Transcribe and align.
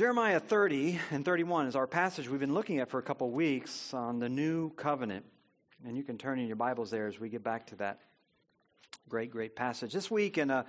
Jeremiah 0.00 0.40
30 0.40 0.98
and 1.10 1.26
31 1.26 1.66
is 1.66 1.76
our 1.76 1.86
passage 1.86 2.26
we've 2.26 2.40
been 2.40 2.54
looking 2.54 2.78
at 2.78 2.88
for 2.88 2.98
a 2.98 3.02
couple 3.02 3.30
weeks 3.30 3.92
on 3.92 4.18
the 4.18 4.30
new 4.30 4.70
covenant. 4.70 5.26
And 5.86 5.94
you 5.94 6.02
can 6.02 6.16
turn 6.16 6.38
in 6.38 6.46
your 6.46 6.56
Bibles 6.56 6.90
there 6.90 7.06
as 7.06 7.20
we 7.20 7.28
get 7.28 7.44
back 7.44 7.66
to 7.66 7.76
that 7.76 8.00
great, 9.10 9.30
great 9.30 9.54
passage. 9.54 9.92
This 9.92 10.10
week 10.10 10.38
in 10.38 10.48
a, 10.48 10.64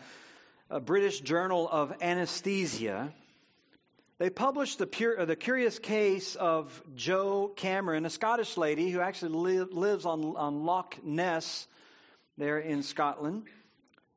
a 0.70 0.82
British 0.82 1.22
Journal 1.22 1.70
of 1.72 1.94
Anesthesia, 2.02 3.14
they 4.18 4.30
published 4.30 4.80
the, 4.80 4.86
pure, 4.86 5.22
uh, 5.22 5.24
the 5.24 5.38
curious 5.38 5.80
case 5.80 6.36
of 6.36 6.84
Jo 6.94 7.54
Cameron, 7.56 8.06
a 8.06 8.10
Scottish 8.10 8.58
lady 8.58 8.90
who 8.92 9.00
actually 9.00 9.32
li- 9.32 9.66
lives 9.72 10.06
on, 10.06 10.36
on 10.36 10.66
Loch 10.66 10.98
Ness 11.06 11.70
there 12.38 12.60
in 12.60 12.84
Scotland. 12.84 13.44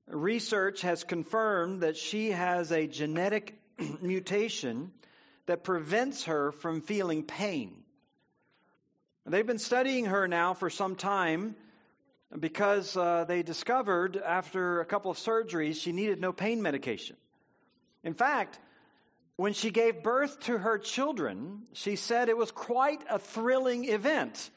Research 0.08 0.80
has 0.80 1.04
confirmed 1.04 1.82
that 1.82 1.96
she 1.96 2.32
has 2.32 2.72
a 2.72 2.88
genetic 2.88 3.60
mutation 4.00 4.92
that 5.46 5.64
prevents 5.64 6.24
her 6.24 6.52
from 6.52 6.80
feeling 6.80 7.22
pain. 7.22 7.84
They've 9.26 9.46
been 9.46 9.58
studying 9.58 10.06
her 10.06 10.28
now 10.28 10.52
for 10.52 10.68
some 10.68 10.96
time 10.96 11.56
because 12.38 12.96
uh, 12.96 13.24
they 13.26 13.42
discovered 13.42 14.16
after 14.16 14.80
a 14.80 14.84
couple 14.84 15.10
of 15.10 15.16
surgeries 15.16 15.80
she 15.80 15.92
needed 15.92 16.20
no 16.20 16.32
pain 16.32 16.60
medication. 16.60 17.16
In 18.02 18.12
fact, 18.12 18.58
when 19.36 19.52
she 19.52 19.70
gave 19.70 20.02
birth 20.02 20.40
to 20.40 20.58
her 20.58 20.78
children, 20.78 21.62
she 21.72 21.96
said 21.96 22.28
it 22.28 22.36
was 22.36 22.50
quite 22.50 23.02
a 23.08 23.18
thrilling 23.18 23.86
event. 23.86 24.50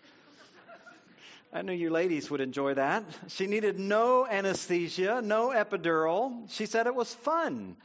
I 1.53 1.61
knew 1.61 1.73
you 1.73 1.89
ladies 1.89 2.29
would 2.29 2.41
enjoy 2.41 2.73
that. 2.73 3.05
She 3.29 3.47
needed 3.47 3.79
no 3.79 4.27
anesthesia, 4.27 5.21
no 5.23 5.49
epidural. 5.49 6.51
She 6.51 6.65
said 6.65 6.87
it 6.87 6.95
was 6.95 7.13
fun. 7.13 7.77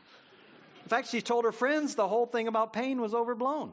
In 0.85 0.89
fact, 0.89 1.09
she 1.09 1.23
told 1.23 1.45
her 1.45 1.53
friends 1.53 1.95
the 1.95 2.09
whole 2.09 2.27
thing 2.27 2.49
about 2.49 2.73
pain 2.73 3.01
was 3.01 3.15
overblown. 3.15 3.73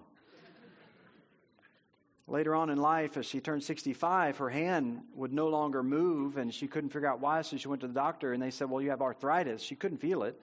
Later 2.27 2.53
on 2.53 2.69
in 2.69 2.77
life, 2.77 3.17
as 3.17 3.25
she 3.25 3.39
turned 3.39 3.63
65, 3.63 4.37
her 4.37 4.49
hand 4.49 5.01
would 5.15 5.33
no 5.33 5.47
longer 5.47 5.81
move 5.81 6.37
and 6.37 6.53
she 6.53 6.67
couldn't 6.67 6.91
figure 6.91 7.07
out 7.07 7.19
why, 7.19 7.41
so 7.41 7.57
she 7.57 7.67
went 7.67 7.81
to 7.81 7.87
the 7.87 7.93
doctor 7.93 8.33
and 8.33 8.41
they 8.41 8.51
said, 8.51 8.69
Well, 8.69 8.83
you 8.83 8.91
have 8.91 9.01
arthritis. 9.01 9.63
She 9.63 9.75
couldn't 9.75 9.97
feel 9.97 10.21
it. 10.21 10.39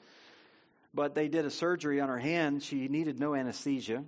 But 0.92 1.14
they 1.14 1.28
did 1.28 1.44
a 1.44 1.50
surgery 1.50 2.00
on 2.00 2.08
her 2.08 2.18
hand. 2.18 2.64
She 2.64 2.88
needed 2.88 3.20
no 3.20 3.36
anesthesia, 3.36 4.02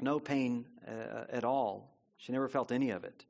no 0.00 0.20
pain 0.20 0.66
uh, 0.86 1.24
at 1.30 1.42
all. 1.42 1.90
She 2.18 2.30
never 2.30 2.48
felt 2.48 2.70
any 2.70 2.90
of 2.90 3.02
it. 3.02 3.24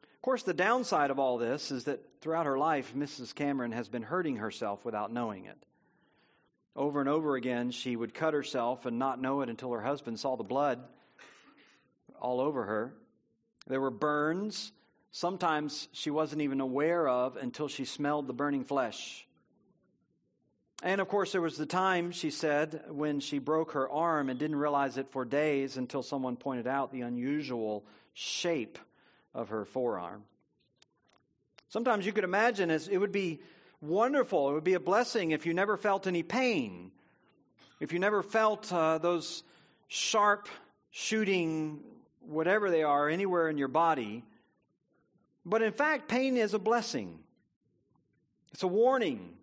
Of 0.00 0.22
course, 0.22 0.44
the 0.44 0.54
downside 0.54 1.10
of 1.10 1.18
all 1.18 1.38
this 1.38 1.72
is 1.72 1.84
that 1.84 2.04
throughout 2.20 2.46
her 2.46 2.58
life, 2.58 2.92
Mrs. 2.94 3.34
Cameron 3.34 3.72
has 3.72 3.88
been 3.88 4.02
hurting 4.02 4.36
herself 4.36 4.84
without 4.84 5.12
knowing 5.12 5.46
it. 5.46 5.58
Over 6.78 7.00
and 7.00 7.08
over 7.08 7.34
again, 7.34 7.72
she 7.72 7.96
would 7.96 8.14
cut 8.14 8.34
herself 8.34 8.86
and 8.86 9.00
not 9.00 9.20
know 9.20 9.40
it 9.40 9.48
until 9.48 9.72
her 9.72 9.82
husband 9.82 10.20
saw 10.20 10.36
the 10.36 10.44
blood 10.44 10.78
all 12.20 12.40
over 12.40 12.64
her. 12.64 12.94
There 13.66 13.80
were 13.80 13.90
burns, 13.90 14.70
sometimes 15.10 15.88
she 15.92 16.10
wasn't 16.10 16.42
even 16.42 16.60
aware 16.60 17.08
of 17.08 17.36
until 17.36 17.66
she 17.66 17.84
smelled 17.84 18.28
the 18.28 18.32
burning 18.32 18.62
flesh. 18.62 19.26
And 20.80 21.00
of 21.00 21.08
course, 21.08 21.32
there 21.32 21.40
was 21.40 21.56
the 21.56 21.66
time, 21.66 22.12
she 22.12 22.30
said, 22.30 22.84
when 22.88 23.18
she 23.18 23.40
broke 23.40 23.72
her 23.72 23.90
arm 23.90 24.28
and 24.28 24.38
didn't 24.38 24.54
realize 24.54 24.98
it 24.98 25.08
for 25.08 25.24
days 25.24 25.76
until 25.76 26.04
someone 26.04 26.36
pointed 26.36 26.68
out 26.68 26.92
the 26.92 27.00
unusual 27.00 27.84
shape 28.14 28.78
of 29.34 29.48
her 29.48 29.64
forearm. 29.64 30.22
Sometimes 31.70 32.06
you 32.06 32.12
could 32.12 32.22
imagine 32.22 32.70
as 32.70 32.86
it 32.86 32.98
would 32.98 33.10
be 33.10 33.40
wonderful. 33.80 34.50
It 34.50 34.54
would 34.54 34.64
be 34.64 34.74
a 34.74 34.80
blessing 34.80 35.30
if 35.30 35.46
you 35.46 35.54
never 35.54 35.76
felt 35.76 36.06
any 36.06 36.22
pain, 36.22 36.90
if 37.80 37.92
you 37.92 37.98
never 37.98 38.22
felt 38.22 38.72
uh, 38.72 38.98
those 38.98 39.42
sharp 39.88 40.48
shooting, 40.90 41.80
whatever 42.20 42.70
they 42.70 42.82
are, 42.82 43.08
anywhere 43.08 43.48
in 43.48 43.58
your 43.58 43.68
body. 43.68 44.24
But 45.44 45.62
in 45.62 45.72
fact, 45.72 46.08
pain 46.08 46.36
is 46.36 46.54
a 46.54 46.58
blessing. 46.58 47.18
It's 48.52 48.62
a 48.62 48.68
warning 48.68 49.34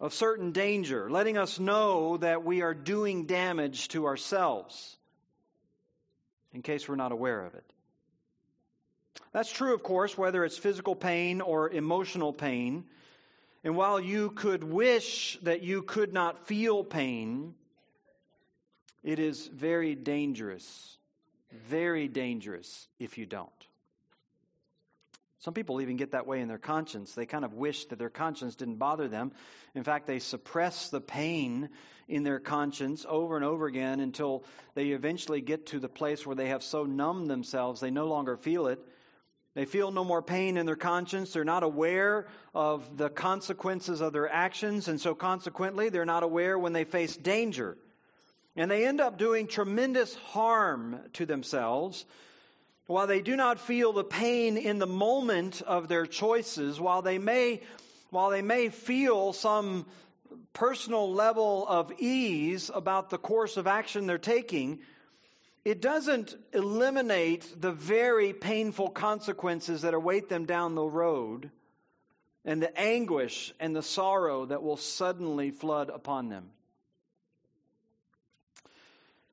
of 0.00 0.12
certain 0.12 0.50
danger, 0.50 1.08
letting 1.10 1.38
us 1.38 1.60
know 1.60 2.16
that 2.16 2.44
we 2.44 2.62
are 2.62 2.74
doing 2.74 3.26
damage 3.26 3.88
to 3.88 4.06
ourselves 4.06 4.96
in 6.52 6.62
case 6.62 6.88
we're 6.88 6.96
not 6.96 7.12
aware 7.12 7.44
of 7.44 7.54
it. 7.54 7.64
That's 9.32 9.50
true, 9.50 9.74
of 9.74 9.82
course, 9.82 10.18
whether 10.18 10.44
it's 10.44 10.58
physical 10.58 10.96
pain 10.96 11.40
or 11.40 11.70
emotional 11.70 12.32
pain. 12.32 12.84
And 13.64 13.76
while 13.76 14.00
you 14.00 14.30
could 14.30 14.64
wish 14.64 15.38
that 15.42 15.62
you 15.62 15.82
could 15.82 16.12
not 16.12 16.46
feel 16.46 16.82
pain, 16.82 17.54
it 19.02 19.18
is 19.18 19.46
very 19.46 19.94
dangerous, 19.94 20.98
very 21.68 22.08
dangerous 22.08 22.88
if 22.98 23.18
you 23.18 23.26
don't. 23.26 23.50
Some 25.38 25.54
people 25.54 25.80
even 25.80 25.96
get 25.96 26.12
that 26.12 26.26
way 26.26 26.40
in 26.40 26.46
their 26.46 26.58
conscience. 26.58 27.14
They 27.14 27.26
kind 27.26 27.44
of 27.44 27.54
wish 27.54 27.86
that 27.86 27.98
their 27.98 28.10
conscience 28.10 28.54
didn't 28.54 28.76
bother 28.76 29.08
them. 29.08 29.32
In 29.74 29.82
fact, 29.82 30.06
they 30.06 30.20
suppress 30.20 30.88
the 30.88 31.00
pain 31.00 31.68
in 32.06 32.22
their 32.22 32.38
conscience 32.38 33.04
over 33.08 33.34
and 33.34 33.44
over 33.44 33.66
again 33.66 33.98
until 33.98 34.44
they 34.74 34.90
eventually 34.90 35.40
get 35.40 35.66
to 35.66 35.80
the 35.80 35.88
place 35.88 36.24
where 36.24 36.36
they 36.36 36.48
have 36.48 36.62
so 36.62 36.84
numbed 36.84 37.28
themselves 37.28 37.80
they 37.80 37.90
no 37.90 38.06
longer 38.06 38.36
feel 38.36 38.68
it. 38.68 38.80
They 39.54 39.66
feel 39.66 39.90
no 39.90 40.02
more 40.02 40.22
pain 40.22 40.56
in 40.56 40.64
their 40.64 40.76
conscience. 40.76 41.32
They're 41.32 41.44
not 41.44 41.62
aware 41.62 42.26
of 42.54 42.96
the 42.96 43.10
consequences 43.10 44.00
of 44.00 44.12
their 44.14 44.30
actions, 44.30 44.88
and 44.88 44.98
so 44.98 45.14
consequently, 45.14 45.90
they're 45.90 46.06
not 46.06 46.22
aware 46.22 46.58
when 46.58 46.72
they 46.72 46.84
face 46.84 47.16
danger. 47.16 47.76
And 48.56 48.70
they 48.70 48.86
end 48.86 49.00
up 49.00 49.18
doing 49.18 49.46
tremendous 49.46 50.14
harm 50.14 51.00
to 51.14 51.26
themselves. 51.26 52.06
While 52.86 53.06
they 53.06 53.20
do 53.20 53.36
not 53.36 53.60
feel 53.60 53.92
the 53.92 54.04
pain 54.04 54.56
in 54.56 54.78
the 54.78 54.86
moment 54.86 55.62
of 55.62 55.88
their 55.88 56.06
choices, 56.06 56.80
while 56.80 57.02
they 57.02 57.18
may, 57.18 57.60
while 58.10 58.30
they 58.30 58.42
may 58.42 58.70
feel 58.70 59.32
some 59.32 59.86
personal 60.52 61.12
level 61.12 61.66
of 61.68 61.92
ease 61.98 62.70
about 62.74 63.10
the 63.10 63.18
course 63.18 63.56
of 63.56 63.66
action 63.66 64.06
they're 64.06 64.18
taking, 64.18 64.80
it 65.64 65.80
doesn't 65.80 66.36
eliminate 66.52 67.60
the 67.60 67.72
very 67.72 68.32
painful 68.32 68.90
consequences 68.90 69.82
that 69.82 69.94
await 69.94 70.28
them 70.28 70.44
down 70.44 70.74
the 70.74 70.82
road 70.82 71.50
and 72.44 72.60
the 72.60 72.76
anguish 72.78 73.54
and 73.60 73.74
the 73.74 73.82
sorrow 73.82 74.44
that 74.46 74.62
will 74.62 74.76
suddenly 74.76 75.50
flood 75.50 75.88
upon 75.88 76.28
them. 76.28 76.50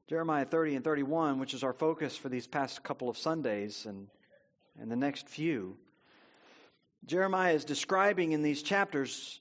Jeremiah 0.08 0.46
30 0.46 0.76
and 0.76 0.84
31, 0.84 1.40
which 1.40 1.54
is 1.54 1.64
our 1.64 1.74
focus 1.74 2.16
for 2.16 2.30
these 2.30 2.48
past 2.48 2.84
couple 2.84 3.10
of 3.10 3.18
Sundays 3.18 3.86
and, 3.86 4.08
and 4.80 4.92
the 4.92 4.96
next 4.96 5.28
few, 5.28 5.78
Jeremiah 7.06 7.54
is 7.54 7.66
describing 7.66 8.34
in 8.34 8.44
these 8.44 8.62
chapters 8.62 9.40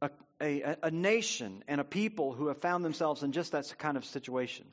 a, 0.00 0.10
a, 0.40 0.76
a 0.84 0.90
nation 0.90 1.64
and 1.68 1.80
a 1.80 1.84
people 1.84 2.32
who 2.32 2.48
have 2.48 2.58
found 2.58 2.84
themselves 2.84 3.22
in 3.22 3.32
just 3.32 3.52
that 3.52 3.74
kind 3.78 3.96
of 3.96 4.04
situation. 4.04 4.66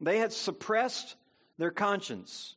They 0.00 0.18
had 0.18 0.32
suppressed 0.32 1.16
their 1.58 1.70
conscience. 1.70 2.54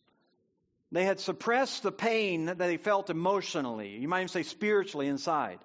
They 0.91 1.06
had 1.06 1.19
suppressed 1.19 1.84
the 1.84 1.91
pain 1.91 2.46
that 2.46 2.57
they 2.57 2.78
felt 2.78 3.09
emotionally, 3.09 3.97
you 3.97 4.07
might 4.07 4.19
even 4.19 4.28
say 4.28 4.44
spiritually 4.44 5.07
inside. 5.07 5.59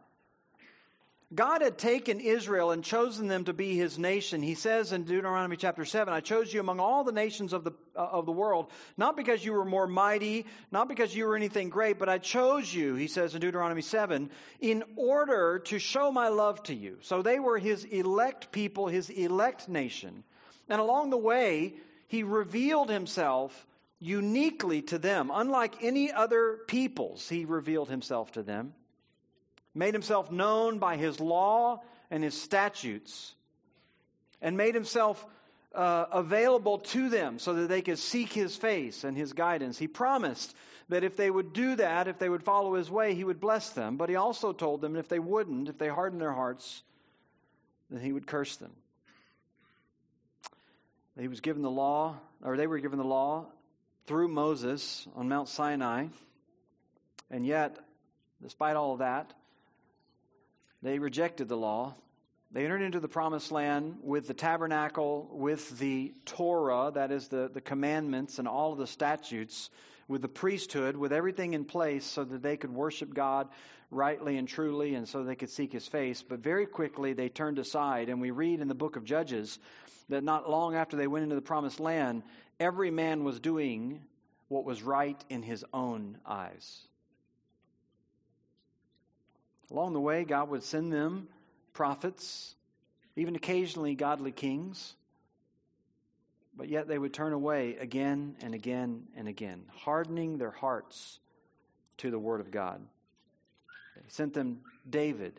God 1.35 1.61
had 1.61 1.77
taken 1.77 2.21
Israel 2.21 2.71
and 2.71 2.85
chosen 2.85 3.27
them 3.27 3.45
to 3.45 3.53
be 3.53 3.75
his 3.75 3.99
nation. 3.99 4.43
He 4.43 4.55
says 4.55 4.93
in 4.93 5.03
Deuteronomy 5.03 5.57
chapter 5.57 5.85
7, 5.85 6.15
I 6.15 6.21
chose 6.21 6.55
you 6.55 6.61
among 6.61 6.79
all 6.79 7.03
the 7.03 7.11
nations 7.11 7.53
of 7.53 7.65
the, 7.65 7.73
uh, 7.97 7.99
of 7.99 8.27
the 8.27 8.33
world, 8.33 8.71
not 8.97 9.17
because 9.17 9.45
you 9.45 9.53
were 9.53 9.65
more 9.65 9.89
mighty, 9.89 10.47
not 10.71 10.89
because 10.89 11.17
you 11.17 11.27
were 11.27 11.35
anything 11.35 11.69
great, 11.69 11.99
but 11.99 12.09
I 12.09 12.19
chose 12.19 12.73
you, 12.73 12.95
he 12.95 13.09
says 13.09 13.35
in 13.35 13.41
Deuteronomy 13.41 13.83
7, 13.83 14.31
in 14.61 14.85
order 14.95 15.59
to 15.65 15.81
show 15.81 16.13
my 16.13 16.29
love 16.29 16.63
to 16.65 16.75
you. 16.75 16.99
So 17.01 17.23
they 17.23 17.41
were 17.41 17.59
his 17.59 17.83
elect 17.85 18.53
people, 18.53 18.87
his 18.87 19.11
elect 19.11 19.69
nation. 19.69 20.23
And 20.68 20.80
along 20.80 21.10
the 21.10 21.16
way, 21.16 21.74
he 22.09 22.22
revealed 22.22 22.91
himself 22.91 23.66
uniquely 23.98 24.83
to 24.83 24.98
them. 24.98 25.30
Unlike 25.33 25.83
any 25.83 26.13
other 26.13 26.59
peoples, 26.66 27.28
he 27.28 27.45
revealed 27.45 27.89
himself 27.89 28.33
to 28.33 28.42
them, 28.42 28.74
made 29.74 29.95
himself 29.95 30.30
known 30.30 30.78
by 30.78 30.97
his 30.97 31.21
law 31.21 31.83
and 32.10 32.22
his 32.22 32.41
statutes, 32.41 33.34
and 34.41 34.57
made 34.57 34.74
himself 34.74 35.24
uh, 35.74 36.07
available 36.13 36.78
to 36.78 37.09
them 37.09 37.39
so 37.39 37.54
that 37.54 37.69
they 37.69 37.83
could 37.83 37.98
seek 37.98 38.33
his 38.33 38.57
face 38.57 39.04
and 39.04 39.16
his 39.16 39.33
guidance. 39.33 39.78
He 39.78 39.89
promised 39.89 40.54
that 40.89 41.04
if 41.04 41.16
they 41.16 41.30
would 41.30 41.53
do 41.53 41.77
that, 41.77 42.07
if 42.07 42.19
they 42.19 42.28
would 42.28 42.42
follow 42.42 42.74
his 42.74 42.91
way, 42.91 43.15
he 43.15 43.24
would 43.24 43.41
bless 43.41 43.71
them. 43.71 43.97
But 43.97 44.09
he 44.09 44.16
also 44.16 44.53
told 44.53 44.80
them 44.80 44.97
if 44.97 45.09
they 45.09 45.19
wouldn't, 45.19 45.69
if 45.69 45.78
they 45.78 45.89
hardened 45.89 46.21
their 46.21 46.33
hearts, 46.33 46.83
then 47.91 48.01
he 48.01 48.12
would 48.12 48.27
curse 48.27 48.57
them. 48.57 48.72
He 51.18 51.28
was 51.28 51.41
given 51.41 51.63
the 51.63 51.71
law, 51.71 52.18
or 52.42 52.57
they 52.57 52.66
were 52.66 52.78
given 52.78 52.98
the 52.98 53.04
law 53.04 53.47
through 54.07 54.28
Moses 54.28 55.09
on 55.15 55.28
Mount 55.28 55.48
Sinai. 55.48 56.09
And 57.30 57.47
yet, 57.47 57.78
despite 58.42 58.77
all 58.77 58.92
of 58.92 58.98
that, 58.98 59.33
they 60.83 60.98
rejected 60.98 61.48
the 61.48 61.57
law. 61.57 61.95
They 62.57 62.65
entered 62.65 62.81
into 62.81 63.01
the 63.01 63.07
promised 63.07 63.53
land 63.53 63.99
with 64.03 64.29
the 64.29 64.33
tabernacle, 64.33 65.29
with 65.31 65.79
the 65.79 66.15
Torah, 66.25 66.91
that 66.95 67.13
is 67.13 67.29
the, 67.29 67.51
the 67.53 67.61
commandments 67.61 68.39
and 68.39 68.49
all 68.49 68.73
of 68.73 68.79
the 68.79 68.87
statutes, 68.87 69.69
with 70.09 70.23
the 70.23 70.29
priesthood, 70.29 70.97
with 70.97 71.13
everything 71.13 71.53
in 71.53 71.67
place 71.67 72.07
so 72.07 72.25
that 72.25 72.43
they 72.43 72.57
could 72.57 72.73
worship 72.73 73.13
God 73.13 73.49
rightly 73.91 74.39
and 74.39 74.49
truly 74.49 74.95
and 74.95 75.07
so 75.07 75.23
they 75.23 75.37
could 75.37 75.51
seek 75.51 75.71
his 75.71 75.87
face. 75.87 76.23
But 76.27 76.39
very 76.39 76.65
quickly 76.65 77.13
they 77.13 77.29
turned 77.29 77.59
aside. 77.59 78.09
And 78.09 78.23
we 78.23 78.31
read 78.31 78.61
in 78.61 78.69
the 78.69 78.75
book 78.75 78.97
of 78.97 79.05
Judges 79.05 79.59
that 80.09 80.25
not 80.25 80.49
long 80.49 80.75
after 80.75 80.97
they 80.97 81.09
went 81.09 81.25
into 81.25 81.35
the 81.35 81.43
promised 81.43 81.79
land, 81.79 82.23
every 82.59 82.91
man 82.91 83.23
was 83.23 83.39
doing 83.39 84.01
what 84.49 84.65
was 84.65 84.83
right 84.83 85.23
in 85.29 85.43
his 85.43 85.63
own 85.75 86.17
eyes. 86.25 86.89
Along 89.71 89.93
the 89.93 90.01
way, 90.01 90.25
God 90.25 90.49
would 90.49 90.63
send 90.63 90.91
them 90.91 91.29
prophets, 91.77 92.55
even 93.17 93.37
occasionally 93.37 93.95
godly 93.95 94.33
kings, 94.33 94.95
but 96.57 96.69
yet 96.69 96.89
they 96.89 96.99
would 96.99 97.13
turn 97.13 97.34
away 97.34 97.77
again 97.77 98.34
and 98.41 98.55
again 98.55 99.03
and 99.15 99.28
again, 99.28 99.63
hardening 99.77 100.39
their 100.39 100.51
hearts 100.51 101.21
to 101.99 102.11
the 102.11 102.19
Word 102.19 102.41
of 102.41 102.51
God. 102.51 102.81
He 103.95 104.11
sent 104.11 104.33
them 104.33 104.61
David, 104.89 105.39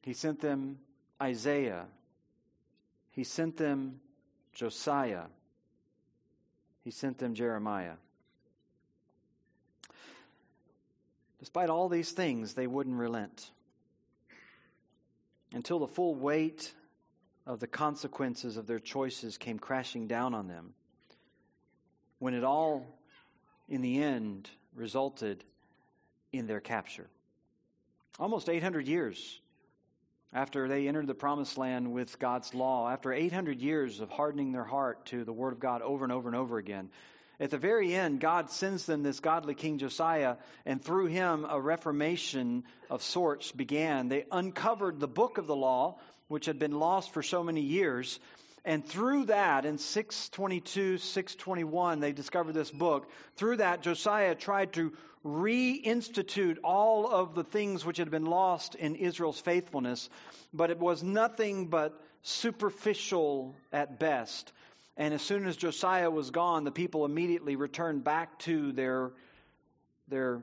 He 0.00 0.14
sent 0.14 0.40
them 0.40 0.78
Isaiah, 1.20 1.84
He 3.10 3.22
sent 3.22 3.58
them 3.58 4.00
Josiah. 4.54 5.24
He 6.84 6.90
sent 6.90 7.18
them 7.18 7.34
Jeremiah. 7.34 7.94
Despite 11.38 11.70
all 11.70 11.88
these 11.88 12.10
things, 12.10 12.54
they 12.54 12.66
wouldn't 12.66 12.96
relent 12.96 13.52
until 15.54 15.78
the 15.78 15.86
full 15.86 16.14
weight 16.14 16.72
of 17.46 17.60
the 17.60 17.66
consequences 17.66 18.56
of 18.56 18.66
their 18.66 18.78
choices 18.78 19.36
came 19.36 19.58
crashing 19.58 20.06
down 20.06 20.34
on 20.34 20.48
them. 20.48 20.74
When 22.18 22.34
it 22.34 22.44
all, 22.44 22.86
in 23.68 23.82
the 23.82 24.02
end, 24.02 24.48
resulted 24.74 25.44
in 26.32 26.46
their 26.46 26.60
capture. 26.60 27.08
Almost 28.18 28.48
800 28.48 28.86
years 28.86 29.40
after 30.32 30.68
they 30.68 30.88
entered 30.88 31.06
the 31.06 31.14
promised 31.14 31.58
land 31.58 31.92
with 31.92 32.18
God's 32.18 32.54
law, 32.54 32.90
after 32.90 33.12
800 33.12 33.60
years 33.60 34.00
of 34.00 34.10
hardening 34.10 34.52
their 34.52 34.64
heart 34.64 35.04
to 35.06 35.24
the 35.24 35.32
Word 35.32 35.52
of 35.52 35.60
God 35.60 35.82
over 35.82 36.04
and 36.04 36.12
over 36.12 36.28
and 36.28 36.36
over 36.36 36.58
again, 36.58 36.88
at 37.42 37.50
the 37.50 37.58
very 37.58 37.92
end, 37.92 38.20
God 38.20 38.50
sends 38.50 38.86
them 38.86 39.02
this 39.02 39.18
godly 39.18 39.56
King 39.56 39.78
Josiah, 39.78 40.36
and 40.64 40.80
through 40.80 41.06
him, 41.06 41.44
a 41.48 41.60
reformation 41.60 42.62
of 42.88 43.02
sorts 43.02 43.50
began. 43.50 44.08
They 44.08 44.26
uncovered 44.30 45.00
the 45.00 45.08
book 45.08 45.38
of 45.38 45.48
the 45.48 45.56
law, 45.56 45.98
which 46.28 46.46
had 46.46 46.60
been 46.60 46.78
lost 46.78 47.12
for 47.12 47.20
so 47.20 47.42
many 47.42 47.60
years. 47.60 48.20
And 48.64 48.86
through 48.86 49.24
that, 49.24 49.64
in 49.64 49.78
622, 49.78 50.98
621, 50.98 51.98
they 51.98 52.12
discovered 52.12 52.52
this 52.52 52.70
book. 52.70 53.10
Through 53.34 53.56
that, 53.56 53.82
Josiah 53.82 54.36
tried 54.36 54.74
to 54.74 54.92
reinstitute 55.24 56.58
all 56.62 57.08
of 57.08 57.34
the 57.34 57.42
things 57.42 57.84
which 57.84 57.98
had 57.98 58.10
been 58.12 58.26
lost 58.26 58.76
in 58.76 58.94
Israel's 58.94 59.40
faithfulness, 59.40 60.10
but 60.54 60.70
it 60.70 60.78
was 60.78 61.02
nothing 61.02 61.66
but 61.66 62.00
superficial 62.22 63.56
at 63.72 63.98
best. 63.98 64.52
And 64.96 65.14
as 65.14 65.22
soon 65.22 65.46
as 65.46 65.56
Josiah 65.56 66.10
was 66.10 66.30
gone, 66.30 66.64
the 66.64 66.70
people 66.70 67.04
immediately 67.04 67.56
returned 67.56 68.04
back 68.04 68.38
to 68.40 68.72
their, 68.72 69.12
their 70.08 70.42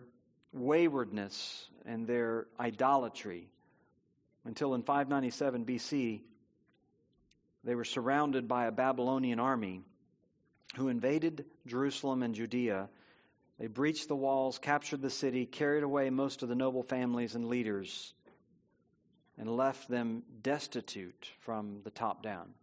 waywardness 0.52 1.70
and 1.86 2.08
their 2.08 2.48
idolatry 2.60 3.50
until 4.46 4.74
in 4.74 4.82
597 4.82 5.66
BC, 5.66 6.22
they 7.64 7.76
were 7.76 7.84
surrounded 7.84 8.48
by 8.48 8.66
a 8.66 8.72
Babylonian 8.72 9.40
army 9.40 9.82
who 10.76 10.88
invaded 10.88 11.46
Jerusalem 11.68 12.24
and 12.24 12.34
Judea 12.34 12.90
they 13.60 13.68
breached 13.68 14.08
the 14.08 14.16
walls, 14.16 14.58
captured 14.58 15.02
the 15.02 15.10
city, 15.10 15.46
carried 15.46 15.84
away 15.84 16.10
most 16.10 16.42
of 16.42 16.50
the 16.50 16.56
noble 16.56 16.82
families 16.82 17.36
and 17.36 17.50
leaders, 17.50 18.14
and 19.38 19.56
left 19.58 19.90
them 19.90 20.24
destitute 20.42 21.30
from 21.42 21.82
the 21.84 21.92
top 21.92 22.24
down. 22.24 22.54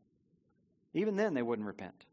Even 0.96 1.14
then, 1.16 1.34
they 1.34 1.42
wouldn't 1.42 1.66
repent. 1.66 2.06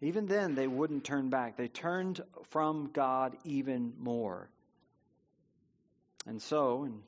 Even 0.00 0.26
then, 0.26 0.56
they 0.56 0.66
wouldn't 0.66 1.04
turn 1.04 1.30
back. 1.30 1.56
They 1.56 1.68
turned 1.68 2.20
from 2.50 2.90
God 2.92 3.36
even 3.44 3.92
more. 3.96 4.50
And 6.26 6.42
so, 6.42 6.82
and 6.82 7.00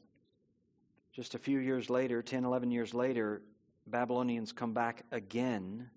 just 1.12 1.34
a 1.34 1.38
few 1.40 1.58
years 1.58 1.90
later, 1.90 2.22
10, 2.22 2.44
11 2.44 2.70
years 2.70 2.94
later, 2.94 3.42
Babylonians 3.88 4.52
come 4.52 4.72
back 4.72 5.02
again 5.10 5.90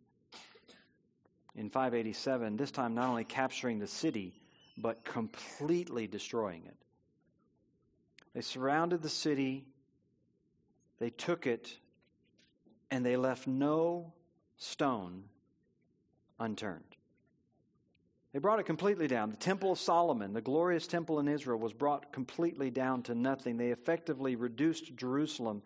in 1.56 1.70
587, 1.70 2.58
this 2.58 2.72
time 2.72 2.96
not 2.96 3.08
only 3.08 3.26
capturing 3.26 3.78
the 3.78 3.88
city, 3.88 4.34
but 4.78 5.06
completely 5.06 6.08
destroying 6.08 6.64
it. 6.66 6.78
They 8.34 8.42
surrounded 8.42 9.04
the 9.04 9.10
city, 9.10 9.66
they 10.98 11.12
took 11.12 11.46
it, 11.46 11.72
and 12.90 13.06
they 13.06 13.16
left 13.16 13.46
no 13.46 14.14
stone 14.60 15.24
unturned. 16.40 16.84
They 18.32 18.40
brought 18.40 18.60
it 18.60 18.68
completely 18.68 19.08
down. 19.08 19.32
The 19.32 19.38
Temple 19.38 19.72
of 19.72 19.80
Solomon, 19.80 20.34
the 20.34 20.42
glorious 20.42 20.86
temple 20.86 21.20
in 21.20 21.28
Israel, 21.28 21.58
was 21.58 21.74
brought 21.74 22.14
completely 22.14 22.70
down 22.70 23.02
to 23.04 23.16
nothing. 23.16 23.58
They 23.58 23.72
effectively 23.72 24.36
reduced 24.36 24.96
Jerusalem 24.96 25.64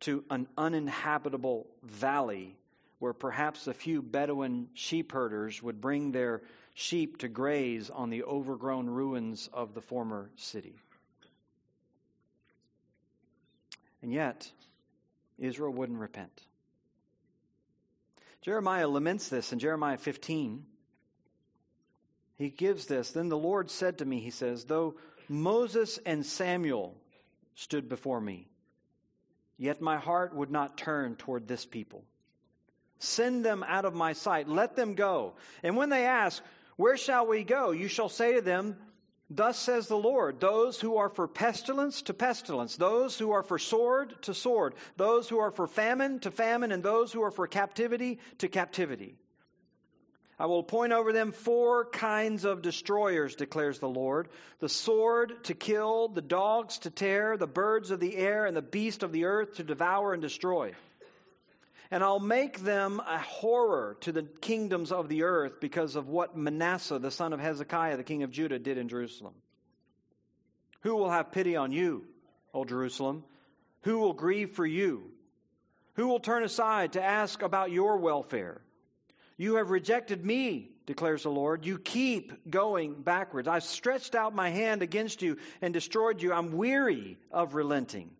to 0.00 0.22
an 0.30 0.46
uninhabitable 0.56 1.66
valley 1.82 2.54
where 3.00 3.12
perhaps 3.12 3.66
a 3.66 3.74
few 3.74 4.02
Bedouin 4.02 4.68
sheep 4.74 5.10
herders 5.12 5.62
would 5.62 5.80
bring 5.80 6.12
their 6.12 6.42
sheep 6.74 7.18
to 7.18 7.28
graze 7.28 7.90
on 7.90 8.10
the 8.10 8.22
overgrown 8.22 8.88
ruins 8.88 9.48
of 9.52 9.74
the 9.74 9.80
former 9.80 10.30
city. 10.36 10.76
And 14.00 14.12
yet, 14.12 14.50
Israel 15.38 15.72
wouldn't 15.72 15.98
repent. 15.98 16.42
Jeremiah 18.46 18.86
laments 18.86 19.28
this 19.28 19.52
in 19.52 19.58
Jeremiah 19.58 19.96
15. 19.96 20.64
He 22.36 22.48
gives 22.48 22.86
this. 22.86 23.10
Then 23.10 23.28
the 23.28 23.36
Lord 23.36 23.72
said 23.72 23.98
to 23.98 24.04
me, 24.04 24.20
He 24.20 24.30
says, 24.30 24.66
Though 24.66 24.94
Moses 25.28 25.98
and 26.06 26.24
Samuel 26.24 26.94
stood 27.56 27.88
before 27.88 28.20
me, 28.20 28.46
yet 29.58 29.80
my 29.80 29.96
heart 29.96 30.32
would 30.32 30.52
not 30.52 30.78
turn 30.78 31.16
toward 31.16 31.48
this 31.48 31.66
people. 31.66 32.04
Send 33.00 33.44
them 33.44 33.64
out 33.66 33.84
of 33.84 33.94
my 33.94 34.12
sight. 34.12 34.48
Let 34.48 34.76
them 34.76 34.94
go. 34.94 35.34
And 35.64 35.76
when 35.76 35.90
they 35.90 36.06
ask, 36.06 36.40
Where 36.76 36.96
shall 36.96 37.26
we 37.26 37.42
go? 37.42 37.72
You 37.72 37.88
shall 37.88 38.08
say 38.08 38.34
to 38.34 38.42
them, 38.42 38.76
Thus 39.28 39.58
says 39.58 39.88
the 39.88 39.96
Lord, 39.96 40.38
those 40.38 40.80
who 40.80 40.96
are 40.98 41.08
for 41.08 41.26
pestilence 41.26 42.02
to 42.02 42.14
pestilence, 42.14 42.76
those 42.76 43.18
who 43.18 43.32
are 43.32 43.42
for 43.42 43.58
sword 43.58 44.14
to 44.22 44.32
sword, 44.32 44.74
those 44.96 45.28
who 45.28 45.38
are 45.38 45.50
for 45.50 45.66
famine 45.66 46.20
to 46.20 46.30
famine, 46.30 46.70
and 46.70 46.82
those 46.82 47.12
who 47.12 47.22
are 47.22 47.32
for 47.32 47.48
captivity 47.48 48.20
to 48.38 48.48
captivity. 48.48 49.16
I 50.38 50.46
will 50.46 50.60
appoint 50.60 50.92
over 50.92 51.12
them 51.12 51.32
four 51.32 51.86
kinds 51.86 52.44
of 52.44 52.62
destroyers, 52.62 53.34
declares 53.34 53.78
the 53.78 53.88
Lord 53.88 54.28
the 54.60 54.68
sword 54.68 55.42
to 55.44 55.54
kill, 55.54 56.08
the 56.08 56.22
dogs 56.22 56.78
to 56.80 56.90
tear, 56.90 57.36
the 57.36 57.46
birds 57.48 57.90
of 57.90 57.98
the 57.98 58.16
air, 58.16 58.46
and 58.46 58.56
the 58.56 58.62
beast 58.62 59.02
of 59.02 59.12
the 59.12 59.24
earth 59.24 59.56
to 59.56 59.64
devour 59.64 60.12
and 60.12 60.22
destroy 60.22 60.72
and 61.90 62.02
I'll 62.02 62.20
make 62.20 62.60
them 62.60 63.00
a 63.00 63.18
horror 63.18 63.96
to 64.00 64.12
the 64.12 64.22
kingdoms 64.22 64.92
of 64.92 65.08
the 65.08 65.22
earth 65.22 65.60
because 65.60 65.96
of 65.96 66.08
what 66.08 66.36
Manasseh, 66.36 66.98
the 66.98 67.10
son 67.10 67.32
of 67.32 67.40
Hezekiah, 67.40 67.96
the 67.96 68.04
king 68.04 68.22
of 68.22 68.30
Judah, 68.30 68.58
did 68.58 68.78
in 68.78 68.88
Jerusalem. 68.88 69.34
Who 70.80 70.96
will 70.96 71.10
have 71.10 71.32
pity 71.32 71.56
on 71.56 71.72
you, 71.72 72.06
O 72.54 72.64
Jerusalem? 72.64 73.24
Who 73.82 73.98
will 73.98 74.12
grieve 74.12 74.52
for 74.52 74.66
you? 74.66 75.10
Who 75.94 76.08
will 76.08 76.20
turn 76.20 76.42
aside 76.42 76.92
to 76.92 77.02
ask 77.02 77.42
about 77.42 77.70
your 77.70 77.98
welfare? 77.98 78.60
You 79.36 79.56
have 79.56 79.70
rejected 79.70 80.24
me, 80.24 80.70
declares 80.86 81.24
the 81.24 81.30
Lord. 81.30 81.66
You 81.66 81.78
keep 81.78 82.50
going 82.50 83.02
backwards. 83.02 83.48
I've 83.48 83.64
stretched 83.64 84.14
out 84.14 84.34
my 84.34 84.50
hand 84.50 84.82
against 84.82 85.22
you 85.22 85.36
and 85.60 85.74
destroyed 85.74 86.22
you. 86.22 86.32
I'm 86.32 86.52
weary 86.52 87.18
of 87.30 87.54
relenting. 87.54 88.10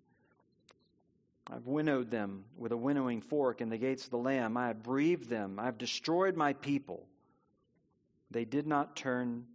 I've 1.50 1.66
winnowed 1.66 2.10
them 2.10 2.44
with 2.56 2.72
a 2.72 2.76
winnowing 2.76 3.20
fork 3.20 3.60
in 3.60 3.68
the 3.68 3.78
gates 3.78 4.04
of 4.04 4.10
the 4.10 4.18
Lamb. 4.18 4.56
I 4.56 4.68
have 4.68 4.82
breathed 4.82 5.28
them. 5.28 5.58
I 5.60 5.66
have 5.66 5.78
destroyed 5.78 6.36
my 6.36 6.54
people. 6.54 7.06
They 8.30 8.44
did 8.44 8.66
not 8.66 8.96
turn 8.96 9.46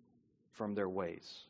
from 0.54 0.74
their 0.74 0.88
ways. 0.88 1.46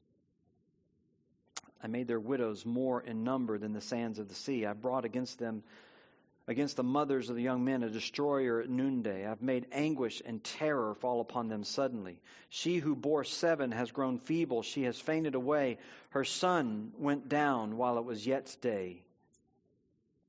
I 1.83 1.87
made 1.87 2.07
their 2.07 2.19
widows 2.19 2.65
more 2.65 3.01
in 3.01 3.23
number 3.23 3.57
than 3.57 3.73
the 3.73 3.81
sands 3.81 4.17
of 4.17 4.29
the 4.29 4.35
sea. 4.35 4.65
I 4.65 4.73
brought 4.73 5.05
against 5.05 5.37
them, 5.37 5.63
against 6.47 6.75
the 6.75 6.83
mothers 6.83 7.29
of 7.29 7.35
the 7.35 7.41
young 7.43 7.63
men, 7.63 7.83
a 7.83 7.89
destroyer 7.89 8.61
at 8.61 8.69
noonday. 8.69 9.27
I've 9.27 9.41
made 9.43 9.67
anguish 9.71 10.23
and 10.25 10.43
terror 10.43 10.95
fall 10.95 11.21
upon 11.21 11.49
them 11.49 11.63
suddenly. 11.63 12.19
She 12.49 12.77
who 12.77 12.95
bore 12.95 13.23
seven 13.23 13.71
has 13.71 13.91
grown 13.91 14.17
feeble. 14.17 14.63
She 14.63 14.83
has 14.83 14.99
fainted 14.99 15.35
away. 15.35 15.77
Her 16.09 16.23
son 16.23 16.93
went 16.97 17.29
down 17.29 17.77
while 17.77 17.99
it 17.99 18.05
was 18.05 18.25
yet 18.25 18.55
day. 18.61 19.03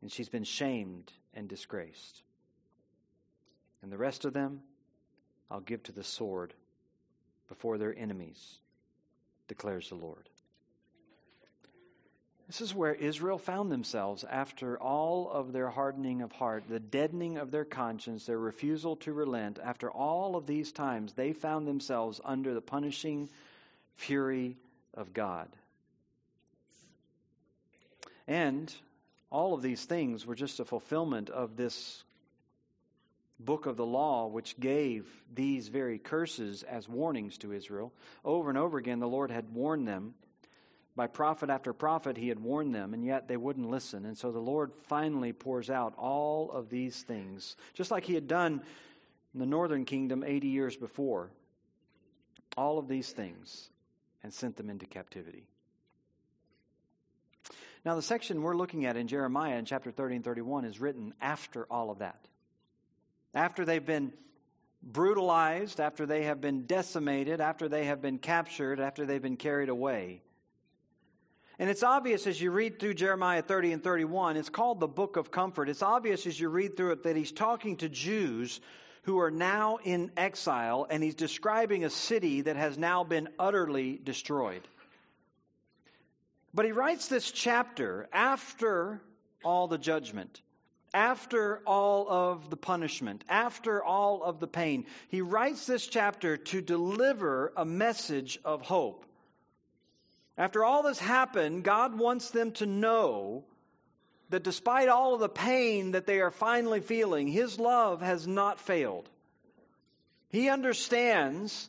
And 0.03 0.13
she's 0.13 0.29
been 0.29 0.45
shamed 0.45 1.13
and 1.33 1.49
disgraced. 1.49 2.23
And 3.83 3.91
the 3.91 3.99
rest 3.99 4.25
of 4.25 4.33
them 4.33 4.61
I'll 5.51 5.61
give 5.61 5.83
to 5.85 5.93
the 5.93 6.05
sword 6.05 6.55
before 7.49 7.77
their 7.79 7.95
enemies, 7.97 8.59
declares 9.49 9.89
the 9.91 9.95
Lord. 9.95 10.29
This 12.47 12.61
is 12.61 12.75
where 12.75 12.95
Israel 12.95 13.39
found 13.39 13.71
themselves 13.71 14.25
after 14.25 14.79
all 14.79 15.31
of 15.31 15.53
their 15.53 15.71
hardening 15.71 16.23
of 16.23 16.33
heart, 16.33 16.65
the 16.69 16.81
deadening 16.81 17.39
of 17.39 17.51
their 17.51 17.65
conscience, 17.65 18.27
their 18.27 18.39
refusal 18.39 18.97
to 18.97 19.13
relent. 19.13 19.59
After 19.63 19.91
all 19.91 20.37
of 20.37 20.47
these 20.47 20.73
times, 20.73 21.13
they 21.13 21.33
found 21.33 21.67
themselves 21.67 22.21
under 22.25 22.53
the 22.53 22.61
punishing 22.61 23.29
fury 23.95 24.57
of 24.95 25.15
God. 25.15 25.49
And 28.27 28.75
all 29.33 29.55
of 29.55 29.63
these 29.63 29.85
things 29.85 30.27
were 30.27 30.35
just 30.35 30.61
a 30.61 30.65
fulfillment 30.65 31.31
of 31.31 31.57
this 31.57 32.05
book 33.41 33.65
of 33.65 33.79
the 33.79 33.87
law, 33.87 34.27
which 34.27 34.61
gave 34.61 35.07
these 35.35 35.69
very 35.69 35.99
curses 35.99 36.63
as 36.63 36.87
warnings 36.87 37.39
to 37.39 37.53
Israel. 37.53 37.93
Over 38.25 38.51
and 38.51 38.59
over 38.59 38.77
again, 38.77 39.01
the 39.01 39.09
Lord 39.09 39.31
had 39.31 39.55
warned 39.55 39.89
them. 39.89 40.15
By 40.95 41.07
prophet 41.07 41.49
after 41.49 41.73
prophet, 41.73 42.19
he 42.19 42.29
had 42.29 42.39
warned 42.39 42.75
them, 42.75 42.93
and 42.93 43.03
yet 43.03 43.27
they 43.27 43.39
wouldn't 43.39 43.71
listen. 43.71 44.05
And 44.05 44.19
so 44.19 44.31
the 44.31 44.39
Lord 44.39 44.73
finally 44.83 45.33
pours 45.33 45.71
out 45.71 45.95
all 45.97 46.51
of 46.53 46.69
these 46.69 47.01
things, 47.01 47.57
just 47.73 47.91
like 47.91 48.05
he 48.05 48.15
had 48.15 48.29
done 48.29 48.61
in 49.33 49.41
the 49.41 49.47
northern 49.47 49.87
kingdom 49.87 50.23
80 50.23 50.49
years 50.49 50.77
before. 50.77 51.31
All 52.55 52.79
of 52.79 52.87
these 52.87 53.11
things, 53.11 53.71
and 54.23 54.31
sent 54.31 54.59
them 54.59 54.69
into 54.69 54.85
captivity. 54.85 55.47
Now, 57.85 57.97
the 57.97 58.03
section 58.03 58.43
we're 58.43 58.57
looking 58.57 58.87
at 58.87 58.97
in 58.97 59.09
Jeremiah 59.09 59.57
in 59.57 59.65
chapter 59.65 59.91
30 59.91 60.17
and 60.17 60.25
31 60.25 60.65
is 60.65 60.81
written 60.81 61.15
after 61.21 61.67
all 61.71 61.91
of 61.91 61.99
that. 61.99 62.29
After 63.35 63.65
they've 63.65 63.85
been 63.85 64.13
brutalized, 64.83 65.81
after 65.81 66.07
they 66.07 66.25
have 66.25 66.41
been 66.41 66.67
decimated, 66.67 67.41
after 67.41 67.69
they 67.69 67.87
have 67.87 68.01
been 68.01 68.19
captured, 68.19 68.79
after 68.79 69.05
they've 69.05 69.23
been 69.23 69.37
carried 69.37 69.69
away. 69.69 70.23
And 71.59 71.69
it's 71.71 71.83
obvious 71.83 72.27
as 72.27 72.41
you 72.41 72.51
read 72.51 72.79
through 72.79 72.95
Jeremiah 72.95 73.43
30 73.43 73.73
and 73.73 73.85
31, 73.85 74.37
it's 74.37 74.49
called 74.49 74.81
the 74.81 74.89
Book 74.89 75.17
of 75.17 75.31
Comfort. 75.31 75.69
It's 75.69 75.83
obvious 75.83 76.27
as 76.27 76.39
you 76.39 76.49
read 76.49 76.77
through 76.77 76.93
it 76.93 77.03
that 77.03 77.17
he's 77.17 77.33
talking 77.33 77.77
to 77.79 77.89
Jews 77.89 78.61
who 79.03 79.19
are 79.19 79.31
now 79.31 79.79
in 79.83 80.13
exile, 80.17 80.87
and 80.89 81.03
he's 81.03 81.17
describing 81.17 81.85
a 81.85 81.91
city 81.91 82.43
that 82.43 82.57
has 82.57 82.79
now 82.79 83.03
been 83.03 83.29
utterly 83.39 84.01
destroyed. 84.03 84.67
But 86.55 86.67
he 86.67 86.73
writes 86.73 87.09
this 87.09 87.31
chapter 87.31 88.09
after 88.13 89.01
all 89.45 89.69
the 89.69 89.79
judgment, 89.79 90.43
after 90.93 91.59
all 91.67 92.09
of 92.09 92.51
the 92.51 92.57
punishment, 92.57 93.25
after 93.29 93.83
all 93.83 94.23
of 94.23 94.39
the 94.39 94.47
pain. 94.47 94.87
He 95.09 95.23
writes 95.23 95.67
this 95.67 95.87
chapter 95.87 96.37
to 96.37 96.61
deliver 96.61 97.53
a 97.57 97.65
message 97.65 98.39
of 98.45 98.63
hope. 98.63 99.07
After 100.37 100.65
all 100.65 100.83
this 100.83 100.99
happened, 100.99 101.65
God 101.65 101.99
wants 101.99 102.31
them 102.31 102.53
to 102.53 102.67
know 102.67 103.45
that 104.31 104.43
despite 104.43 104.89
all 104.89 105.15
of 105.15 105.21
the 105.21 105.29
pain 105.29 105.93
that 105.93 106.07
they 106.07 106.21
are 106.21 106.31
finally 106.31 106.81
feeling, 106.81 107.29
His 107.29 107.59
love 107.59 108.01
has 108.01 108.27
not 108.27 108.59
failed. 108.59 109.09
He 110.31 110.49
understands 110.49 111.69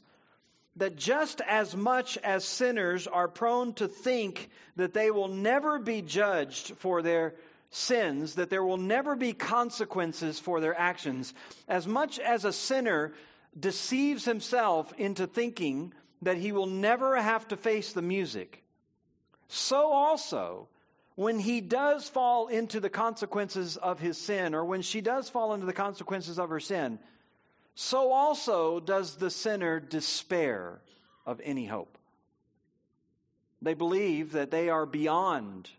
that 0.76 0.96
just 0.96 1.42
as 1.42 1.76
much 1.76 2.18
as 2.18 2.44
sinners 2.44 3.08
are 3.08 3.28
prone 3.28 3.74
to 3.74 3.88
think 3.88 4.50
that 4.76 4.94
they 4.94 5.12
will 5.12 5.28
never 5.28 5.78
be 5.78 6.02
judged 6.02 6.76
for 6.78 7.02
their 7.02 7.36
sins, 7.70 8.36
that 8.36 8.50
there 8.50 8.64
will 8.64 8.78
never 8.78 9.16
be 9.16 9.34
consequences 9.34 10.40
for 10.40 10.60
their 10.60 10.78
actions, 10.80 11.34
as 11.68 11.88
much 11.88 12.20
as 12.20 12.46
a 12.46 12.54
sinner 12.54 13.14
deceives 13.60 14.26
himself 14.26 14.94
into 14.98 15.28
thinking 15.28 15.94
that 16.22 16.38
he 16.38 16.52
will 16.52 16.66
never 16.66 17.22
have 17.22 17.48
to 17.48 17.58
face 17.58 17.94
the 17.94 18.02
music, 18.02 18.64
so 19.48 19.92
also 19.92 20.68
when 21.16 21.38
he 21.38 21.62
does 21.62 22.10
fall 22.10 22.48
into 22.48 22.80
the 22.80 22.90
consequences 22.90 23.78
of 23.78 24.00
his 24.00 24.18
sin, 24.18 24.56
or 24.56 24.66
when 24.66 24.82
she 24.82 25.02
does 25.02 25.30
fall 25.30 25.54
into 25.54 25.66
the 25.66 25.74
consequences 25.74 26.40
of 26.40 26.50
her 26.50 26.60
sin, 26.60 26.98
so 27.76 28.12
also 28.12 28.80
does 28.80 29.16
the 29.16 29.30
sinner 29.30 29.80
despair 29.80 30.82
of 31.26 31.42
any 31.44 31.66
hope. 31.66 31.98
They 33.62 33.74
believe 33.74 34.34
that 34.34 34.52
they 34.52 34.70
are 34.70 34.86
beyond 34.86 35.70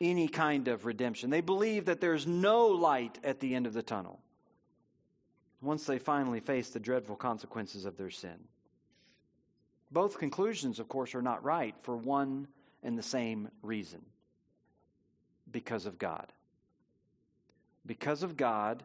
any 0.00 0.28
kind 0.28 0.68
of 0.68 0.84
redemption. 0.84 1.30
They 1.30 1.40
believe 1.40 1.86
that 1.86 2.00
there's 2.00 2.26
no 2.26 2.66
light 2.66 3.18
at 3.24 3.40
the 3.40 3.54
end 3.54 3.66
of 3.66 3.72
the 3.72 3.82
tunnel 3.82 4.20
once 5.60 5.86
they 5.86 5.98
finally 5.98 6.40
face 6.40 6.70
the 6.70 6.80
dreadful 6.80 7.16
consequences 7.16 7.86
of 7.86 7.96
their 7.96 8.10
sin. 8.10 8.36
Both 9.90 10.18
conclusions, 10.18 10.78
of 10.78 10.88
course, 10.88 11.14
are 11.14 11.22
not 11.22 11.42
right 11.42 11.74
for 11.80 11.96
one 11.96 12.48
and 12.82 12.98
the 12.98 13.02
same 13.02 13.48
reason 13.62 14.02
because 15.50 15.86
of 15.86 15.98
God. 15.98 16.32
Because 17.86 18.22
of 18.22 18.36
God, 18.36 18.82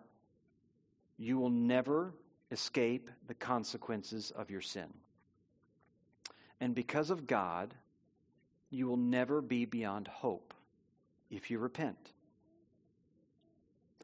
you 1.17 1.37
will 1.37 1.49
never 1.49 2.13
escape 2.51 3.09
the 3.27 3.33
consequences 3.33 4.31
of 4.31 4.49
your 4.49 4.61
sin. 4.61 4.87
And 6.59 6.75
because 6.75 7.09
of 7.09 7.27
God, 7.27 7.73
you 8.69 8.87
will 8.87 8.97
never 8.97 9.41
be 9.41 9.65
beyond 9.65 10.07
hope 10.07 10.53
if 11.29 11.49
you 11.49 11.59
repent. 11.59 12.13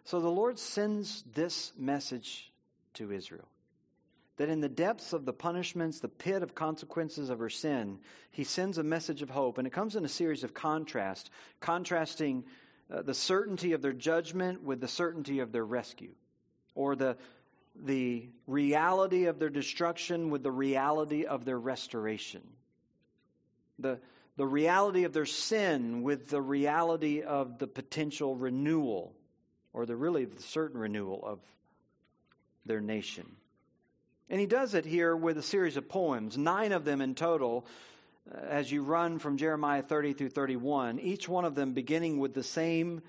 So 0.03 0.19
the 0.19 0.29
Lord 0.29 0.59
sends 0.59 1.23
this 1.33 1.71
message 1.77 2.51
to 2.93 3.11
Israel 3.11 3.47
that 4.37 4.49
in 4.49 4.59
the 4.59 4.69
depths 4.69 5.13
of 5.13 5.25
the 5.25 5.33
punishments, 5.33 5.99
the 5.99 6.09
pit 6.09 6.43
of 6.43 6.53
consequences 6.53 7.29
of 7.29 7.39
her 7.39 7.49
sin, 7.49 7.99
he 8.31 8.43
sends 8.43 8.77
a 8.77 8.83
message 8.83 9.21
of 9.21 9.29
hope. 9.29 9.57
And 9.57 9.65
it 9.65 9.71
comes 9.71 9.95
in 9.95 10.03
a 10.03 10.09
series 10.09 10.43
of 10.43 10.53
contrast, 10.53 11.29
contrasting 11.61 12.43
uh, 12.91 13.01
the 13.01 13.13
certainty 13.13 13.71
of 13.71 13.81
their 13.81 13.93
judgment 13.93 14.61
with 14.61 14.81
the 14.81 14.87
certainty 14.87 15.39
of 15.39 15.51
their 15.51 15.65
rescue, 15.65 16.11
or 16.75 16.95
the, 16.95 17.17
the 17.83 18.29
reality 18.47 19.25
of 19.25 19.39
their 19.39 19.49
destruction 19.49 20.29
with 20.29 20.43
the 20.43 20.51
reality 20.51 21.25
of 21.25 21.45
their 21.45 21.59
restoration. 21.59 22.41
The, 23.79 23.99
the 24.37 24.45
reality 24.45 25.03
of 25.03 25.13
their 25.13 25.25
sin 25.25 26.03
with 26.03 26.29
the 26.29 26.41
reality 26.41 27.21
of 27.21 27.59
the 27.59 27.67
potential 27.67 28.35
renewal, 28.35 29.13
or 29.73 29.85
the 29.85 29.95
really 29.95 30.25
the 30.25 30.41
certain 30.41 30.79
renewal 30.79 31.21
of 31.23 31.39
their 32.65 32.81
nation. 32.81 33.35
And 34.29 34.39
he 34.39 34.47
does 34.47 34.73
it 34.73 34.85
here 34.85 35.15
with 35.15 35.37
a 35.37 35.43
series 35.43 35.77
of 35.77 35.87
poems, 35.87 36.37
nine 36.37 36.71
of 36.71 36.83
them 36.83 37.01
in 37.01 37.13
total, 37.13 37.67
uh, 38.33 38.39
as 38.39 38.71
you 38.71 38.83
run 38.83 39.19
from 39.19 39.37
Jeremiah 39.37 39.83
30 39.83 40.13
through 40.13 40.29
31, 40.29 40.99
each 40.99 41.29
one 41.29 41.45
of 41.45 41.53
them 41.53 41.73
beginning 41.73 42.17
with 42.17 42.33
the 42.33 42.43
same 42.43 43.03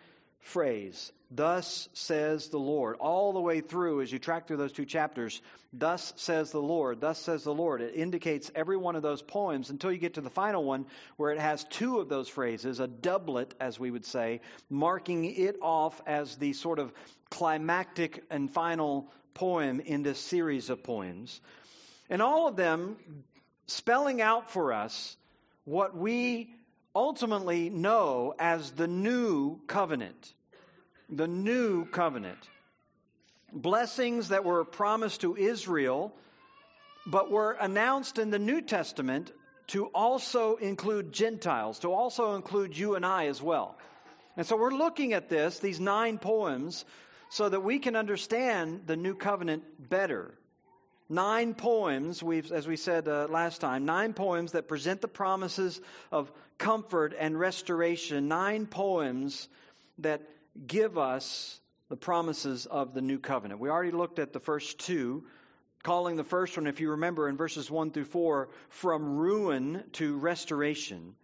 phrase 0.47 1.13
Thus 1.31 1.89
says 1.93 2.49
the 2.49 2.59
Lord. 2.59 2.97
All 3.01 3.33
the 3.33 3.41
way 3.41 3.61
through, 3.61 4.01
as 4.01 4.13
you 4.13 4.19
track 4.19 4.47
through 4.47 4.59
those 4.59 4.73
two 4.73 4.85
chapters, 4.85 5.43
thus 5.73 6.13
says 6.17 6.53
the 6.53 6.63
Lord, 6.63 7.01
thus 7.01 7.19
says 7.19 7.43
the 7.43 7.55
Lord. 7.55 7.81
It 7.81 7.97
indicates 7.97 8.51
every 8.55 8.77
one 8.77 8.95
of 8.95 9.03
those 9.03 9.23
poems 9.23 9.71
until 9.71 9.91
you 9.91 9.99
get 9.99 10.15
to 10.15 10.21
the 10.21 10.31
final 10.31 10.63
one 10.63 10.87
where 11.17 11.33
it 11.33 11.41
has 11.41 11.65
two 11.65 11.99
of 11.99 12.09
those 12.09 12.29
phrases, 12.29 12.79
a 12.79 12.87
doublet, 12.87 13.55
as 13.59 13.81
we 13.81 13.91
would 13.91 14.05
say, 14.05 14.41
marking 14.71 15.25
it 15.25 15.57
off 15.61 16.01
as 16.07 16.37
the 16.37 16.53
sort 16.53 16.79
of 16.79 16.93
climactic 17.29 18.23
and 18.31 18.49
final 18.49 19.11
poem 19.35 19.81
in 19.81 20.05
this 20.05 20.21
series 20.21 20.71
of 20.71 20.85
poems. 20.85 21.41
And 22.09 22.23
all 22.23 22.47
of 22.47 22.55
them 22.55 22.97
spelling 23.67 24.23
out 24.23 24.53
for 24.53 24.73
us 24.73 25.17
what 25.65 25.97
we 25.97 26.55
ultimately 26.95 27.69
know 27.69 28.33
as 28.39 28.71
the 28.71 28.87
new 28.87 29.61
covenant 29.67 30.35
the 31.09 31.29
new 31.29 31.85
covenant. 31.87 32.39
Blessings 33.53 34.29
that 34.29 34.45
were 34.45 34.65
promised 34.65 35.21
to 35.23 35.37
Israel, 35.37 36.13
but 37.07 37.31
were 37.31 37.53
announced 37.53 38.19
in 38.19 38.31
the 38.31 38.39
New 38.39 38.61
Testament 38.61 39.33
to 39.69 39.87
also 39.87 40.57
include 40.57 41.13
Gentiles, 41.13 41.79
to 41.81 41.93
also 41.93 42.35
include 42.35 42.77
you 42.77 42.95
and 42.95 43.07
I 43.07 43.27
as 43.27 43.41
well. 43.41 43.79
And 44.37 44.47
so 44.47 44.57
we're 44.57 44.75
looking 44.75 45.13
at 45.13 45.29
this, 45.29 45.59
these 45.59 45.81
nine 45.81 46.19
poems, 46.19 46.85
so 47.29 47.49
that 47.49 47.61
we 47.61 47.79
can 47.79 47.97
understand 47.97 48.83
the 48.87 48.97
new 48.97 49.15
covenant 49.15 49.65
better. 49.89 50.35
Nine 51.09 51.55
poems, 51.55 52.23
we've, 52.23 52.51
as 52.51 52.67
we 52.67 52.77
said 52.77 53.09
uh, 53.09 53.29
last 53.31 53.61
time, 53.61 53.85
nine 53.85 54.13
poems 54.13 54.53
that 54.53 54.69
present 54.69 55.01
the 55.01 55.09
promises 55.09 55.81
of 56.11 56.33
comfort 56.59 57.15
and 57.19 57.39
restoration. 57.39 58.29
Nine 58.29 58.67
poems 58.67 59.49
that 59.99 60.23
give 60.67 60.99
us 60.99 61.61
the 61.89 61.97
promises 61.97 62.67
of 62.67 62.95
the 62.95 63.01
new 63.01 63.19
covenant. 63.19 63.61
We 63.61 63.69
already 63.69 63.93
looked 63.93 64.19
at 64.19 64.33
the 64.33 64.41
first 64.41 64.79
two, 64.79 65.25
calling 65.83 66.17
the 66.17 66.25
first 66.25 66.57
one, 66.57 66.67
if 66.67 66.81
you 66.81 66.91
remember 66.91 67.29
in 67.29 67.37
verses 67.37 67.71
1 67.71 67.93
through 67.93 68.05
4, 68.05 68.49
from 68.69 69.17
ruin 69.17 69.85
to 69.93 70.17
restoration. 70.17 71.15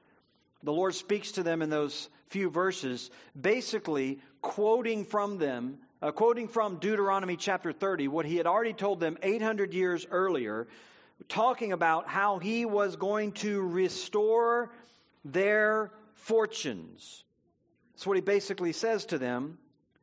The 0.62 0.72
Lord 0.72 0.94
speaks 0.94 1.32
to 1.32 1.42
them 1.42 1.62
in 1.62 1.70
those 1.70 2.08
few 2.26 2.48
verses, 2.48 3.10
basically 3.38 4.20
quoting 4.40 5.04
from 5.04 5.38
them, 5.38 5.78
uh, 6.00 6.12
quoting 6.12 6.46
from 6.46 6.76
Deuteronomy 6.76 7.36
chapter 7.36 7.72
30, 7.72 8.08
what 8.08 8.26
he 8.26 8.36
had 8.36 8.46
already 8.46 8.72
told 8.72 9.00
them 9.00 9.18
800 9.22 9.74
years 9.74 10.06
earlier, 10.10 10.68
talking 11.28 11.72
about 11.72 12.08
how 12.08 12.38
he 12.38 12.64
was 12.64 12.96
going 12.96 13.32
to 13.32 13.60
restore 13.62 14.72
their 15.24 15.90
fortunes. 16.14 17.24
That's 18.02 18.08
what 18.08 18.16
he 18.16 18.20
basically 18.20 18.72
says 18.72 19.06
to 19.06 19.18
them 19.18 19.58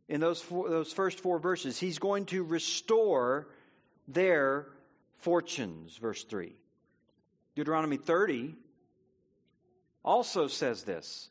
in 0.07 0.21
those, 0.21 0.41
four, 0.41 0.69
those 0.69 0.93
first 0.93 1.19
four 1.19 1.37
verses. 1.37 1.77
He's 1.77 1.99
going 1.99 2.27
to 2.27 2.45
restore 2.45 3.49
their 4.07 4.67
fortunes, 5.17 5.97
verse 5.97 6.23
3. 6.23 6.55
Deuteronomy 7.55 7.97
30 7.97 8.55
also 10.01 10.47
says 10.47 10.83
this. 10.83 11.29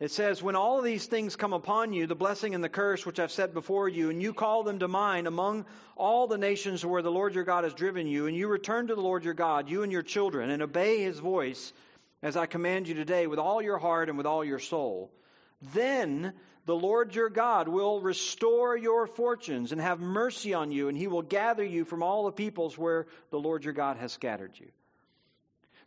It 0.00 0.10
says, 0.10 0.42
When 0.42 0.56
all 0.56 0.82
these 0.82 1.06
things 1.06 1.36
come 1.36 1.52
upon 1.52 1.92
you, 1.92 2.08
the 2.08 2.16
blessing 2.16 2.56
and 2.56 2.64
the 2.64 2.68
curse 2.68 3.06
which 3.06 3.20
I've 3.20 3.30
set 3.30 3.54
before 3.54 3.88
you, 3.88 4.10
and 4.10 4.20
you 4.20 4.34
call 4.34 4.64
them 4.64 4.80
to 4.80 4.88
mind 4.88 5.28
among 5.28 5.64
all 5.96 6.26
the 6.26 6.38
nations 6.38 6.84
where 6.84 7.02
the 7.02 7.12
Lord 7.12 7.36
your 7.36 7.44
God 7.44 7.62
has 7.62 7.72
driven 7.72 8.08
you, 8.08 8.26
and 8.26 8.36
you 8.36 8.48
return 8.48 8.88
to 8.88 8.96
the 8.96 9.00
Lord 9.00 9.22
your 9.22 9.32
God, 9.32 9.68
you 9.70 9.84
and 9.84 9.92
your 9.92 10.02
children, 10.02 10.50
and 10.50 10.60
obey 10.60 11.04
his 11.04 11.20
voice 11.20 11.72
as 12.20 12.36
I 12.36 12.46
command 12.46 12.88
you 12.88 12.94
today 12.94 13.28
with 13.28 13.38
all 13.38 13.62
your 13.62 13.78
heart 13.78 14.08
and 14.08 14.18
with 14.18 14.26
all 14.26 14.44
your 14.44 14.58
soul, 14.58 15.12
then 15.60 16.32
the 16.66 16.76
Lord 16.76 17.14
your 17.14 17.30
God 17.30 17.66
will 17.66 18.00
restore 18.00 18.76
your 18.76 19.06
fortunes 19.06 19.72
and 19.72 19.80
have 19.80 20.00
mercy 20.00 20.52
on 20.52 20.70
you, 20.70 20.88
and 20.88 20.96
he 20.96 21.06
will 21.06 21.22
gather 21.22 21.64
you 21.64 21.84
from 21.84 22.02
all 22.02 22.26
the 22.26 22.32
peoples 22.32 22.76
where 22.76 23.06
the 23.30 23.40
Lord 23.40 23.64
your 23.64 23.72
God 23.72 23.96
has 23.96 24.12
scattered 24.12 24.52
you. 24.54 24.68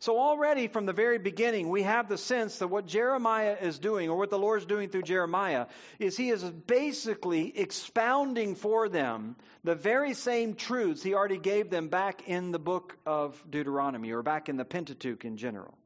So, 0.02 0.18
already 0.18 0.66
from 0.66 0.84
the 0.84 0.92
very 0.92 1.18
beginning, 1.18 1.68
we 1.68 1.84
have 1.84 2.08
the 2.08 2.18
sense 2.18 2.58
that 2.58 2.66
what 2.66 2.86
Jeremiah 2.86 3.56
is 3.60 3.78
doing, 3.78 4.10
or 4.10 4.18
what 4.18 4.30
the 4.30 4.38
Lord 4.40 4.58
is 4.58 4.66
doing 4.66 4.88
through 4.88 5.02
Jeremiah, 5.02 5.66
is 6.00 6.16
he 6.16 6.30
is 6.30 6.42
basically 6.42 7.56
expounding 7.56 8.56
for 8.56 8.88
them 8.88 9.36
the 9.62 9.76
very 9.76 10.14
same 10.14 10.56
truths 10.56 11.04
he 11.04 11.14
already 11.14 11.38
gave 11.38 11.70
them 11.70 11.86
back 11.86 12.28
in 12.28 12.50
the 12.50 12.58
book 12.58 12.96
of 13.06 13.40
Deuteronomy, 13.48 14.10
or 14.10 14.24
back 14.24 14.48
in 14.48 14.56
the 14.56 14.64
Pentateuch 14.64 15.24
in 15.24 15.36
general. 15.36 15.78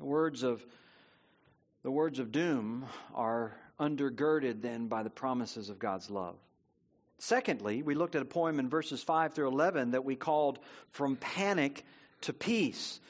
The 0.00 0.06
words 0.06 0.42
of, 0.42 0.66
the 1.82 1.90
words 1.90 2.18
of 2.18 2.32
doom 2.32 2.84
are 3.14 3.54
undergirded 3.78 4.60
then 4.60 4.88
by 4.88 5.02
the 5.02 5.10
promises 5.10 5.70
of 5.70 5.78
God's 5.78 6.10
love. 6.10 6.36
Secondly, 7.18 7.82
we 7.82 7.94
looked 7.94 8.14
at 8.14 8.22
a 8.22 8.26
poem 8.26 8.58
in 8.58 8.68
verses 8.68 9.02
5 9.02 9.34
through 9.34 9.48
11 9.48 9.92
that 9.92 10.04
we 10.04 10.16
called 10.16 10.58
From 10.90 11.16
Panic 11.16 11.84
to 12.22 12.32
peace. 12.32 13.00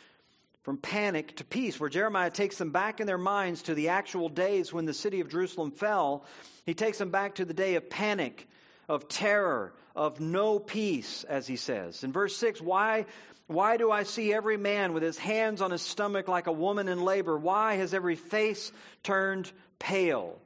From 0.62 0.76
panic 0.76 1.36
to 1.36 1.44
peace, 1.44 1.80
where 1.80 1.88
Jeremiah 1.88 2.30
takes 2.30 2.58
them 2.58 2.70
back 2.70 3.00
in 3.00 3.06
their 3.06 3.16
minds 3.16 3.62
to 3.62 3.74
the 3.74 3.88
actual 3.88 4.28
days 4.28 4.72
when 4.72 4.84
the 4.84 4.92
city 4.92 5.20
of 5.20 5.30
Jerusalem 5.30 5.70
fell. 5.70 6.24
He 6.66 6.74
takes 6.74 6.98
them 6.98 7.10
back 7.10 7.36
to 7.36 7.46
the 7.46 7.54
day 7.54 7.76
of 7.76 7.88
panic, 7.88 8.46
of 8.86 9.08
terror, 9.08 9.72
of 9.96 10.20
no 10.20 10.58
peace, 10.58 11.24
as 11.24 11.46
he 11.46 11.56
says. 11.56 12.04
In 12.04 12.12
verse 12.12 12.36
6, 12.36 12.60
why, 12.60 13.06
why 13.50 13.76
do 13.76 13.90
I 13.90 14.04
see 14.04 14.32
every 14.32 14.56
man 14.56 14.92
with 14.92 15.02
his 15.02 15.18
hands 15.18 15.60
on 15.60 15.72
his 15.72 15.82
stomach 15.82 16.28
like 16.28 16.46
a 16.46 16.52
woman 16.52 16.86
in 16.86 17.02
labor? 17.02 17.36
Why 17.36 17.74
has 17.74 17.92
every 17.92 18.14
face 18.14 18.70
turned 19.02 19.50
pale? 19.80 20.38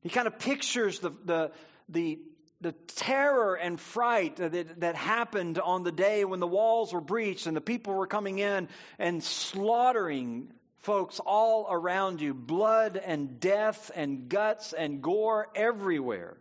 He 0.00 0.10
kind 0.10 0.28
of 0.28 0.38
pictures 0.38 1.00
the, 1.00 1.10
the, 1.24 1.50
the 1.88 2.18
the 2.60 2.72
terror 2.72 3.56
and 3.56 3.78
fright 3.78 4.36
that, 4.36 4.80
that 4.80 4.94
happened 4.94 5.58
on 5.58 5.82
the 5.82 5.92
day 5.92 6.24
when 6.24 6.40
the 6.40 6.46
walls 6.46 6.94
were 6.94 7.00
breached 7.00 7.46
and 7.46 7.54
the 7.54 7.60
people 7.60 7.92
were 7.92 8.06
coming 8.06 8.38
in 8.38 8.68
and 8.98 9.22
slaughtering 9.22 10.50
folks 10.78 11.20
all 11.20 11.66
around 11.68 12.22
you 12.22 12.32
blood 12.32 12.96
and 12.96 13.38
death 13.38 13.90
and 13.94 14.30
guts 14.30 14.72
and 14.72 15.02
gore 15.02 15.48
everywhere. 15.54 16.38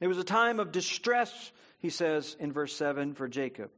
It 0.00 0.08
was 0.08 0.18
a 0.18 0.24
time 0.24 0.58
of 0.58 0.72
distress, 0.72 1.52
he 1.78 1.90
says 1.90 2.36
in 2.40 2.52
verse 2.52 2.74
7 2.74 3.14
for 3.14 3.28
Jacob. 3.28 3.70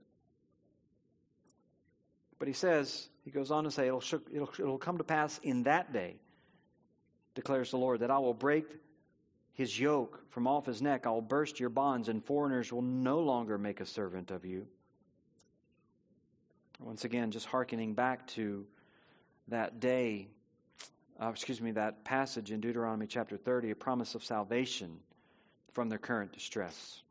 But 2.38 2.48
he 2.48 2.54
says, 2.54 3.08
he 3.24 3.30
goes 3.30 3.50
on 3.50 3.64
to 3.64 3.70
say, 3.70 3.86
it'll, 3.86 4.02
it'll, 4.32 4.50
it'll 4.58 4.78
come 4.78 4.98
to 4.98 5.04
pass 5.04 5.40
in 5.42 5.64
that 5.64 5.92
day, 5.92 6.16
declares 7.34 7.70
the 7.70 7.78
Lord, 7.78 8.00
that 8.00 8.10
I 8.10 8.18
will 8.18 8.34
break 8.34 8.66
his 9.52 9.78
yoke 9.78 10.22
from 10.30 10.46
off 10.46 10.66
his 10.66 10.82
neck. 10.82 11.06
I'll 11.06 11.22
burst 11.22 11.58
your 11.58 11.70
bonds, 11.70 12.08
and 12.08 12.22
foreigners 12.22 12.72
will 12.72 12.82
no 12.82 13.20
longer 13.20 13.56
make 13.56 13.80
a 13.80 13.86
servant 13.86 14.30
of 14.30 14.44
you. 14.44 14.66
Once 16.78 17.04
again, 17.04 17.30
just 17.30 17.46
hearkening 17.46 17.94
back 17.94 18.26
to 18.26 18.66
that 19.48 19.80
day, 19.80 20.28
uh, 21.20 21.28
excuse 21.28 21.60
me, 21.60 21.70
that 21.72 22.04
passage 22.04 22.52
in 22.52 22.60
Deuteronomy 22.60 23.06
chapter 23.06 23.38
30, 23.38 23.70
a 23.70 23.74
promise 23.74 24.14
of 24.14 24.22
salvation 24.22 24.98
from 25.72 25.88
their 25.88 25.98
current 25.98 26.32
distress. 26.32 27.02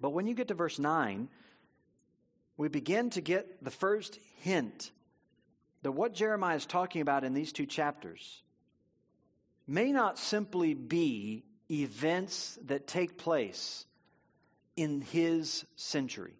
But 0.00 0.10
when 0.10 0.26
you 0.26 0.34
get 0.34 0.48
to 0.48 0.54
verse 0.54 0.78
9, 0.78 1.28
we 2.58 2.68
begin 2.68 3.08
to 3.10 3.22
get 3.22 3.64
the 3.64 3.70
first 3.70 4.18
hint 4.40 4.90
that 5.82 5.92
what 5.92 6.12
Jeremiah 6.12 6.56
is 6.56 6.66
talking 6.66 7.00
about 7.00 7.24
in 7.24 7.32
these 7.32 7.52
two 7.52 7.66
chapters 7.66 8.42
may 9.66 9.92
not 9.92 10.18
simply 10.18 10.74
be 10.74 11.44
events 11.70 12.58
that 12.66 12.86
take 12.86 13.16
place 13.16 13.86
in 14.76 15.00
his 15.00 15.64
century. 15.76 16.34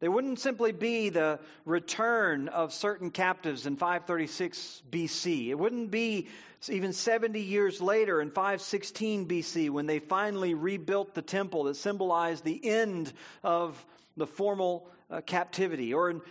They 0.00 0.08
wouldn't 0.08 0.40
simply 0.40 0.72
be 0.72 1.08
the 1.08 1.38
return 1.64 2.48
of 2.48 2.72
certain 2.72 3.10
captives 3.10 3.64
in 3.64 3.76
536 3.76 4.82
BC. 4.90 5.48
It 5.48 5.54
wouldn't 5.54 5.90
be 5.90 6.28
even 6.68 6.92
70 6.92 7.40
years 7.40 7.80
later 7.80 8.20
in 8.20 8.30
516 8.30 9.28
BC 9.28 9.70
when 9.70 9.86
they 9.86 10.00
finally 10.00 10.54
rebuilt 10.54 11.14
the 11.14 11.22
temple 11.22 11.64
that 11.64 11.76
symbolized 11.76 12.44
the 12.44 12.62
end 12.64 13.12
of 13.44 13.86
the 14.16 14.26
formal 14.26 14.90
uh, 15.10 15.20
captivity 15.20 15.94
or, 15.94 16.22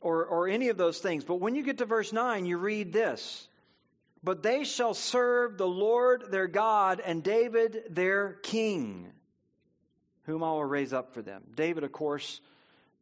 or, 0.00 0.24
or 0.24 0.48
any 0.48 0.68
of 0.68 0.76
those 0.76 0.98
things. 0.98 1.24
But 1.24 1.36
when 1.36 1.54
you 1.54 1.62
get 1.62 1.78
to 1.78 1.86
verse 1.86 2.12
9, 2.12 2.46
you 2.46 2.58
read 2.58 2.92
this 2.92 3.48
but 4.22 4.42
they 4.42 4.64
shall 4.64 4.94
serve 4.94 5.56
the 5.56 5.68
Lord 5.68 6.30
their 6.30 6.46
God 6.46 7.00
and 7.04 7.22
David 7.22 7.84
their 7.88 8.34
king, 8.42 9.12
whom 10.24 10.42
I 10.42 10.50
will 10.52 10.64
raise 10.64 10.92
up 10.92 11.14
for 11.14 11.22
them. 11.22 11.42
David, 11.54 11.84
of 11.84 11.92
course, 11.92 12.40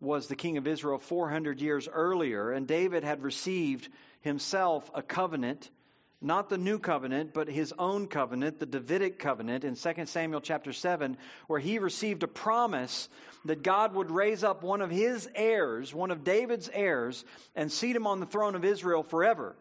was 0.00 0.28
the 0.28 0.36
king 0.36 0.58
of 0.58 0.66
Israel 0.68 0.98
400 0.98 1.60
years 1.60 1.88
earlier, 1.88 2.52
and 2.52 2.68
David 2.68 3.02
had 3.02 3.22
received 3.22 3.88
himself 4.20 4.88
a 4.94 5.02
covenant, 5.02 5.70
not 6.20 6.48
the 6.48 6.58
new 6.58 6.78
covenant, 6.78 7.32
but 7.32 7.48
his 7.48 7.72
own 7.78 8.08
covenant, 8.08 8.58
the 8.58 8.66
Davidic 8.66 9.18
covenant 9.18 9.64
in 9.64 9.76
2 9.76 10.06
Samuel 10.06 10.40
chapter 10.40 10.72
7, 10.72 11.16
where 11.46 11.60
he 11.60 11.78
received 11.78 12.22
a 12.22 12.28
promise 12.28 13.08
that 13.44 13.62
God 13.62 13.94
would 13.94 14.10
raise 14.10 14.42
up 14.42 14.62
one 14.62 14.80
of 14.80 14.90
his 14.90 15.28
heirs, 15.34 15.94
one 15.94 16.10
of 16.10 16.24
David's 16.24 16.68
heirs, 16.72 17.24
and 17.54 17.70
seat 17.70 17.94
him 17.94 18.06
on 18.06 18.20
the 18.20 18.26
throne 18.26 18.54
of 18.54 18.64
Israel 18.64 19.02
forever. 19.02 19.56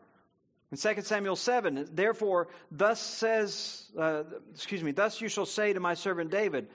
In 0.71 0.77
2 0.77 1.01
Samuel 1.03 1.35
7, 1.35 1.89
therefore, 1.93 2.47
thus 2.71 2.99
says, 2.99 3.89
uh, 3.97 4.23
excuse 4.53 4.83
me, 4.83 4.91
thus 4.91 5.21
you 5.21 5.29
shall 5.29 5.45
say 5.45 5.73
to 5.73 5.79
my 5.79 5.93
servant 5.93 6.31
David, 6.31 6.67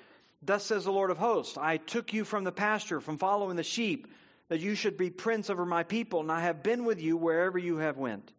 Thus 0.42 0.64
says 0.64 0.84
the 0.84 0.92
Lord 0.92 1.10
of 1.10 1.18
hosts, 1.18 1.56
I 1.56 1.76
took 1.76 2.12
you 2.12 2.24
from 2.24 2.42
the 2.42 2.50
pasture, 2.52 3.00
from 3.00 3.16
following 3.16 3.56
the 3.56 3.62
sheep, 3.62 4.08
that 4.48 4.58
you 4.58 4.74
should 4.74 4.96
be 4.96 5.08
prince 5.08 5.48
over 5.48 5.64
my 5.64 5.84
people, 5.84 6.20
and 6.20 6.32
I 6.32 6.40
have 6.40 6.64
been 6.64 6.84
with 6.84 7.00
you 7.00 7.16
wherever 7.16 7.58
you 7.58 7.76
have 7.76 7.96
went, 7.96 8.32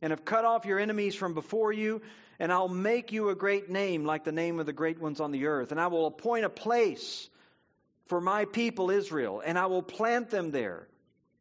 and 0.00 0.10
have 0.10 0.24
cut 0.24 0.44
off 0.44 0.64
your 0.64 0.78
enemies 0.78 1.14
from 1.14 1.34
before 1.34 1.72
you, 1.72 2.02
and 2.38 2.52
I'll 2.52 2.68
make 2.68 3.12
you 3.12 3.30
a 3.30 3.34
great 3.34 3.68
name 3.68 4.04
like 4.04 4.24
the 4.24 4.32
name 4.32 4.60
of 4.60 4.66
the 4.66 4.72
great 4.72 5.00
ones 5.00 5.20
on 5.20 5.32
the 5.32 5.46
earth, 5.46 5.72
and 5.72 5.80
I 5.80 5.88
will 5.88 6.06
appoint 6.06 6.44
a 6.44 6.50
place 6.50 7.28
for 8.06 8.20
my 8.20 8.44
people 8.46 8.90
Israel, 8.90 9.42
and 9.44 9.58
I 9.58 9.66
will 9.66 9.82
plant 9.82 10.30
them 10.30 10.50
there 10.50 10.88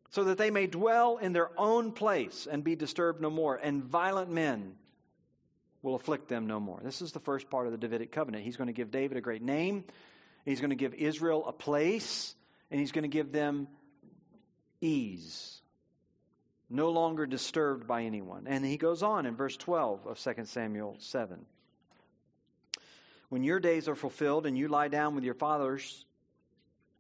so 0.10 0.26
that 0.26 0.38
they 0.38 0.52
may 0.52 0.68
dwell 0.68 1.18
in 1.18 1.34
their 1.34 1.50
own 1.60 1.92
place 1.92 2.48
and 2.50 2.64
be 2.64 2.76
disturbed 2.76 3.22
no 3.22 3.30
more, 3.30 3.56
and 3.56 3.84
violent 3.84 4.32
men 4.32 4.76
will 5.82 5.96
afflict 5.96 6.28
them 6.28 6.48
no 6.48 6.60
more. 6.60 6.80
This 6.84 7.02
is 7.02 7.12
the 7.12 7.20
first 7.20 7.50
part 7.50 7.68
of 7.68 7.72
the 7.72 7.78
Davidic 7.78 8.12
covenant. 8.12 8.44
He's 8.44 8.58
going 8.58 8.68
to 8.68 8.74
give 8.74 8.92
David 8.92 9.18
a 9.18 9.22
great 9.22 9.42
name, 9.42 9.84
he's 10.46 10.60
going 10.60 10.72
to 10.72 10.76
give 10.76 10.94
Israel 10.94 11.46
a 11.48 11.54
place, 11.54 12.36
and 12.72 12.80
he's 12.80 12.92
going 12.92 13.04
to 13.04 13.10
give 13.10 13.32
them 13.32 13.68
ease. 14.82 15.62
No 16.70 16.90
longer 16.92 17.26
disturbed 17.26 17.88
by 17.88 18.04
anyone. 18.04 18.46
And 18.48 18.66
he 18.66 18.78
goes 18.78 19.02
on 19.02 19.26
in 19.26 19.36
verse 19.36 19.56
12 19.56 20.06
of 20.06 20.20
2 20.20 20.46
Samuel 20.46 20.98
7. 21.00 21.46
When 23.30 23.44
your 23.44 23.60
days 23.60 23.88
are 23.88 23.96
fulfilled 23.96 24.46
and 24.46 24.58
you 24.58 24.68
lie 24.68 24.88
down 24.88 25.16
with 25.16 25.24
your 25.24 25.34
fathers, 25.34 26.06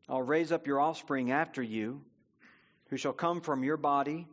I'll 0.10 0.22
raise 0.22 0.52
up 0.52 0.68
your 0.68 0.80
offspring 0.80 1.32
after 1.32 1.62
you 1.62 2.02
who 2.90 2.98
shall 2.98 3.14
come 3.14 3.42
from 3.42 3.64
your 3.64 3.78
body, 3.78 4.28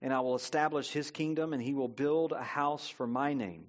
and 0.00 0.12
I 0.12 0.20
will 0.20 0.34
establish 0.34 0.90
his 0.90 1.10
kingdom, 1.10 1.52
and 1.52 1.62
he 1.62 1.74
will 1.74 1.88
build 1.88 2.32
a 2.32 2.42
house 2.42 2.88
for 2.88 3.06
my 3.06 3.34
name. 3.34 3.66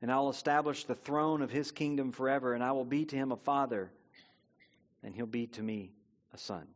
And 0.00 0.10
I 0.10 0.18
will 0.18 0.30
establish 0.30 0.84
the 0.84 0.94
throne 0.94 1.42
of 1.42 1.50
his 1.50 1.70
kingdom 1.70 2.12
forever, 2.12 2.54
and 2.54 2.64
I 2.64 2.72
will 2.72 2.84
be 2.84 3.04
to 3.04 3.16
him 3.16 3.32
a 3.32 3.36
father, 3.36 3.90
and 5.02 5.14
he'll 5.14 5.26
be 5.26 5.46
to 5.48 5.62
me 5.62 5.92
a 6.32 6.38
son. 6.38 6.66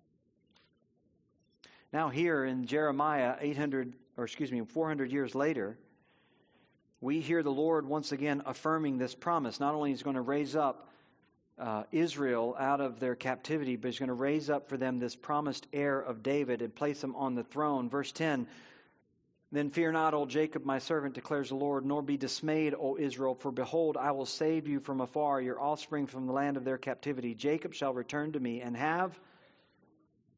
Now, 1.97 2.11
here 2.11 2.45
in 2.45 2.67
Jeremiah, 2.67 3.37
800 3.41 3.95
or 4.19 4.25
excuse 4.25 4.53
me, 4.53 4.61
400 4.61 5.11
years 5.11 5.35
later, 5.35 5.79
we 7.01 7.21
hear 7.21 7.43
the 7.43 7.51
Lord 7.51 7.87
once 7.87 8.13
again 8.13 8.43
affirming 8.45 8.99
this 8.99 9.15
promise. 9.15 9.61
Not 9.61 9.75
only 9.75 9.93
is 9.93 10.03
going 10.03 10.17
to 10.17 10.21
raise 10.21 10.55
up 10.55 10.91
uh, 11.59 11.85
Israel 11.93 12.55
out 12.59 12.83
of 12.83 13.01
their 13.01 13.15
captivity, 13.15 13.77
but 13.77 13.89
he's 13.89 13.99
going 13.99 14.09
to 14.09 14.13
raise 14.13 14.51
up 14.51 14.69
for 14.69 14.77
them 14.77 14.99
this 14.99 15.17
promised 15.17 15.69
heir 15.73 15.99
of 15.99 16.23
David 16.23 16.61
and 16.61 16.75
place 16.75 17.03
him 17.03 17.17
on 17.17 17.35
the 17.35 17.45
throne. 17.45 17.89
Verse 17.89 18.13
10 18.13 18.47
Then 19.51 19.71
fear 19.71 19.91
not, 19.91 20.13
O 20.13 20.27
Jacob, 20.27 20.67
my 20.67 20.81
servant, 20.81 21.15
declares 21.15 21.49
the 21.49 21.55
Lord, 21.55 21.87
nor 21.87 22.03
be 22.03 22.19
dismayed, 22.19 22.75
O 22.79 22.99
Israel, 22.99 23.37
for 23.37 23.51
behold, 23.51 23.97
I 23.97 24.11
will 24.11 24.27
save 24.27 24.69
you 24.69 24.81
from 24.81 25.01
afar, 25.01 25.41
your 25.41 25.59
offspring 25.59 26.09
from 26.09 26.27
the 26.27 26.35
land 26.35 26.59
of 26.59 26.65
their 26.65 26.77
captivity. 26.77 27.35
Jacob 27.35 27.73
shall 27.73 27.95
return 27.95 28.33
to 28.33 28.39
me 28.39 28.61
and 28.61 28.77
have 28.77 29.19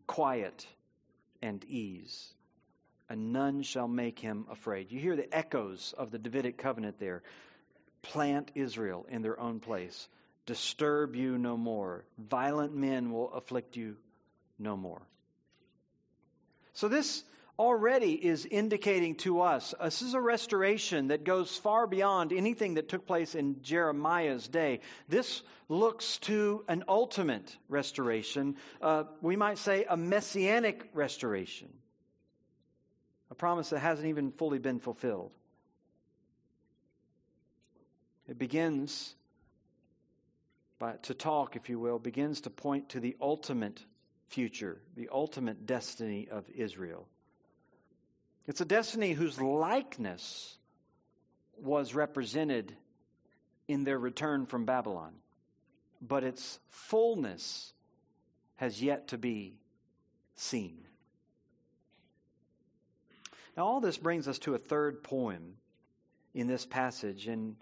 quiet 0.06 0.64
and 1.42 1.64
ease 1.64 2.34
and 3.08 3.32
none 3.32 3.62
shall 3.62 3.88
make 3.88 4.18
him 4.18 4.46
afraid. 4.50 4.92
You 4.92 5.00
hear 5.00 5.16
the 5.16 5.34
echoes 5.34 5.94
of 5.96 6.10
the 6.10 6.18
Davidic 6.18 6.58
covenant 6.58 6.98
there. 6.98 7.22
Plant 8.02 8.50
Israel 8.54 9.06
in 9.08 9.22
their 9.22 9.38
own 9.40 9.60
place. 9.60 10.08
Disturb 10.46 11.16
you 11.16 11.38
no 11.38 11.56
more. 11.56 12.04
Violent 12.18 12.74
men 12.74 13.10
will 13.10 13.32
afflict 13.32 13.76
you 13.76 13.96
no 14.58 14.76
more. 14.76 15.02
So, 16.74 16.88
this 16.88 17.24
already 17.58 18.12
is 18.12 18.46
indicating 18.46 19.14
to 19.16 19.40
us 19.40 19.74
this 19.82 20.02
is 20.02 20.14
a 20.14 20.20
restoration 20.20 21.08
that 21.08 21.24
goes 21.24 21.56
far 21.56 21.86
beyond 21.86 22.32
anything 22.32 22.74
that 22.74 22.88
took 22.88 23.06
place 23.06 23.34
in 23.34 23.60
Jeremiah's 23.62 24.46
day. 24.48 24.80
This 25.08 25.42
looks 25.68 26.18
to 26.18 26.64
an 26.68 26.84
ultimate 26.88 27.56
restoration. 27.68 28.56
Uh, 28.80 29.04
we 29.20 29.36
might 29.36 29.58
say 29.58 29.84
a 29.88 29.96
messianic 29.96 30.88
restoration 30.94 31.68
a 33.30 33.34
promise 33.34 33.70
that 33.70 33.80
hasn't 33.80 34.08
even 34.08 34.32
fully 34.32 34.58
been 34.58 34.78
fulfilled. 34.78 35.32
It 38.28 38.38
begins 38.38 39.14
to 41.02 41.14
talk, 41.14 41.56
if 41.56 41.68
you 41.68 41.78
will, 41.78 41.98
begins 41.98 42.42
to 42.42 42.50
point 42.50 42.90
to 42.90 43.00
the 43.00 43.16
ultimate 43.20 43.84
future, 44.28 44.80
the 44.96 45.08
ultimate 45.10 45.66
destiny 45.66 46.28
of 46.30 46.48
Israel. 46.50 47.06
It's 48.48 48.62
a 48.62 48.64
destiny 48.64 49.12
whose 49.12 49.38
likeness 49.38 50.56
was 51.60 51.94
represented 51.94 52.74
in 53.68 53.84
their 53.84 53.98
return 53.98 54.46
from 54.46 54.64
Babylon, 54.64 55.12
but 56.00 56.24
its 56.24 56.58
fullness 56.70 57.74
has 58.56 58.82
yet 58.82 59.08
to 59.08 59.18
be 59.18 59.58
seen. 60.34 60.78
Now, 63.54 63.66
all 63.66 63.80
this 63.80 63.98
brings 63.98 64.26
us 64.26 64.38
to 64.40 64.54
a 64.54 64.58
third 64.58 65.02
poem 65.04 65.56
in 66.32 66.46
this 66.46 66.64
passage, 66.64 67.26
and, 67.26 67.54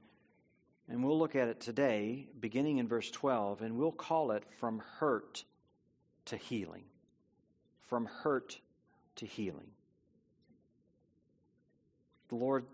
and 0.88 1.02
we'll 1.02 1.18
look 1.18 1.34
at 1.34 1.48
it 1.48 1.58
today, 1.58 2.28
beginning 2.38 2.78
in 2.78 2.86
verse 2.86 3.10
12, 3.10 3.62
and 3.62 3.76
we'll 3.76 3.90
call 3.90 4.30
it 4.30 4.44
From 4.60 4.80
Hurt 5.00 5.42
to 6.26 6.36
Healing. 6.36 6.84
From 7.88 8.04
Hurt 8.04 8.60
to 9.16 9.26
Healing. 9.26 9.72
The 12.28 12.36
Lord 12.36 12.64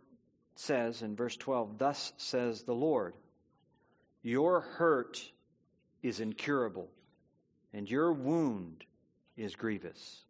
says 0.55 1.03
in 1.03 1.17
verse 1.17 1.37
12, 1.37 1.79
Thus 1.79 2.12
says 2.17 2.62
the 2.62 2.75
Lord, 2.75 3.15
Your 4.23 4.61
hurt 4.61 5.31
is 6.03 6.21
incurable, 6.21 6.88
and 7.73 7.91
your 7.91 8.12
wound 8.12 8.85
is 9.37 9.57
grievous. 9.57 10.25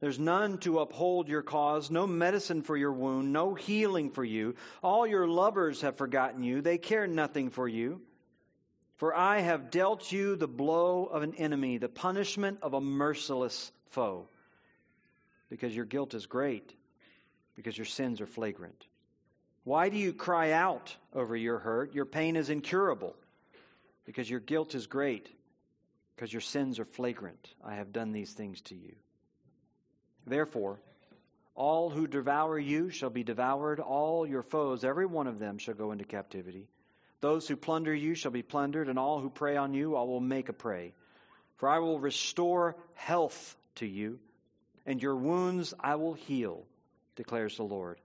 There's 0.00 0.18
none 0.18 0.58
to 0.58 0.78
uphold 0.78 1.28
your 1.28 1.42
cause, 1.42 1.90
no 1.90 2.06
medicine 2.06 2.62
for 2.62 2.76
your 2.76 2.92
wound, 2.92 3.32
no 3.32 3.54
healing 3.54 4.10
for 4.10 4.24
you. 4.24 4.54
All 4.82 5.06
your 5.06 5.28
lovers 5.28 5.82
have 5.82 5.96
forgotten 5.96 6.42
you, 6.42 6.62
they 6.62 6.78
care 6.78 7.06
nothing 7.06 7.50
for 7.50 7.68
you. 7.68 8.00
For 8.96 9.14
I 9.14 9.40
have 9.40 9.70
dealt 9.70 10.12
you 10.12 10.36
the 10.36 10.48
blow 10.48 11.06
of 11.06 11.22
an 11.22 11.34
enemy, 11.36 11.78
the 11.78 11.88
punishment 11.88 12.58
of 12.60 12.74
a 12.74 12.80
merciless 12.80 13.72
foe, 13.88 14.28
because 15.48 15.74
your 15.74 15.86
guilt 15.86 16.12
is 16.14 16.26
great, 16.26 16.74
because 17.56 17.76
your 17.76 17.84
sins 17.84 18.20
are 18.20 18.26
flagrant. 18.26 18.86
Why 19.64 19.88
do 19.88 19.98
you 19.98 20.12
cry 20.12 20.52
out 20.52 20.96
over 21.14 21.36
your 21.36 21.58
hurt? 21.58 21.94
Your 21.94 22.06
pain 22.06 22.36
is 22.36 22.50
incurable, 22.50 23.14
because 24.04 24.28
your 24.28 24.40
guilt 24.40 24.74
is 24.74 24.86
great, 24.86 25.28
because 26.16 26.32
your 26.32 26.40
sins 26.40 26.78
are 26.78 26.84
flagrant. 26.84 27.54
I 27.64 27.74
have 27.74 27.92
done 27.92 28.12
these 28.12 28.32
things 28.32 28.60
to 28.62 28.74
you. 28.74 28.94
Therefore, 30.26 30.80
all 31.54 31.90
who 31.90 32.06
devour 32.06 32.58
you 32.58 32.88
shall 32.88 33.10
be 33.10 33.22
devoured, 33.22 33.80
all 33.80 34.26
your 34.26 34.42
foes, 34.42 34.82
every 34.84 35.06
one 35.06 35.26
of 35.26 35.38
them, 35.38 35.58
shall 35.58 35.74
go 35.74 35.92
into 35.92 36.04
captivity. 36.04 36.68
Those 37.20 37.46
who 37.46 37.56
plunder 37.56 37.94
you 37.94 38.14
shall 38.14 38.30
be 38.30 38.42
plundered, 38.42 38.88
and 38.88 38.98
all 38.98 39.20
who 39.20 39.28
prey 39.28 39.56
on 39.56 39.74
you 39.74 39.94
I 39.94 40.02
will 40.02 40.20
make 40.20 40.48
a 40.48 40.54
prey. 40.54 40.94
For 41.56 41.68
I 41.68 41.78
will 41.80 42.00
restore 42.00 42.76
health 42.94 43.56
to 43.74 43.86
you, 43.86 44.18
and 44.86 45.02
your 45.02 45.16
wounds 45.16 45.74
I 45.78 45.96
will 45.96 46.14
heal, 46.14 46.64
declares 47.16 47.56
the 47.56 47.62
Lord, 47.62 48.00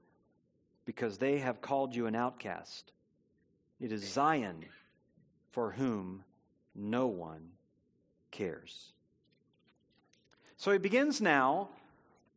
because 0.86 1.18
they 1.18 1.40
have 1.40 1.62
called 1.62 1.96
you 1.96 2.08
an 2.08 2.16
outcast. 2.16 2.92
It 3.80 3.92
is 3.92 4.04
Zion 4.04 4.66
for 5.52 5.72
whom 5.72 6.24
no 6.76 7.08
one 7.08 7.50
cares. 8.32 8.92
So 10.58 10.72
he 10.72 10.78
begins 10.78 11.22
now 11.22 11.70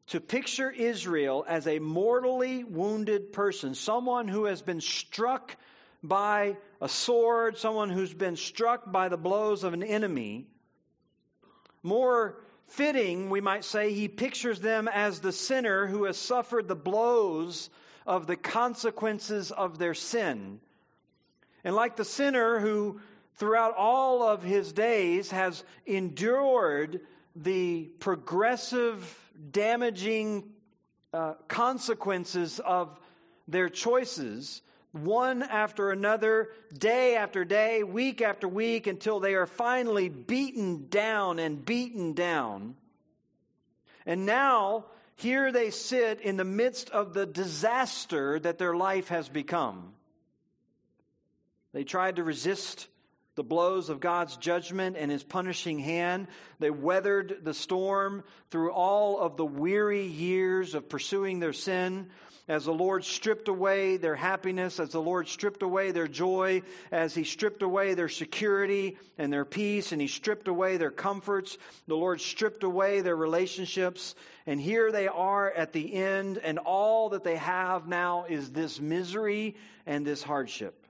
to 0.09 0.21
picture 0.21 0.71
Israel 0.71 1.45
as 1.47 1.67
a 1.67 1.79
mortally 1.79 2.65
wounded 2.65 3.33
person, 3.33 3.75
someone 3.75 4.29
who 4.29 4.45
has 4.47 4.63
been 4.63 4.81
struck 4.81 5.57
by 6.03 6.57
a 6.81 6.89
sword, 6.89 7.59
someone 7.59 7.91
who's 7.91 8.15
been 8.15 8.37
struck 8.37 8.91
by 8.91 9.09
the 9.09 9.17
blows 9.17 9.65
of 9.65 9.75
an 9.75 9.83
enemy. 9.83 10.47
More 11.83 12.41
fitting, 12.69 13.31
we 13.31 13.41
might 13.41 13.65
say, 13.65 13.93
he 13.93 14.09
pictures 14.09 14.61
them 14.61 14.89
as 14.89 15.21
the 15.21 15.33
sinner 15.33 15.87
who 15.87 16.05
has 16.05 16.17
suffered 16.17 16.69
the 16.69 16.77
blows 16.77 17.71
of 18.07 18.27
the 18.27 18.37
consequences 18.37 19.51
of 19.51 19.79
their 19.79 19.95
sin. 19.95 20.61
And 21.65 21.75
like 21.75 21.97
the 21.97 22.05
sinner 22.05 22.61
who, 22.61 23.01
throughout 23.35 23.75
all 23.77 24.23
of 24.23 24.43
his 24.43 24.73
days, 24.73 25.31
has 25.31 25.65
endured 25.87 27.01
the 27.35 27.85
progressive 27.99 29.31
damaging 29.51 30.45
uh, 31.13 31.35
consequences 31.49 32.61
of 32.61 32.99
their 33.47 33.69
choices, 33.69 34.63
one 34.93 35.43
after 35.43 35.91
another, 35.91 36.51
day 36.77 37.17
after 37.17 37.45
day, 37.45 37.83
week 37.83 38.23
after 38.23 38.49
week, 38.49 38.87
until 38.87 39.21
they 39.21 39.35
are 39.35 39.47
finally 39.47 40.09
beaten 40.09 40.89
down 40.89 41.39
and 41.39 41.65
beaten 41.65 42.15
down. 42.15 42.75
And 44.07 44.25
now, 44.25 44.87
here 45.17 45.53
they 45.53 45.71
sit 45.71 46.21
in 46.21 46.37
the 46.37 46.45
midst 46.45 46.91
of 46.91 47.13
the 47.13 47.27
disaster 47.27 48.39
that 48.39 48.59
their 48.59 48.75
life 48.75 49.09
has 49.09 49.29
become. 49.29 49.93
They 51.73 51.85
tried 51.85 52.17
to 52.17 52.25
resist 52.25 52.89
the 53.35 53.45
blows 53.45 53.89
of 53.89 54.01
God's 54.01 54.37
judgment 54.37 54.97
and 54.99 55.13
his 55.13 55.23
punishing 55.23 55.79
hand. 55.79 56.27
They 56.59 56.71
weathered 56.71 57.41
the 57.45 57.55
storm 57.55 58.25
through 58.51 58.73
all 58.73 59.21
of 59.21 59.37
the 59.37 59.47
weary 59.47 60.07
years 60.07 60.75
of 60.75 60.89
pursuing 60.89 61.39
their 61.39 61.53
sin. 61.53 62.09
As 62.49 62.65
the 62.65 62.73
Lord 62.73 63.05
stripped 63.05 63.49
away 63.49 63.99
their 63.99 64.15
happiness, 64.15 64.81
as 64.81 64.91
the 64.91 65.03
Lord 65.03 65.29
stripped 65.29 65.63
away 65.63 65.91
their 65.91 66.09
joy, 66.09 66.63
as 66.91 67.15
He 67.15 67.25
stripped 67.25 67.63
away 67.63 67.93
their 67.93 68.09
security 68.09 68.97
and 69.19 69.31
their 69.31 69.45
peace, 69.45 69.93
and 69.93 70.01
He 70.01 70.09
stripped 70.09 70.49
away 70.49 70.79
their 70.79 70.91
comforts, 70.91 71.59
the 71.87 71.97
Lord 71.97 72.23
stripped 72.23 72.65
away 72.65 73.03
their 73.03 73.17
relationships. 73.17 74.15
And 74.47 74.59
here 74.59 74.91
they 74.91 75.09
are 75.09 75.51
at 75.51 75.75
the 75.75 75.93
end, 75.93 76.39
and 76.39 76.59
all 76.59 77.11
that 77.11 77.23
they 77.23 77.37
have 77.37 77.87
now 77.87 78.25
is 78.27 78.51
this 78.51 78.81
misery 78.81 79.55
and 79.85 80.07
this 80.07 80.23
hardship. 80.23 80.87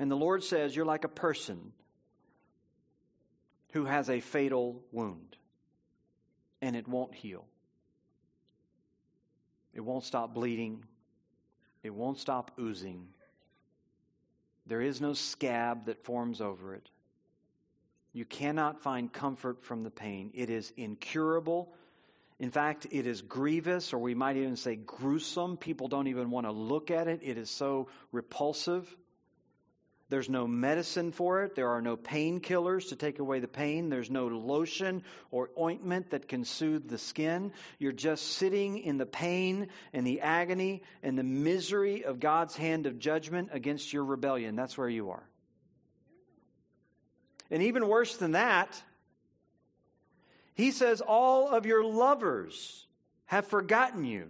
And 0.00 0.10
the 0.10 0.16
Lord 0.16 0.42
says, 0.42 0.74
You're 0.74 0.84
like 0.84 1.04
a 1.04 1.08
person 1.08 1.72
who 3.72 3.84
has 3.84 4.10
a 4.10 4.18
fatal 4.18 4.82
wound, 4.90 5.36
and 6.60 6.74
it 6.74 6.88
won't 6.88 7.14
heal. 7.14 7.44
It 9.74 9.80
won't 9.80 10.04
stop 10.04 10.34
bleeding, 10.34 10.84
it 11.82 11.94
won't 11.94 12.18
stop 12.18 12.52
oozing. 12.58 13.08
There 14.66 14.80
is 14.80 15.00
no 15.00 15.14
scab 15.14 15.86
that 15.86 16.04
forms 16.04 16.40
over 16.40 16.74
it. 16.74 16.90
You 18.12 18.24
cannot 18.24 18.82
find 18.82 19.12
comfort 19.12 19.64
from 19.64 19.82
the 19.82 19.90
pain. 19.90 20.30
It 20.34 20.50
is 20.50 20.72
incurable. 20.76 21.72
In 22.38 22.50
fact, 22.50 22.86
it 22.90 23.06
is 23.06 23.22
grievous, 23.22 23.92
or 23.92 23.98
we 23.98 24.14
might 24.14 24.36
even 24.36 24.56
say 24.56 24.76
gruesome. 24.76 25.56
People 25.56 25.88
don't 25.88 26.08
even 26.08 26.30
want 26.30 26.46
to 26.46 26.52
look 26.52 26.90
at 26.90 27.06
it. 27.06 27.20
It 27.22 27.36
is 27.36 27.50
so 27.50 27.88
repulsive. 28.12 28.96
There's 30.10 30.28
no 30.28 30.48
medicine 30.48 31.12
for 31.12 31.44
it. 31.44 31.54
There 31.54 31.68
are 31.68 31.80
no 31.80 31.96
painkillers 31.96 32.88
to 32.88 32.96
take 32.96 33.20
away 33.20 33.38
the 33.38 33.46
pain. 33.46 33.88
There's 33.88 34.10
no 34.10 34.26
lotion 34.26 35.04
or 35.30 35.50
ointment 35.58 36.10
that 36.10 36.26
can 36.26 36.44
soothe 36.44 36.88
the 36.88 36.98
skin. 36.98 37.52
You're 37.78 37.92
just 37.92 38.32
sitting 38.32 38.78
in 38.78 38.98
the 38.98 39.06
pain 39.06 39.68
and 39.92 40.04
the 40.04 40.20
agony 40.20 40.82
and 41.04 41.16
the 41.16 41.22
misery 41.22 42.04
of 42.04 42.18
God's 42.18 42.56
hand 42.56 42.86
of 42.86 42.98
judgment 42.98 43.50
against 43.52 43.92
your 43.92 44.04
rebellion. 44.04 44.56
That's 44.56 44.76
where 44.76 44.88
you 44.88 45.10
are. 45.10 45.22
And 47.48 47.62
even 47.62 47.86
worse 47.86 48.16
than 48.16 48.32
that, 48.32 48.82
he 50.54 50.72
says, 50.72 51.00
All 51.00 51.48
of 51.48 51.66
your 51.66 51.84
lovers 51.84 52.84
have 53.26 53.46
forgotten 53.46 54.04
you. 54.04 54.28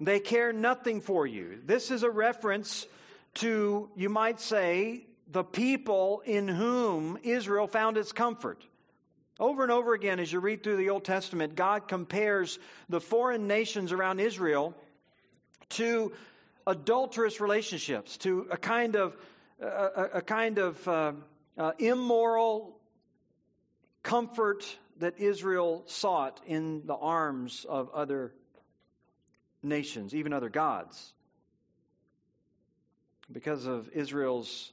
They 0.00 0.20
care 0.20 0.54
nothing 0.54 1.02
for 1.02 1.26
you. 1.26 1.58
This 1.66 1.90
is 1.90 2.02
a 2.02 2.10
reference 2.10 2.86
to, 3.38 3.88
you 3.94 4.08
might 4.08 4.40
say, 4.40 5.04
the 5.30 5.44
people 5.44 6.22
in 6.24 6.48
whom 6.48 7.18
Israel 7.22 7.66
found 7.66 7.96
its 7.96 8.12
comfort. 8.12 8.64
Over 9.38 9.62
and 9.62 9.70
over 9.70 9.94
again, 9.94 10.18
as 10.18 10.32
you 10.32 10.40
read 10.40 10.64
through 10.64 10.76
the 10.76 10.90
Old 10.90 11.04
Testament, 11.04 11.54
God 11.54 11.86
compares 11.86 12.58
the 12.88 13.00
foreign 13.00 13.46
nations 13.46 13.92
around 13.92 14.18
Israel 14.18 14.74
to 15.70 16.12
adulterous 16.66 17.40
relationships, 17.40 18.16
to 18.18 18.48
a 18.50 18.56
kind 18.56 18.96
of, 18.96 19.16
a, 19.60 20.08
a 20.14 20.22
kind 20.22 20.58
of 20.58 20.88
uh, 20.88 21.12
uh, 21.56 21.72
immoral 21.78 22.76
comfort 24.02 24.64
that 24.98 25.18
Israel 25.18 25.84
sought 25.86 26.40
in 26.46 26.84
the 26.86 26.96
arms 26.96 27.64
of 27.68 27.90
other 27.90 28.32
nations, 29.62 30.14
even 30.14 30.32
other 30.32 30.48
gods 30.48 31.12
because 33.30 33.66
of 33.66 33.88
Israel's 33.90 34.72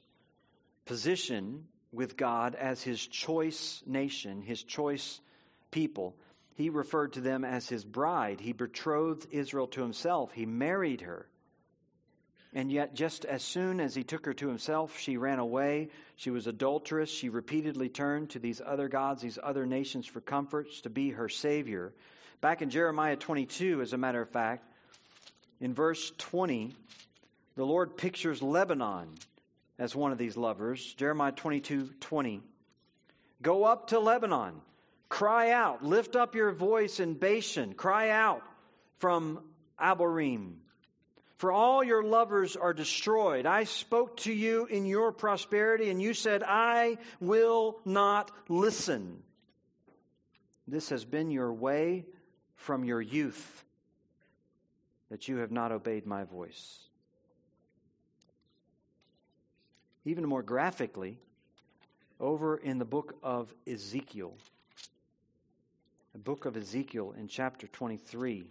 position 0.84 1.66
with 1.92 2.16
God 2.16 2.54
as 2.54 2.82
his 2.82 3.04
choice 3.06 3.82
nation, 3.86 4.42
his 4.42 4.62
choice 4.62 5.20
people. 5.70 6.14
He 6.54 6.70
referred 6.70 7.14
to 7.14 7.20
them 7.20 7.44
as 7.44 7.68
his 7.68 7.84
bride. 7.84 8.40
He 8.40 8.52
betrothed 8.52 9.26
Israel 9.30 9.66
to 9.68 9.82
himself. 9.82 10.32
He 10.32 10.46
married 10.46 11.02
her. 11.02 11.26
And 12.54 12.72
yet, 12.72 12.94
just 12.94 13.26
as 13.26 13.42
soon 13.42 13.80
as 13.80 13.94
he 13.94 14.02
took 14.02 14.24
her 14.24 14.32
to 14.32 14.48
himself, 14.48 14.98
she 14.98 15.18
ran 15.18 15.38
away. 15.38 15.90
She 16.14 16.30
was 16.30 16.46
adulterous. 16.46 17.10
She 17.10 17.28
repeatedly 17.28 17.90
turned 17.90 18.30
to 18.30 18.38
these 18.38 18.62
other 18.64 18.88
gods, 18.88 19.20
these 19.20 19.38
other 19.42 19.66
nations 19.66 20.06
for 20.06 20.22
comforts 20.22 20.80
to 20.82 20.90
be 20.90 21.10
her 21.10 21.28
Savior. 21.28 21.92
Back 22.40 22.62
in 22.62 22.70
Jeremiah 22.70 23.16
22, 23.16 23.82
as 23.82 23.92
a 23.92 23.98
matter 23.98 24.22
of 24.22 24.30
fact, 24.30 24.64
in 25.60 25.74
verse 25.74 26.12
20, 26.16 26.74
the 27.56 27.64
Lord 27.64 27.96
pictures 27.96 28.42
Lebanon 28.42 29.08
as 29.78 29.96
one 29.96 30.12
of 30.12 30.18
these 30.18 30.36
lovers. 30.36 30.94
Jeremiah 30.94 31.32
22 31.32 31.90
20. 32.00 32.42
Go 33.42 33.64
up 33.64 33.88
to 33.88 33.98
Lebanon, 33.98 34.54
cry 35.08 35.50
out, 35.50 35.84
lift 35.84 36.16
up 36.16 36.34
your 36.34 36.52
voice 36.52 37.00
in 37.00 37.14
Bashan, 37.14 37.74
cry 37.74 38.10
out 38.10 38.42
from 38.98 39.40
Abarim. 39.78 40.54
For 41.36 41.52
all 41.52 41.84
your 41.84 42.02
lovers 42.02 42.56
are 42.56 42.72
destroyed. 42.72 43.44
I 43.44 43.64
spoke 43.64 44.16
to 44.18 44.32
you 44.32 44.64
in 44.64 44.86
your 44.86 45.12
prosperity, 45.12 45.90
and 45.90 46.00
you 46.00 46.14
said, 46.14 46.42
I 46.42 46.96
will 47.20 47.78
not 47.84 48.30
listen. 48.48 49.22
This 50.66 50.88
has 50.88 51.04
been 51.04 51.30
your 51.30 51.52
way 51.52 52.06
from 52.54 52.84
your 52.84 53.02
youth, 53.02 53.64
that 55.10 55.28
you 55.28 55.36
have 55.36 55.52
not 55.52 55.72
obeyed 55.72 56.06
my 56.06 56.24
voice. 56.24 56.85
Even 60.06 60.24
more 60.24 60.42
graphically, 60.42 61.18
over 62.20 62.56
in 62.56 62.78
the 62.78 62.84
book 62.84 63.16
of 63.22 63.52
Ezekiel. 63.66 64.32
The 66.12 66.18
book 66.18 66.46
of 66.46 66.56
Ezekiel 66.56 67.12
in 67.18 67.26
chapter 67.26 67.66
23. 67.66 68.46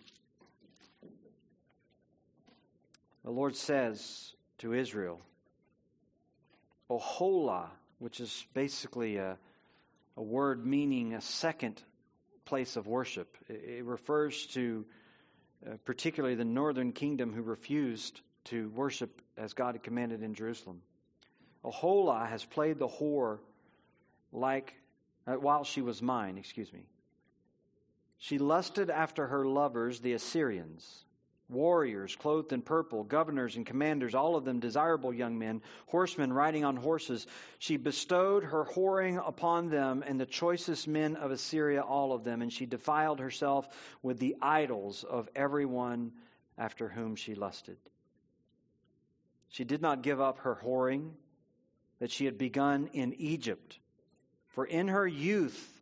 The 3.24 3.32
Lord 3.32 3.56
says 3.56 4.36
to 4.60 4.74
Israel, 4.74 5.22
Oholah, 6.92 7.70
which 8.00 8.20
is 8.20 8.46
basically 8.54 9.18
a, 9.18 9.38
a 10.18 10.22
word 10.22 10.66
meaning 10.66 11.14
a 11.14 11.22
second 11.22 11.82
place 12.44 12.76
of 12.76 12.86
worship. 12.86 13.36
It, 13.48 13.78
it 13.78 13.86
refers 13.86 14.46
to 14.48 14.86
uh, 15.66 15.78
particularly 15.86 16.36
the 16.36 16.46
northern 16.46 16.92
kingdom 16.92 17.34
who 17.34 17.42
refused 17.42 18.20
to 18.46 18.70
worship 18.76 19.22
as 19.38 19.54
God 19.54 19.76
had 19.76 19.84
commanded 19.84 20.22
in 20.22 20.36
Jerusalem. 20.36 20.82
Oholah 21.66 22.28
has 22.28 22.46
played 22.46 22.78
the 22.78 22.88
whore 22.88 23.40
like 24.32 24.76
uh, 25.26 25.34
while 25.34 25.64
she 25.64 25.82
was 25.82 26.02
mine, 26.02 26.38
excuse 26.38 26.72
me. 26.72 26.86
She 28.18 28.38
lusted 28.38 28.90
after 28.90 29.28
her 29.28 29.46
lovers, 29.46 30.00
the 30.00 30.14
Assyrians, 30.14 31.06
warriors 31.50 32.16
clothed 32.16 32.54
in 32.54 32.62
purple, 32.62 33.04
governors 33.04 33.56
and 33.56 33.66
commanders, 33.66 34.16
all 34.16 34.36
of 34.36 34.46
them 34.46 34.60
desirable 34.60 35.14
young 35.14 35.38
men, 35.38 35.62
horsemen 35.88 36.32
riding 36.32 36.64
on 36.64 36.76
horses. 36.76 37.28
She 37.60 37.78
bestowed 37.78 38.44
her 38.44 38.66
whoring 38.66 39.22
upon 39.28 39.70
them 39.70 40.04
and 40.06 40.20
the 40.20 40.26
choicest 40.26 40.88
men 40.88 41.16
of 41.16 41.32
Assyria, 41.32 41.82
all 41.82 42.14
of 42.14 42.24
them, 42.24 42.42
and 42.42 42.52
she 42.52 42.66
defiled 42.66 43.20
herself 43.20 43.68
with 44.02 44.20
the 44.20 44.36
idols 44.42 45.04
of 45.04 45.30
everyone 45.36 46.12
after 46.58 46.90
whom 46.90 47.16
she 47.16 47.36
lusted. 47.36 47.78
She 49.50 49.64
did 49.64 49.82
not 49.82 50.04
give 50.04 50.22
up 50.22 50.40
her 50.40 50.60
whoring 50.64 51.12
that 52.00 52.12
she 52.12 52.26
had 52.26 52.38
begun 52.38 52.90
in 52.94 53.14
Egypt. 53.14 53.80
For 54.48 54.66
in 54.66 54.90
her 54.90 55.08
youth, 55.08 55.82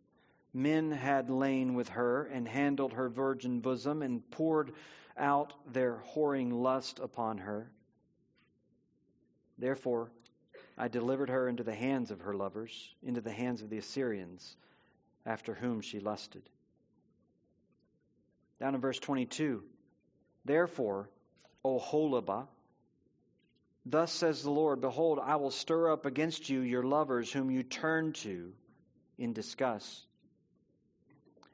men 0.52 0.90
had 0.90 1.30
lain 1.30 1.74
with 1.74 1.90
her 1.90 2.24
and 2.24 2.46
handled 2.46 2.92
her 2.92 3.08
virgin 3.08 3.60
bosom 3.60 4.02
and 4.02 4.28
poured 4.30 4.72
out 5.16 5.54
their 5.72 6.02
whoring 6.14 6.52
lust 6.52 6.98
upon 6.98 7.38
her. 7.38 7.70
Therefore, 9.58 10.10
I 10.76 10.88
delivered 10.88 11.28
her 11.28 11.48
into 11.48 11.62
the 11.62 11.74
hands 11.74 12.10
of 12.10 12.22
her 12.22 12.34
lovers, 12.34 12.94
into 13.02 13.20
the 13.20 13.32
hands 13.32 13.62
of 13.62 13.70
the 13.70 13.78
Assyrians, 13.78 14.56
after 15.24 15.54
whom 15.54 15.80
she 15.80 16.00
lusted. 16.00 16.42
Down 18.60 18.74
in 18.74 18.80
verse 18.80 18.98
22 18.98 19.62
Therefore, 20.44 21.08
O 21.64 21.78
Oholibah, 21.78 22.46
Thus 23.86 24.12
says 24.12 24.42
the 24.42 24.50
Lord 24.50 24.80
Behold, 24.80 25.20
I 25.22 25.36
will 25.36 25.50
stir 25.50 25.92
up 25.92 26.06
against 26.06 26.48
you 26.48 26.60
your 26.60 26.82
lovers, 26.82 27.30
whom 27.30 27.50
you 27.50 27.62
turn 27.62 28.12
to 28.14 28.52
in 29.18 29.32
disgust. 29.32 30.06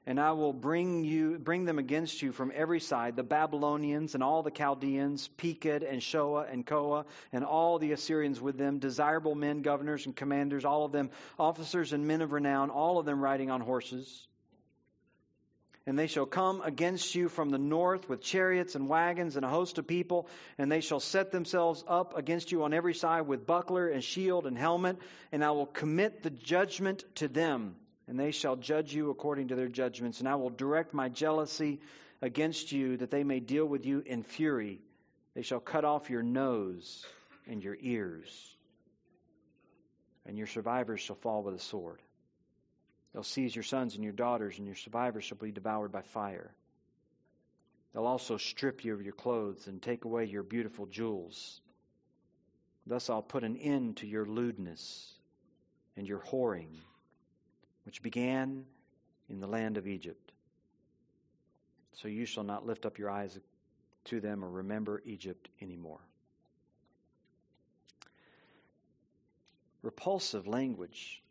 And 0.07 0.19
I 0.19 0.33
will 0.33 0.53
bring 0.53 1.05
you 1.05 1.39
bring 1.39 1.67
them 1.67 1.79
against 1.79 2.23
you 2.23 2.33
from 2.33 2.51
every 2.55 2.81
side, 2.81 3.17
the 3.17 3.23
Babylonians 3.23 4.15
and 4.15 4.25
all 4.25 4.43
the 4.43 4.51
Chaldeans, 4.51 5.29
Pekod 5.37 5.89
and 5.89 6.03
Shoa 6.03 6.47
and 6.51 6.65
Koa, 6.65 7.05
and 7.33 7.45
all 7.45 7.79
the 7.79 7.93
Assyrians 7.93 8.41
with 8.41 8.57
them, 8.57 8.79
desirable 8.79 9.35
men, 9.35 9.63
governors 9.63 10.07
and 10.07 10.17
commanders, 10.17 10.65
all 10.65 10.85
of 10.85 10.93
them 10.93 11.11
officers 11.39 11.93
and 11.93 12.07
men 12.07 12.23
of 12.23 12.33
renown, 12.33 12.71
all 12.71 12.99
of 12.99 13.07
them 13.07 13.21
riding 13.21 13.51
on 13.51 13.61
horses. 13.61 14.27
And 15.91 15.99
they 15.99 16.07
shall 16.07 16.25
come 16.25 16.61
against 16.61 17.17
you 17.17 17.29
from 17.29 17.51
the 17.51 17.59
north 17.59 18.09
with 18.09 18.21
chariots 18.23 18.77
and 18.77 18.89
wagons 18.89 19.35
and 19.35 19.45
a 19.45 19.49
host 19.49 19.77
of 19.77 19.89
people, 19.89 20.29
and 20.57 20.71
they 20.71 20.81
shall 20.81 21.01
set 21.01 21.33
themselves 21.33 21.83
up 21.89 22.17
against 22.17 22.53
you 22.53 22.63
on 22.63 22.73
every 22.73 22.95
side 22.95 23.23
with 23.23 23.45
buckler 23.45 23.89
and 23.89 24.05
shield 24.05 24.47
and 24.47 24.57
helmet, 24.57 24.99
and 25.33 25.43
I 25.45 25.51
will 25.51 25.67
commit 25.67 26.23
the 26.23 26.31
judgment 26.31 27.03
to 27.17 27.27
them, 27.27 27.75
and 28.07 28.17
they 28.17 28.31
shall 28.31 28.55
judge 28.55 28.95
you 28.95 29.11
according 29.11 29.49
to 29.49 29.57
their 29.57 29.67
judgments, 29.67 30.21
and 30.21 30.29
I 30.29 30.37
will 30.37 30.51
direct 30.51 30.95
my 30.95 31.09
jealousy 31.09 31.81
against 32.23 32.71
you 32.71 32.97
that 32.99 33.11
they 33.11 33.25
may 33.25 33.41
deal 33.41 33.67
with 33.67 33.85
you 33.85 34.05
in 34.07 34.23
fury. 34.23 34.79
They 35.35 35.43
shall 35.43 35.59
cut 35.59 35.85
off 35.85 36.09
your 36.09 36.23
nose 36.23 37.05
and 37.49 37.65
your 37.65 37.77
ears, 37.81 38.55
and 40.25 40.39
your 40.39 40.47
survivors 40.47 41.01
shall 41.01 41.17
fall 41.17 41.43
with 41.43 41.57
a 41.57 41.59
sword. 41.59 41.99
They'll 43.13 43.23
seize 43.23 43.55
your 43.57 43.63
sons 43.65 43.95
and 43.95 44.05
your 44.05 44.13
daughters, 44.13 44.59
and 44.59 44.67
your 44.67 44.77
survivors 44.77 45.25
shall 45.25 45.39
be 45.39 45.51
devoured 45.51 45.91
by 45.91 46.03
fire. 46.03 46.55
They'll 47.93 48.07
also 48.07 48.37
strip 48.37 48.85
you 48.85 48.95
of 48.95 49.03
your 49.03 49.13
clothes 49.13 49.67
and 49.67 49.83
take 49.83 50.05
away 50.05 50.27
your 50.27 50.45
beautiful 50.45 50.87
jewels. 50.87 51.61
Thus 52.87 53.11
I'll 53.11 53.23
put 53.23 53.45
an 53.45 53.57
end 53.57 53.97
to 53.99 54.07
your 54.07 54.25
lewdness 54.25 55.15
and 55.97 56.09
your 56.09 56.21
whoring, 56.21 56.79
which 57.85 58.03
began 58.03 58.65
in 59.29 59.41
the 59.41 59.47
land 59.47 59.77
of 59.77 59.89
Egypt. 59.89 60.33
So 61.93 62.09
you 62.09 62.25
shall 62.25 62.45
not 62.45 62.65
lift 62.65 62.87
up 62.87 62.99
your 62.99 63.11
eyes 63.11 63.39
to 64.05 64.21
them 64.21 64.45
or 64.45 64.51
remember 64.51 65.03
Egypt 65.05 65.49
anymore. 65.61 66.01
Repulsive 69.83 70.47
language 70.47 71.23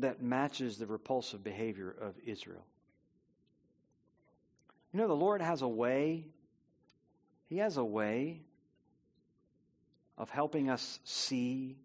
that 0.00 0.22
matches 0.22 0.78
the 0.78 0.86
repulsive 0.86 1.42
behavior 1.42 1.94
of 2.00 2.14
Israel. 2.24 2.64
You 4.92 5.00
know, 5.00 5.08
the 5.08 5.14
Lord 5.14 5.40
has 5.40 5.62
a 5.62 5.68
way, 5.68 6.26
He 7.48 7.58
has 7.58 7.76
a 7.76 7.84
way 7.84 8.40
of 10.18 10.30
helping 10.30 10.68
us 10.68 11.00
see 11.04 11.76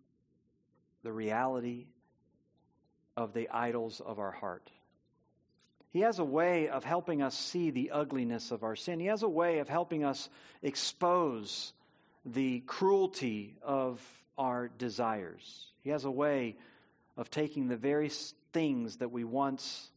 the 1.04 1.12
reality 1.12 1.86
of 3.15 3.34
the 3.34 3.49
idols 3.49 4.01
of 4.06 4.19
our 4.19 4.32
heart. 4.32 4.71
He 5.91 6.01
has 6.01 6.19
a 6.19 6.25
way 6.25 6.67
of 6.67 6.84
helping 6.84 7.21
us 7.21 7.38
see 7.38 7.69
the 7.69 7.91
ugliness 7.91 8.51
of 8.51 8.63
our 8.63 8.75
sin. 8.75 8.99
He 8.99 9.06
has 9.06 9.23
a 9.23 9.30
way 9.30 9.60
of 9.60 9.69
helping 9.69 10.04
us 10.04 10.28
expose 10.62 11.71
the 12.25 12.60
cruelty 12.62 13.56
of 13.62 14.01
our 14.38 14.67
desires. 14.67 15.67
He 15.84 15.91
has 15.91 16.04
a 16.04 16.12
way 16.12 16.58
of 17.17 17.30
taking 17.30 17.67
the 17.67 17.78
very 17.78 18.10
things 18.54 18.97
that 18.97 19.12
we 19.12 19.23
once 19.23 19.89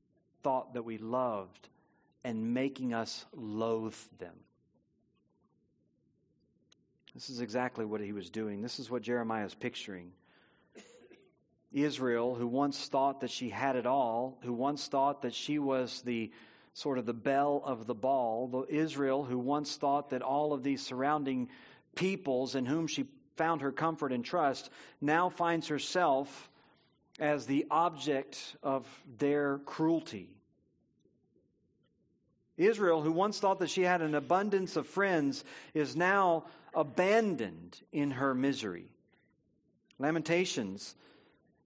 thought 0.42 0.74
that 0.74 0.84
we 0.84 0.98
loved 0.98 1.68
and 2.24 2.54
making 2.54 2.94
us 2.94 3.24
loathe 3.32 3.94
them. 4.18 4.34
This 7.14 7.30
is 7.30 7.40
exactly 7.40 7.84
what 7.84 8.00
he 8.00 8.12
was 8.12 8.30
doing. 8.30 8.62
This 8.62 8.78
is 8.78 8.90
what 8.90 9.02
Jeremiah 9.02 9.46
is 9.46 9.54
picturing. 9.54 10.12
Israel, 11.72 12.34
who 12.34 12.46
once 12.46 12.86
thought 12.86 13.20
that 13.20 13.30
she 13.30 13.50
had 13.50 13.76
it 13.76 13.86
all, 13.86 14.38
who 14.42 14.52
once 14.52 14.86
thought 14.86 15.22
that 15.22 15.34
she 15.34 15.58
was 15.58 16.02
the 16.02 16.30
sort 16.72 16.96
of 16.96 17.06
the 17.06 17.12
belle 17.14 17.62
of 17.64 17.86
the 17.86 17.94
ball, 17.94 18.46
the 18.46 18.62
Israel 18.74 19.24
who 19.24 19.38
once 19.38 19.76
thought 19.76 20.10
that 20.10 20.22
all 20.22 20.52
of 20.52 20.62
these 20.62 20.84
surrounding 20.84 21.48
peoples 21.94 22.54
in 22.54 22.64
whom 22.64 22.86
she 22.86 23.06
found 23.36 23.60
her 23.60 23.72
comfort 23.72 24.12
and 24.12 24.24
trust, 24.24 24.70
now 25.00 25.28
finds 25.28 25.68
herself 25.68 26.50
as 27.18 27.46
the 27.46 27.66
object 27.70 28.56
of 28.62 28.86
their 29.18 29.58
cruelty. 29.58 30.30
Israel, 32.56 33.02
who 33.02 33.12
once 33.12 33.38
thought 33.38 33.60
that 33.60 33.70
she 33.70 33.82
had 33.82 34.02
an 34.02 34.14
abundance 34.14 34.76
of 34.76 34.86
friends, 34.86 35.44
is 35.74 35.94
now 35.94 36.44
abandoned 36.74 37.80
in 37.92 38.10
her 38.10 38.34
misery. 38.34 38.88
Lamentations 39.98 40.94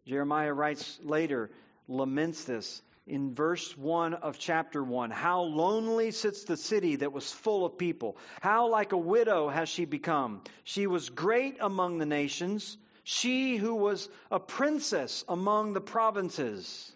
Jeremiah 0.06 0.52
writes 0.52 0.98
later, 1.02 1.50
laments 1.86 2.44
this 2.44 2.82
in 3.06 3.34
verse 3.34 3.76
1 3.76 4.14
of 4.14 4.38
chapter 4.38 4.82
1. 4.82 5.10
How 5.10 5.42
lonely 5.42 6.10
sits 6.10 6.44
the 6.44 6.56
city 6.56 6.96
that 6.96 7.12
was 7.12 7.30
full 7.30 7.64
of 7.64 7.78
people. 7.78 8.16
How 8.40 8.68
like 8.68 8.92
a 8.92 8.96
widow 8.96 9.48
has 9.48 9.68
she 9.68 9.84
become. 9.84 10.42
She 10.64 10.86
was 10.86 11.08
great 11.08 11.56
among 11.60 11.98
the 11.98 12.06
nations, 12.06 12.78
she 13.02 13.56
who 13.56 13.74
was 13.74 14.08
a 14.30 14.38
princess 14.38 15.24
among 15.28 15.72
the 15.72 15.80
provinces 15.80 16.92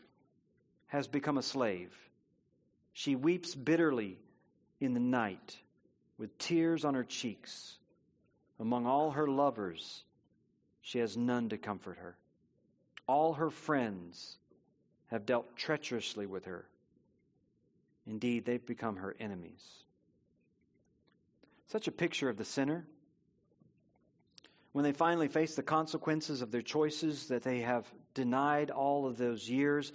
has 0.86 1.08
become 1.08 1.38
a 1.38 1.42
slave. 1.42 1.94
She 2.92 3.16
weeps 3.16 3.54
bitterly 3.54 4.18
in 4.80 4.94
the 4.94 5.00
night 5.00 5.58
with 6.18 6.38
tears 6.38 6.84
on 6.84 6.94
her 6.94 7.04
cheeks. 7.04 7.78
Among 8.58 8.86
all 8.86 9.10
her 9.10 9.26
lovers, 9.26 10.04
she 10.80 10.98
has 11.00 11.16
none 11.16 11.48
to 11.50 11.58
comfort 11.58 11.98
her. 11.98 12.16
All 13.06 13.34
her 13.34 13.50
friends 13.50 14.38
have 15.08 15.26
dealt 15.26 15.56
treacherously 15.56 16.26
with 16.26 16.46
her. 16.46 16.66
Indeed, 18.06 18.44
they've 18.44 18.64
become 18.64 18.96
her 18.96 19.16
enemies. 19.18 19.84
Such 21.66 21.88
a 21.88 21.92
picture 21.92 22.28
of 22.28 22.36
the 22.36 22.44
sinner. 22.44 22.86
When 24.76 24.82
they 24.82 24.92
finally 24.92 25.28
face 25.28 25.54
the 25.54 25.62
consequences 25.62 26.42
of 26.42 26.50
their 26.50 26.60
choices 26.60 27.28
that 27.28 27.42
they 27.42 27.60
have 27.60 27.90
denied 28.12 28.70
all 28.70 29.06
of 29.06 29.16
those 29.16 29.48
years 29.48 29.90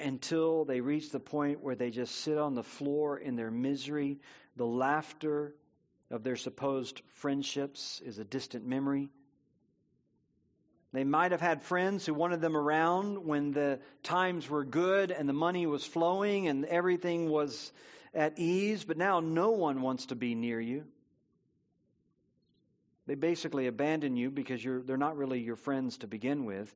until 0.00 0.64
they 0.64 0.80
reach 0.80 1.12
the 1.12 1.20
point 1.20 1.60
where 1.60 1.76
they 1.76 1.90
just 1.90 2.16
sit 2.16 2.36
on 2.36 2.56
the 2.56 2.64
floor 2.64 3.18
in 3.18 3.36
their 3.36 3.52
misery, 3.52 4.18
the 4.56 4.66
laughter 4.66 5.54
of 6.10 6.24
their 6.24 6.34
supposed 6.34 7.02
friendships 7.14 8.02
is 8.04 8.18
a 8.18 8.24
distant 8.24 8.66
memory. 8.66 9.10
They 10.92 11.04
might 11.04 11.30
have 11.30 11.40
had 11.40 11.62
friends 11.62 12.04
who 12.04 12.12
wanted 12.12 12.40
them 12.40 12.56
around 12.56 13.24
when 13.24 13.52
the 13.52 13.78
times 14.02 14.50
were 14.50 14.64
good 14.64 15.12
and 15.12 15.28
the 15.28 15.32
money 15.32 15.66
was 15.66 15.86
flowing 15.86 16.48
and 16.48 16.64
everything 16.64 17.30
was 17.30 17.70
at 18.12 18.40
ease, 18.40 18.82
but 18.82 18.98
now 18.98 19.20
no 19.20 19.52
one 19.52 19.82
wants 19.82 20.06
to 20.06 20.16
be 20.16 20.34
near 20.34 20.60
you. 20.60 20.86
They 23.10 23.16
basically 23.16 23.66
abandon 23.66 24.16
you 24.16 24.30
because 24.30 24.62
they're 24.62 24.96
not 24.96 25.16
really 25.16 25.40
your 25.40 25.56
friends 25.56 25.98
to 25.98 26.06
begin 26.06 26.44
with. 26.44 26.72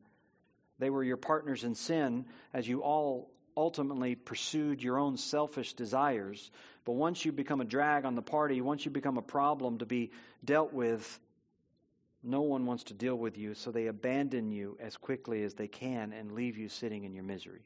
They 0.80 0.90
were 0.90 1.04
your 1.04 1.16
partners 1.16 1.62
in 1.62 1.76
sin 1.76 2.26
as 2.52 2.66
you 2.66 2.82
all 2.82 3.30
ultimately 3.56 4.16
pursued 4.16 4.82
your 4.82 4.98
own 4.98 5.16
selfish 5.16 5.74
desires. 5.74 6.50
But 6.84 6.94
once 6.94 7.24
you 7.24 7.30
become 7.30 7.60
a 7.60 7.64
drag 7.64 8.04
on 8.04 8.16
the 8.16 8.20
party, 8.20 8.60
once 8.60 8.84
you 8.84 8.90
become 8.90 9.16
a 9.16 9.22
problem 9.22 9.78
to 9.78 9.86
be 9.86 10.10
dealt 10.44 10.72
with, 10.72 11.20
no 12.24 12.40
one 12.40 12.66
wants 12.66 12.82
to 12.84 12.94
deal 12.94 13.14
with 13.14 13.38
you, 13.38 13.54
so 13.54 13.70
they 13.70 13.86
abandon 13.86 14.50
you 14.50 14.76
as 14.80 14.96
quickly 14.96 15.44
as 15.44 15.54
they 15.54 15.68
can 15.68 16.12
and 16.12 16.32
leave 16.32 16.58
you 16.58 16.68
sitting 16.68 17.04
in 17.04 17.14
your 17.14 17.22
misery. 17.22 17.62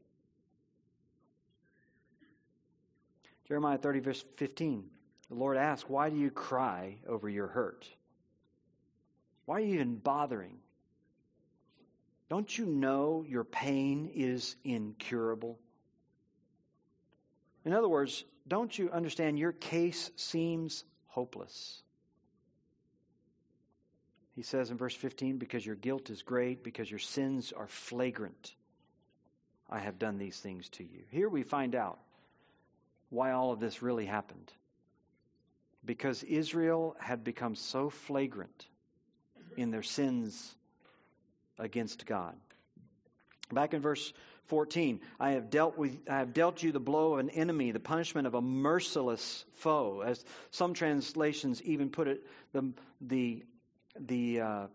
Jeremiah 3.46 3.78
30, 3.78 4.00
verse 4.00 4.24
15. 4.36 4.84
The 5.30 5.34
Lord 5.34 5.56
asks, 5.56 5.88
Why 5.88 6.10
do 6.10 6.16
you 6.16 6.30
cry 6.30 6.96
over 7.08 7.30
your 7.30 7.46
hurt? 7.46 7.88
Why 9.48 9.56
are 9.56 9.60
you 9.60 9.76
even 9.76 9.96
bothering? 9.96 10.58
Don't 12.28 12.58
you 12.58 12.66
know 12.66 13.24
your 13.26 13.44
pain 13.44 14.10
is 14.14 14.56
incurable? 14.62 15.58
In 17.64 17.72
other 17.72 17.88
words, 17.88 18.26
don't 18.46 18.78
you 18.78 18.90
understand 18.90 19.38
your 19.38 19.52
case 19.52 20.10
seems 20.16 20.84
hopeless? 21.06 21.80
He 24.32 24.42
says 24.42 24.70
in 24.70 24.76
verse 24.76 24.94
15, 24.94 25.38
Because 25.38 25.64
your 25.64 25.76
guilt 25.76 26.10
is 26.10 26.20
great, 26.20 26.62
because 26.62 26.90
your 26.90 26.98
sins 26.98 27.50
are 27.50 27.68
flagrant, 27.68 28.54
I 29.70 29.78
have 29.78 29.98
done 29.98 30.18
these 30.18 30.38
things 30.40 30.68
to 30.72 30.84
you. 30.84 31.04
Here 31.10 31.30
we 31.30 31.42
find 31.42 31.74
out 31.74 32.00
why 33.08 33.30
all 33.32 33.52
of 33.52 33.60
this 33.60 33.80
really 33.80 34.04
happened. 34.04 34.52
Because 35.86 36.22
Israel 36.24 36.96
had 37.00 37.24
become 37.24 37.54
so 37.54 37.88
flagrant 37.88 38.68
in 39.58 39.70
their 39.70 39.82
sins 39.82 40.54
against 41.58 42.06
God. 42.06 42.34
Back 43.52 43.74
in 43.74 43.82
verse 43.82 44.12
14, 44.46 45.00
I 45.18 45.32
have 45.32 45.50
dealt 45.50 45.76
with 45.76 45.98
I 46.08 46.18
have 46.18 46.32
dealt 46.32 46.62
you 46.62 46.72
the 46.72 46.80
blow 46.80 47.14
of 47.14 47.18
an 47.18 47.30
enemy, 47.30 47.72
the 47.72 47.80
punishment 47.80 48.26
of 48.26 48.34
a 48.34 48.40
merciless 48.40 49.44
foe. 49.54 50.02
As 50.02 50.24
some 50.50 50.74
translations 50.74 51.62
even 51.62 51.90
put 51.90 52.08
it, 52.08 52.24
the 52.52 52.72
the 53.00 53.44
the 53.98 54.40
uh, 54.40 54.66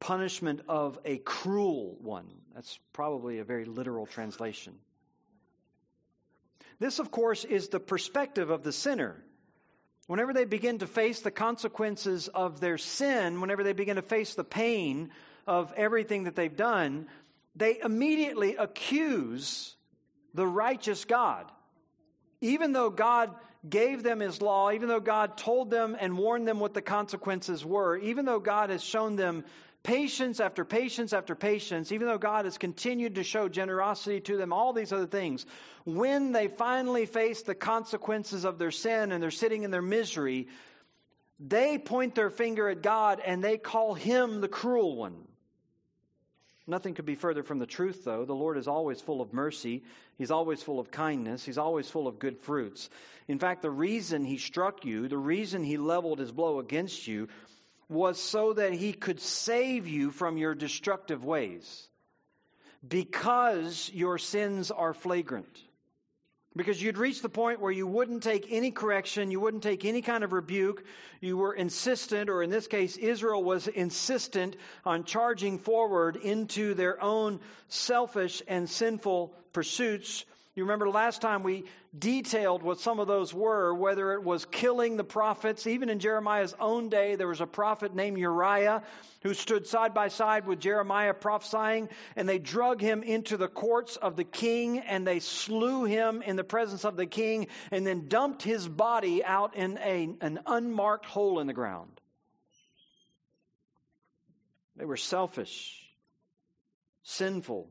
punishment 0.00 0.62
of 0.68 0.98
a 1.04 1.18
cruel 1.18 1.96
one. 2.00 2.26
That's 2.54 2.78
probably 2.92 3.38
a 3.38 3.44
very 3.44 3.66
literal 3.66 4.06
translation. 4.06 4.74
This, 6.78 6.98
of 6.98 7.10
course, 7.10 7.44
is 7.44 7.68
the 7.68 7.78
perspective 7.78 8.48
of 8.48 8.62
the 8.62 8.72
sinner. 8.72 9.22
Whenever 10.10 10.32
they 10.32 10.44
begin 10.44 10.76
to 10.76 10.88
face 10.88 11.20
the 11.20 11.30
consequences 11.30 12.26
of 12.26 12.58
their 12.58 12.78
sin, 12.78 13.40
whenever 13.40 13.62
they 13.62 13.72
begin 13.72 13.94
to 13.94 14.02
face 14.02 14.34
the 14.34 14.42
pain 14.42 15.08
of 15.46 15.72
everything 15.76 16.24
that 16.24 16.34
they've 16.34 16.56
done, 16.56 17.06
they 17.54 17.78
immediately 17.80 18.56
accuse 18.56 19.76
the 20.34 20.44
righteous 20.44 21.04
God. 21.04 21.48
Even 22.40 22.72
though 22.72 22.90
God 22.90 23.32
gave 23.68 24.02
them 24.02 24.18
his 24.18 24.42
law, 24.42 24.72
even 24.72 24.88
though 24.88 24.98
God 24.98 25.36
told 25.38 25.70
them 25.70 25.96
and 26.00 26.18
warned 26.18 26.48
them 26.48 26.58
what 26.58 26.74
the 26.74 26.82
consequences 26.82 27.64
were, 27.64 27.96
even 27.96 28.24
though 28.24 28.40
God 28.40 28.70
has 28.70 28.82
shown 28.82 29.14
them 29.14 29.44
patience 29.82 30.40
after 30.40 30.64
patience 30.64 31.12
after 31.12 31.34
patience, 31.34 31.92
even 31.92 32.06
though 32.06 32.18
God 32.18 32.44
has 32.44 32.58
continued 32.58 33.14
to 33.14 33.24
show 33.24 33.48
generosity 33.48 34.20
to 34.20 34.36
them, 34.36 34.52
all 34.52 34.72
these 34.72 34.92
other 34.92 35.06
things, 35.06 35.46
when 35.84 36.32
they 36.32 36.48
finally 36.48 37.06
face 37.06 37.42
the 37.42 37.54
consequences 37.54 38.44
of 38.44 38.58
their 38.58 38.70
sin 38.70 39.12
and 39.12 39.22
they're 39.22 39.30
sitting 39.30 39.62
in 39.62 39.70
their 39.70 39.82
misery, 39.82 40.48
they 41.38 41.78
point 41.78 42.14
their 42.14 42.30
finger 42.30 42.68
at 42.68 42.82
God 42.82 43.20
and 43.24 43.42
they 43.42 43.56
call 43.56 43.94
him 43.94 44.40
the 44.40 44.48
cruel 44.48 44.96
one. 44.96 45.16
Nothing 46.66 46.94
could 46.94 47.06
be 47.06 47.16
further 47.16 47.42
from 47.42 47.58
the 47.58 47.66
truth, 47.66 48.04
though. 48.04 48.24
The 48.24 48.34
Lord 48.34 48.56
is 48.56 48.68
always 48.68 49.00
full 49.00 49.20
of 49.20 49.32
mercy. 49.32 49.82
He's 50.16 50.30
always 50.30 50.62
full 50.62 50.78
of 50.78 50.90
kindness. 50.90 51.44
He's 51.44 51.58
always 51.58 51.90
full 51.90 52.06
of 52.06 52.20
good 52.20 52.38
fruits. 52.38 52.90
In 53.26 53.40
fact, 53.40 53.62
the 53.62 53.70
reason 53.70 54.24
He 54.24 54.38
struck 54.38 54.84
you, 54.84 55.08
the 55.08 55.18
reason 55.18 55.64
He 55.64 55.78
leveled 55.78 56.20
His 56.20 56.30
blow 56.30 56.60
against 56.60 57.08
you, 57.08 57.28
was 57.90 58.18
so 58.18 58.54
that 58.54 58.72
He 58.72 58.92
could 58.92 59.20
save 59.20 59.86
you 59.86 60.10
from 60.10 60.38
your 60.38 60.54
destructive 60.54 61.24
ways. 61.24 61.88
Because 62.86 63.90
your 63.92 64.16
sins 64.16 64.70
are 64.70 64.94
flagrant. 64.94 65.58
Because 66.56 66.82
you'd 66.82 66.98
reached 66.98 67.22
the 67.22 67.28
point 67.28 67.60
where 67.60 67.70
you 67.70 67.86
wouldn't 67.86 68.22
take 68.22 68.46
any 68.50 68.70
correction, 68.70 69.30
you 69.30 69.38
wouldn't 69.38 69.62
take 69.62 69.84
any 69.84 70.02
kind 70.02 70.24
of 70.24 70.32
rebuke. 70.32 70.84
You 71.20 71.36
were 71.36 71.52
insistent, 71.52 72.30
or 72.30 72.42
in 72.42 72.50
this 72.50 72.66
case, 72.66 72.96
Israel 72.96 73.44
was 73.44 73.68
insistent 73.68 74.56
on 74.84 75.04
charging 75.04 75.58
forward 75.58 76.16
into 76.16 76.74
their 76.74 77.00
own 77.02 77.40
selfish 77.68 78.42
and 78.48 78.68
sinful 78.68 79.34
pursuits. 79.52 80.24
You 80.60 80.64
remember 80.64 80.90
last 80.90 81.22
time 81.22 81.42
we 81.42 81.64
detailed 81.98 82.62
what 82.62 82.80
some 82.80 83.00
of 83.00 83.06
those 83.06 83.32
were, 83.32 83.72
whether 83.72 84.12
it 84.12 84.22
was 84.22 84.44
killing 84.44 84.98
the 84.98 85.04
prophets. 85.04 85.66
Even 85.66 85.88
in 85.88 86.00
Jeremiah's 86.00 86.54
own 86.60 86.90
day, 86.90 87.14
there 87.14 87.28
was 87.28 87.40
a 87.40 87.46
prophet 87.46 87.94
named 87.94 88.18
Uriah 88.18 88.82
who 89.22 89.32
stood 89.32 89.66
side 89.66 89.94
by 89.94 90.08
side 90.08 90.46
with 90.46 90.60
Jeremiah 90.60 91.14
prophesying, 91.14 91.88
and 92.14 92.28
they 92.28 92.38
drug 92.38 92.82
him 92.82 93.02
into 93.02 93.38
the 93.38 93.48
courts 93.48 93.96
of 93.96 94.16
the 94.16 94.24
king, 94.24 94.80
and 94.80 95.06
they 95.06 95.18
slew 95.18 95.84
him 95.84 96.20
in 96.20 96.36
the 96.36 96.44
presence 96.44 96.84
of 96.84 96.98
the 96.98 97.06
king, 97.06 97.46
and 97.70 97.86
then 97.86 98.08
dumped 98.08 98.42
his 98.42 98.68
body 98.68 99.24
out 99.24 99.56
in 99.56 99.78
a, 99.78 100.10
an 100.20 100.40
unmarked 100.44 101.06
hole 101.06 101.40
in 101.40 101.46
the 101.46 101.54
ground. 101.54 102.02
They 104.76 104.84
were 104.84 104.98
selfish, 104.98 105.90
sinful, 107.02 107.70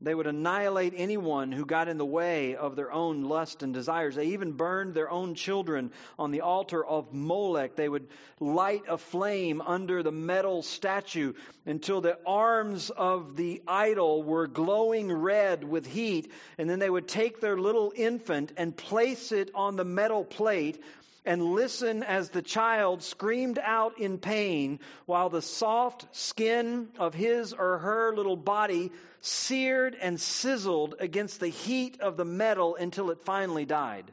they 0.00 0.14
would 0.14 0.28
annihilate 0.28 0.94
anyone 0.96 1.50
who 1.50 1.66
got 1.66 1.88
in 1.88 1.98
the 1.98 2.06
way 2.06 2.54
of 2.54 2.76
their 2.76 2.92
own 2.92 3.24
lust 3.24 3.64
and 3.64 3.74
desires. 3.74 4.14
They 4.14 4.26
even 4.26 4.52
burned 4.52 4.94
their 4.94 5.10
own 5.10 5.34
children 5.34 5.90
on 6.18 6.30
the 6.30 6.42
altar 6.42 6.84
of 6.84 7.12
Molech. 7.12 7.74
They 7.74 7.88
would 7.88 8.06
light 8.38 8.82
a 8.88 8.96
flame 8.96 9.60
under 9.60 10.04
the 10.04 10.12
metal 10.12 10.62
statue 10.62 11.32
until 11.66 12.00
the 12.00 12.16
arms 12.24 12.90
of 12.90 13.34
the 13.34 13.60
idol 13.66 14.22
were 14.22 14.46
glowing 14.46 15.10
red 15.10 15.64
with 15.64 15.86
heat. 15.86 16.30
And 16.58 16.70
then 16.70 16.78
they 16.78 16.90
would 16.90 17.08
take 17.08 17.40
their 17.40 17.58
little 17.58 17.92
infant 17.96 18.52
and 18.56 18.76
place 18.76 19.32
it 19.32 19.50
on 19.52 19.74
the 19.74 19.84
metal 19.84 20.24
plate 20.24 20.80
and 21.28 21.42
listen 21.42 22.02
as 22.02 22.30
the 22.30 22.40
child 22.40 23.02
screamed 23.02 23.58
out 23.62 24.00
in 24.00 24.16
pain 24.16 24.80
while 25.04 25.28
the 25.28 25.42
soft 25.42 26.06
skin 26.16 26.88
of 26.98 27.12
his 27.12 27.52
or 27.52 27.76
her 27.80 28.14
little 28.16 28.34
body 28.34 28.90
seared 29.20 29.94
and 30.00 30.18
sizzled 30.18 30.94
against 30.98 31.38
the 31.38 31.48
heat 31.48 32.00
of 32.00 32.16
the 32.16 32.24
metal 32.24 32.76
until 32.76 33.10
it 33.10 33.20
finally 33.20 33.66
died. 33.66 34.10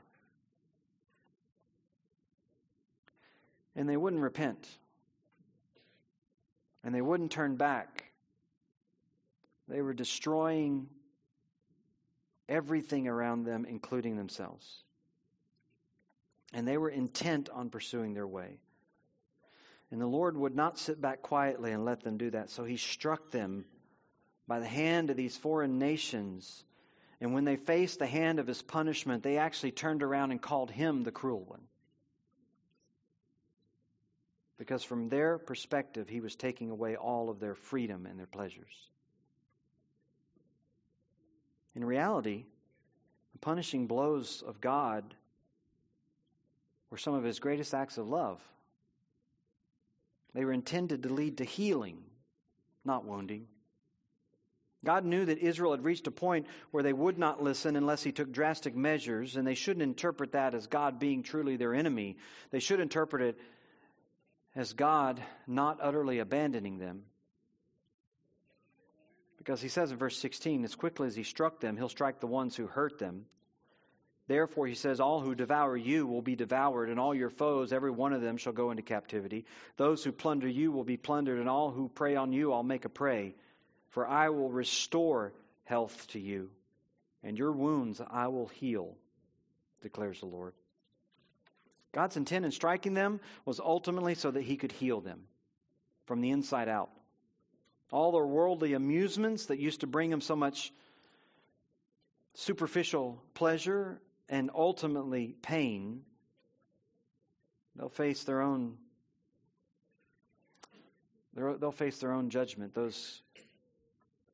And 3.78 3.88
they 3.88 3.95
wouldn't 3.95 4.22
repent. 4.22 4.68
And 6.84 6.93
they 6.93 7.01
wouldn't 7.01 7.32
turn 7.32 7.55
back. 7.55 8.11
They 9.70 9.82
were 9.82 9.93
destroying 9.93 10.89
everything 12.49 13.07
around 13.07 13.45
them, 13.45 13.66
including 13.66 14.18
themselves. 14.18 14.85
And 16.56 16.66
they 16.66 16.78
were 16.78 16.89
intent 16.89 17.49
on 17.49 17.70
pursuing 17.70 18.14
their 18.14 18.26
way. 18.26 18.60
And 19.91 19.99
the 19.99 20.08
Lord 20.08 20.38
would 20.38 20.56
not 20.56 20.80
sit 20.80 21.01
back 21.01 21.22
quietly 21.22 21.74
and 21.74 21.84
let 21.84 22.01
them 22.01 22.18
do 22.18 22.30
that. 22.30 22.49
So 22.49 22.64
he 22.64 22.78
struck 22.78 23.30
them 23.30 23.66
by 24.47 24.62
the 24.62 24.66
hand 24.66 25.10
of 25.10 25.18
these 25.18 25.36
foreign 25.36 25.80
nations. 25.80 26.64
And 27.20 27.34
when 27.34 27.43
they 27.43 27.58
faced 27.58 27.99
the 27.99 28.08
hand 28.08 28.39
of 28.39 28.47
his 28.47 28.62
punishment, 28.62 29.22
they 29.22 29.38
actually 29.38 29.72
turned 29.72 30.01
around 30.01 30.32
and 30.32 30.41
called 30.41 30.72
him 30.72 31.03
the 31.03 31.12
cruel 31.12 31.43
one. 31.43 31.64
Because 34.58 34.82
from 34.82 35.10
their 35.10 35.38
perspective, 35.38 36.08
he 36.08 36.22
was 36.22 36.38
taking 36.38 36.70
away 36.70 36.95
all 36.95 37.30
of 37.30 37.41
their 37.41 37.56
freedom 37.56 38.06
and 38.06 38.18
their 38.18 38.28
pleasures. 38.28 38.89
In 41.76 41.84
reality, 41.84 42.45
the 43.34 43.39
punishing 43.39 43.88
blows 43.88 44.41
of 44.47 44.62
God 44.62 45.16
were 46.90 46.98
some 46.98 47.14
of 47.14 47.24
his 47.24 47.40
greatest 47.40 47.74
acts 47.74 47.98
of 47.98 48.08
love. 48.08 48.42
They 50.34 50.46
were 50.46 50.54
intended 50.54 51.04
to 51.04 51.10
lead 51.10 51.38
to 51.38 51.44
healing, 51.44 52.04
not 52.84 53.06
wounding. 53.06 53.48
God 54.84 55.04
knew 55.04 55.26
that 55.26 55.40
Israel 55.40 55.72
had 55.72 55.84
reached 55.84 56.08
a 56.08 56.12
point 56.12 56.46
where 56.72 56.84
they 56.84 56.94
would 56.94 57.18
not 57.18 57.42
listen 57.42 57.76
unless 57.76 58.04
he 58.04 58.12
took 58.12 58.32
drastic 58.32 58.76
measures, 58.76 59.36
and 59.36 59.46
they 59.48 59.56
shouldn't 59.56 59.82
interpret 59.82 60.34
that 60.34 60.54
as 60.54 60.68
God 60.68 61.00
being 61.00 61.24
truly 61.24 61.58
their 61.58 61.74
enemy. 61.74 62.18
They 62.52 62.60
should 62.60 62.80
interpret 62.80 63.22
it 63.24 63.40
as 64.56 64.74
God 64.74 65.22
not 65.48 65.80
utterly 65.82 66.20
abandoning 66.20 66.78
them. 66.78 67.04
Because 69.38 69.62
he 69.62 69.68
says 69.68 69.92
in 69.92 69.98
verse 69.98 70.18
16, 70.18 70.64
as 70.64 70.76
quickly 70.76 71.08
as 71.08 71.16
he 71.16 71.24
struck 71.24 71.60
them, 71.60 71.78
he'll 71.78 71.90
strike 71.90 72.20
the 72.20 72.28
ones 72.28 72.56
who 72.56 72.68
hurt 72.68 73.00
them. 73.00 73.26
Therefore, 74.28 74.66
he 74.66 74.76
says, 74.76 75.00
All 75.00 75.22
who 75.22 75.36
devour 75.36 75.78
you 75.78 76.08
will 76.08 76.22
be 76.22 76.36
devoured, 76.36 76.90
and 76.90 77.00
all 77.00 77.14
your 77.14 77.30
foes, 77.30 77.72
every 77.72 77.92
one 77.92 78.14
of 78.14 78.22
them, 78.22 78.38
shall 78.38 78.54
go 78.54 78.72
into 78.72 78.84
captivity. 78.84 79.46
Those 79.78 80.04
who 80.04 80.12
plunder 80.12 80.48
you 80.48 80.72
will 80.72 80.84
be 80.84 80.98
plundered, 80.98 81.40
and 81.40 81.48
all 81.48 81.72
who 81.72 81.90
prey 81.90 82.16
on 82.16 82.34
you 82.34 82.52
I'll 82.52 82.64
make 82.64 82.86
a 82.86 82.90
prey 82.90 83.36
for 83.96 84.06
I 84.06 84.28
will 84.28 84.50
restore 84.50 85.32
health 85.64 86.08
to 86.10 86.20
you, 86.20 86.50
and 87.24 87.38
your 87.38 87.54
wounds 87.54 88.02
I 88.06 88.28
will 88.28 88.48
heal, 88.48 88.98
declares 89.82 90.20
the 90.20 90.26
Lord. 90.26 90.54
God's 91.94 92.18
intent 92.18 92.44
in 92.44 92.52
striking 92.52 92.94
them 92.94 93.22
was 93.46 93.62
ultimately 93.62 94.14
so 94.14 94.32
that 94.32 94.42
he 94.42 94.58
could 94.58 94.74
heal 94.74 95.00
them 95.00 95.22
from 96.08 96.20
the 96.20 96.32
inside 96.32 96.68
out. 96.68 96.90
All 97.90 98.12
their 98.12 98.26
worldly 98.26 98.74
amusements 98.74 99.46
that 99.46 99.60
used 99.60 99.80
to 99.80 99.88
bring 99.88 100.10
them 100.10 100.20
so 100.20 100.36
much 100.36 100.74
superficial 102.34 103.24
pleasure 103.34 104.02
and 104.30 104.50
ultimately 104.54 105.36
pain, 105.42 106.02
they'll 107.76 107.90
face 107.90 108.24
their 108.24 108.42
own 108.42 108.78
they'll 111.34 111.72
face 111.72 112.00
their 112.00 112.14
own 112.14 112.30
judgment. 112.30 112.74
Those 112.74 113.22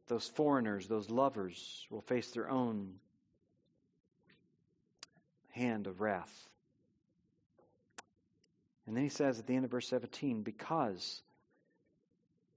those 0.08 0.28
foreigners, 0.28 0.88
those 0.88 1.10
lovers, 1.10 1.88
will 1.90 2.02
face 2.02 2.32
their 2.32 2.50
own 2.50 2.96
hand 5.52 5.88
of 5.88 6.02
wrath. 6.02 6.50
And 8.86 8.96
then 8.96 9.04
he 9.04 9.10
says 9.10 9.40
at 9.40 9.48
the 9.48 9.56
end 9.56 9.64
of 9.64 9.72
verse 9.72 9.88
17, 9.88 10.42
because 10.42 11.22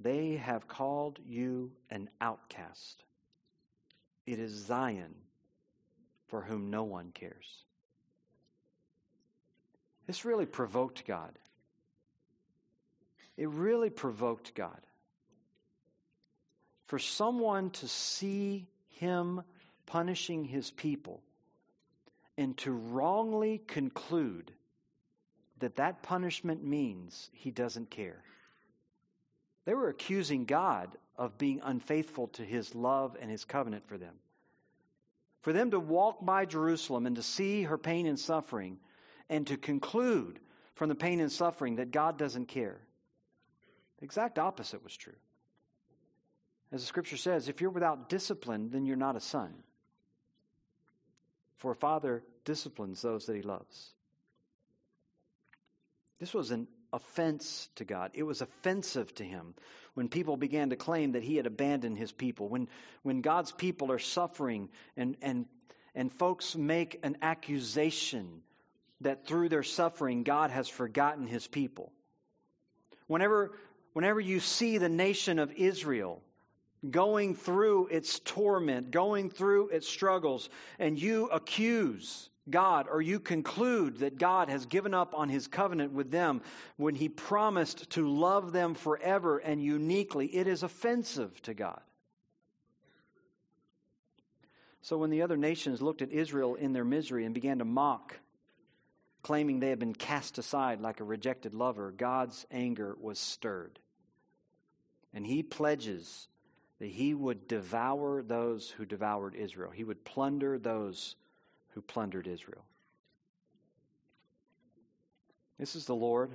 they 0.00 0.32
have 0.32 0.66
called 0.66 1.20
you 1.24 1.70
an 1.90 2.10
outcast. 2.20 3.04
It 4.26 4.40
is 4.40 4.50
Zion 4.50 5.14
for 6.28 6.42
whom 6.42 6.70
no 6.70 6.84
one 6.84 7.10
cares. 7.12 7.64
This 10.06 10.24
really 10.24 10.46
provoked 10.46 11.06
God. 11.06 11.38
It 13.36 13.48
really 13.48 13.90
provoked 13.90 14.54
God 14.54 14.80
for 16.86 16.98
someone 16.98 17.70
to 17.70 17.88
see 17.88 18.66
him 18.88 19.42
punishing 19.86 20.44
his 20.44 20.70
people 20.70 21.22
and 22.36 22.56
to 22.58 22.72
wrongly 22.72 23.60
conclude 23.66 24.52
that 25.60 25.76
that 25.76 26.02
punishment 26.02 26.64
means 26.64 27.30
he 27.32 27.50
doesn't 27.50 27.90
care. 27.90 28.22
They 29.64 29.74
were 29.74 29.88
accusing 29.88 30.44
God 30.44 30.90
of 31.16 31.38
being 31.38 31.60
unfaithful 31.64 32.28
to 32.28 32.42
his 32.42 32.74
love 32.74 33.16
and 33.20 33.30
his 33.30 33.44
covenant 33.44 33.86
for 33.86 33.96
them. 33.96 34.14
For 35.44 35.52
them 35.52 35.72
to 35.72 35.78
walk 35.78 36.24
by 36.24 36.46
Jerusalem 36.46 37.04
and 37.04 37.16
to 37.16 37.22
see 37.22 37.64
her 37.64 37.76
pain 37.76 38.06
and 38.06 38.18
suffering 38.18 38.78
and 39.28 39.46
to 39.48 39.58
conclude 39.58 40.40
from 40.74 40.88
the 40.88 40.94
pain 40.94 41.20
and 41.20 41.30
suffering 41.30 41.76
that 41.76 41.90
God 41.90 42.16
doesn't 42.16 42.46
care. 42.46 42.80
The 43.98 44.06
exact 44.06 44.38
opposite 44.38 44.82
was 44.82 44.96
true. 44.96 45.16
As 46.72 46.80
the 46.80 46.86
scripture 46.86 47.18
says, 47.18 47.50
if 47.50 47.60
you're 47.60 47.68
without 47.68 48.08
discipline, 48.08 48.70
then 48.70 48.86
you're 48.86 48.96
not 48.96 49.16
a 49.16 49.20
son. 49.20 49.52
For 51.58 51.72
a 51.72 51.76
father 51.76 52.22
disciplines 52.46 53.02
those 53.02 53.26
that 53.26 53.36
he 53.36 53.42
loves. 53.42 53.90
This 56.20 56.32
was 56.32 56.52
an 56.52 56.68
offense 56.90 57.68
to 57.74 57.84
God. 57.84 58.12
It 58.14 58.22
was 58.22 58.40
offensive 58.40 59.14
to 59.16 59.24
him 59.24 59.54
when 59.94 60.08
people 60.08 60.36
began 60.36 60.70
to 60.70 60.76
claim 60.76 61.12
that 61.12 61.22
he 61.22 61.36
had 61.36 61.46
abandoned 61.46 61.96
his 61.96 62.12
people. 62.12 62.48
When, 62.48 62.68
when 63.02 63.20
God's 63.20 63.52
people 63.52 63.90
are 63.90 63.98
suffering 63.98 64.68
and, 64.96 65.16
and, 65.22 65.46
and 65.94 66.12
folks 66.12 66.56
make 66.56 67.00
an 67.02 67.16
accusation 67.22 68.42
that 69.00 69.26
through 69.26 69.48
their 69.48 69.62
suffering, 69.62 70.22
God 70.22 70.50
has 70.50 70.68
forgotten 70.68 71.26
his 71.26 71.46
people. 71.46 71.92
Whenever, 73.06 73.52
whenever 73.92 74.20
you 74.20 74.40
see 74.40 74.78
the 74.78 74.88
nation 74.88 75.38
of 75.38 75.52
Israel 75.52 76.22
going 76.90 77.34
through 77.34 77.86
its 77.88 78.18
torment, 78.18 78.90
going 78.90 79.30
through 79.30 79.68
its 79.68 79.88
struggles, 79.88 80.50
and 80.78 81.00
you 81.00 81.26
accuse 81.26 82.28
God 82.48 82.86
or 82.90 83.00
you 83.00 83.20
conclude 83.20 83.98
that 83.98 84.18
God 84.18 84.48
has 84.48 84.66
given 84.66 84.92
up 84.92 85.14
on 85.14 85.28
his 85.28 85.46
covenant 85.46 85.92
with 85.92 86.10
them 86.10 86.42
when 86.76 86.94
he 86.94 87.08
promised 87.08 87.90
to 87.90 88.06
love 88.06 88.52
them 88.52 88.74
forever 88.74 89.38
and 89.38 89.62
uniquely, 89.62 90.26
it 90.26 90.46
is 90.46 90.62
offensive 90.62 91.40
to 91.42 91.54
God. 91.54 91.80
So 94.82 94.98
when 94.98 95.08
the 95.08 95.22
other 95.22 95.38
nations 95.38 95.80
looked 95.80 96.02
at 96.02 96.12
Israel 96.12 96.56
in 96.56 96.74
their 96.74 96.84
misery 96.84 97.24
and 97.24 97.34
began 97.34 97.60
to 97.60 97.64
mock, 97.64 98.18
claiming 99.22 99.58
they 99.58 99.70
had 99.70 99.78
been 99.78 99.94
cast 99.94 100.36
aside 100.36 100.82
like 100.82 101.00
a 101.00 101.04
rejected 101.04 101.54
lover, 101.54 101.90
God's 101.90 102.44
anger 102.50 102.94
was 103.00 103.18
stirred. 103.18 103.78
And 105.14 105.26
he 105.26 105.42
pledges 105.42 106.28
that 106.80 106.90
he 106.90 107.14
would 107.14 107.48
devour 107.48 108.22
those 108.22 108.68
who 108.68 108.84
devoured 108.84 109.34
Israel. 109.34 109.70
He 109.70 109.84
would 109.84 110.04
plunder 110.04 110.58
those 110.58 111.16
who 111.74 111.82
plundered 111.82 112.26
Israel. 112.26 112.64
This 115.58 115.76
is 115.76 115.86
the 115.86 115.94
Lord, 115.94 116.30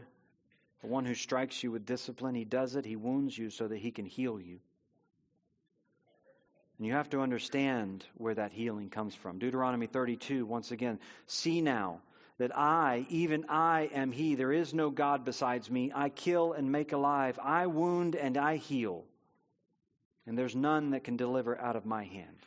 the 0.81 0.87
one 0.87 1.05
who 1.05 1.15
strikes 1.15 1.63
you 1.63 1.71
with 1.71 1.85
discipline. 1.85 2.35
He 2.35 2.45
does 2.45 2.75
it, 2.75 2.85
he 2.85 2.95
wounds 2.95 3.37
you 3.37 3.49
so 3.49 3.67
that 3.67 3.77
he 3.77 3.91
can 3.91 4.05
heal 4.05 4.39
you. 4.39 4.59
And 6.77 6.87
you 6.87 6.93
have 6.93 7.09
to 7.09 7.19
understand 7.19 8.05
where 8.15 8.35
that 8.35 8.53
healing 8.53 8.89
comes 8.89 9.13
from. 9.13 9.37
Deuteronomy 9.37 9.87
32, 9.87 10.45
once 10.45 10.71
again, 10.71 10.99
see 11.27 11.59
now 11.59 11.99
that 12.37 12.57
I, 12.57 13.05
even 13.09 13.45
I, 13.49 13.89
am 13.93 14.13
He. 14.13 14.35
There 14.35 14.53
is 14.53 14.73
no 14.73 14.89
God 14.89 15.25
besides 15.25 15.69
me. 15.69 15.91
I 15.93 16.07
kill 16.07 16.53
and 16.53 16.71
make 16.71 16.93
alive. 16.93 17.37
I 17.43 17.67
wound 17.67 18.15
and 18.15 18.37
I 18.37 18.55
heal. 18.55 19.03
And 20.25 20.37
there's 20.37 20.55
none 20.55 20.91
that 20.91 21.03
can 21.03 21.17
deliver 21.17 21.59
out 21.59 21.75
of 21.75 21.85
my 21.85 22.05
hand. 22.05 22.37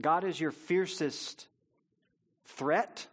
God 0.00 0.24
is 0.24 0.40
your 0.40 0.50
fiercest 0.50 1.46
threat. 2.46 3.06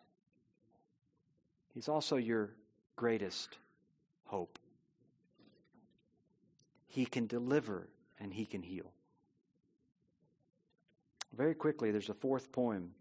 He's 1.73 1.89
also 1.89 2.15
your 2.15 2.49
greatest 2.95 3.57
hope. 4.25 4.57
He 6.87 7.05
can 7.05 7.27
deliver 7.27 7.87
and 8.19 8.33
He 8.33 8.45
can 8.45 8.61
heal. 8.61 8.91
Very 11.35 11.53
quickly, 11.53 11.91
there's 11.91 12.09
a 12.09 12.15
fourth 12.15 12.51
poem 12.51 12.91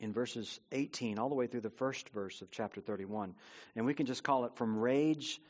in 0.00 0.12
verses 0.12 0.60
18 0.72 1.18
all 1.18 1.28
the 1.28 1.34
way 1.34 1.46
through 1.46 1.60
the 1.60 1.70
first 1.70 2.08
verse 2.10 2.42
of 2.42 2.50
chapter 2.50 2.80
31. 2.80 3.34
And 3.76 3.84
we 3.84 3.94
can 3.94 4.06
just 4.06 4.24
call 4.24 4.44
it 4.44 4.56
from 4.56 4.78
rage 4.78 5.40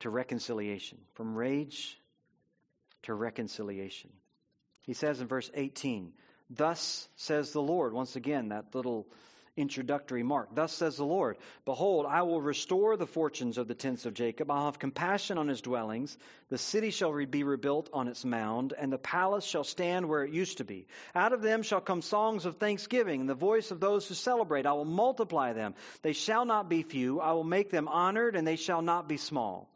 to 0.00 0.10
reconciliation. 0.10 0.98
From 1.14 1.34
rage 1.34 2.00
to 3.02 3.14
reconciliation. 3.14 4.10
He 4.84 4.94
says 4.94 5.20
in 5.20 5.26
verse 5.26 5.50
18, 5.54 6.12
Thus 6.50 7.08
says 7.16 7.52
the 7.52 7.62
Lord. 7.62 7.92
Once 7.92 8.16
again, 8.16 8.50
that 8.50 8.74
little 8.74 9.06
introductory 9.56 10.22
mark. 10.22 10.54
Thus 10.54 10.72
says 10.72 10.96
the 10.96 11.04
Lord 11.04 11.36
Behold, 11.64 12.06
I 12.08 12.22
will 12.22 12.40
restore 12.40 12.96
the 12.96 13.06
fortunes 13.06 13.58
of 13.58 13.68
the 13.68 13.74
tents 13.74 14.04
of 14.04 14.14
Jacob. 14.14 14.50
I'll 14.50 14.66
have 14.66 14.78
compassion 14.78 15.38
on 15.38 15.48
his 15.48 15.60
dwellings. 15.60 16.18
The 16.48 16.58
city 16.58 16.90
shall 16.90 17.12
be 17.26 17.44
rebuilt 17.44 17.88
on 17.92 18.08
its 18.08 18.24
mound, 18.24 18.74
and 18.76 18.92
the 18.92 18.98
palace 18.98 19.44
shall 19.44 19.64
stand 19.64 20.08
where 20.08 20.24
it 20.24 20.32
used 20.32 20.58
to 20.58 20.64
be. 20.64 20.86
Out 21.14 21.32
of 21.32 21.42
them 21.42 21.62
shall 21.62 21.80
come 21.80 22.02
songs 22.02 22.44
of 22.44 22.56
thanksgiving, 22.56 23.20
and 23.20 23.30
the 23.30 23.34
voice 23.34 23.70
of 23.70 23.80
those 23.80 24.06
who 24.08 24.14
celebrate. 24.14 24.66
I 24.66 24.72
will 24.72 24.84
multiply 24.84 25.52
them. 25.52 25.74
They 26.02 26.12
shall 26.12 26.44
not 26.44 26.68
be 26.68 26.82
few. 26.82 27.20
I 27.20 27.32
will 27.32 27.44
make 27.44 27.70
them 27.70 27.88
honored, 27.88 28.36
and 28.36 28.46
they 28.46 28.56
shall 28.56 28.82
not 28.82 29.08
be 29.08 29.16
small. 29.16 29.68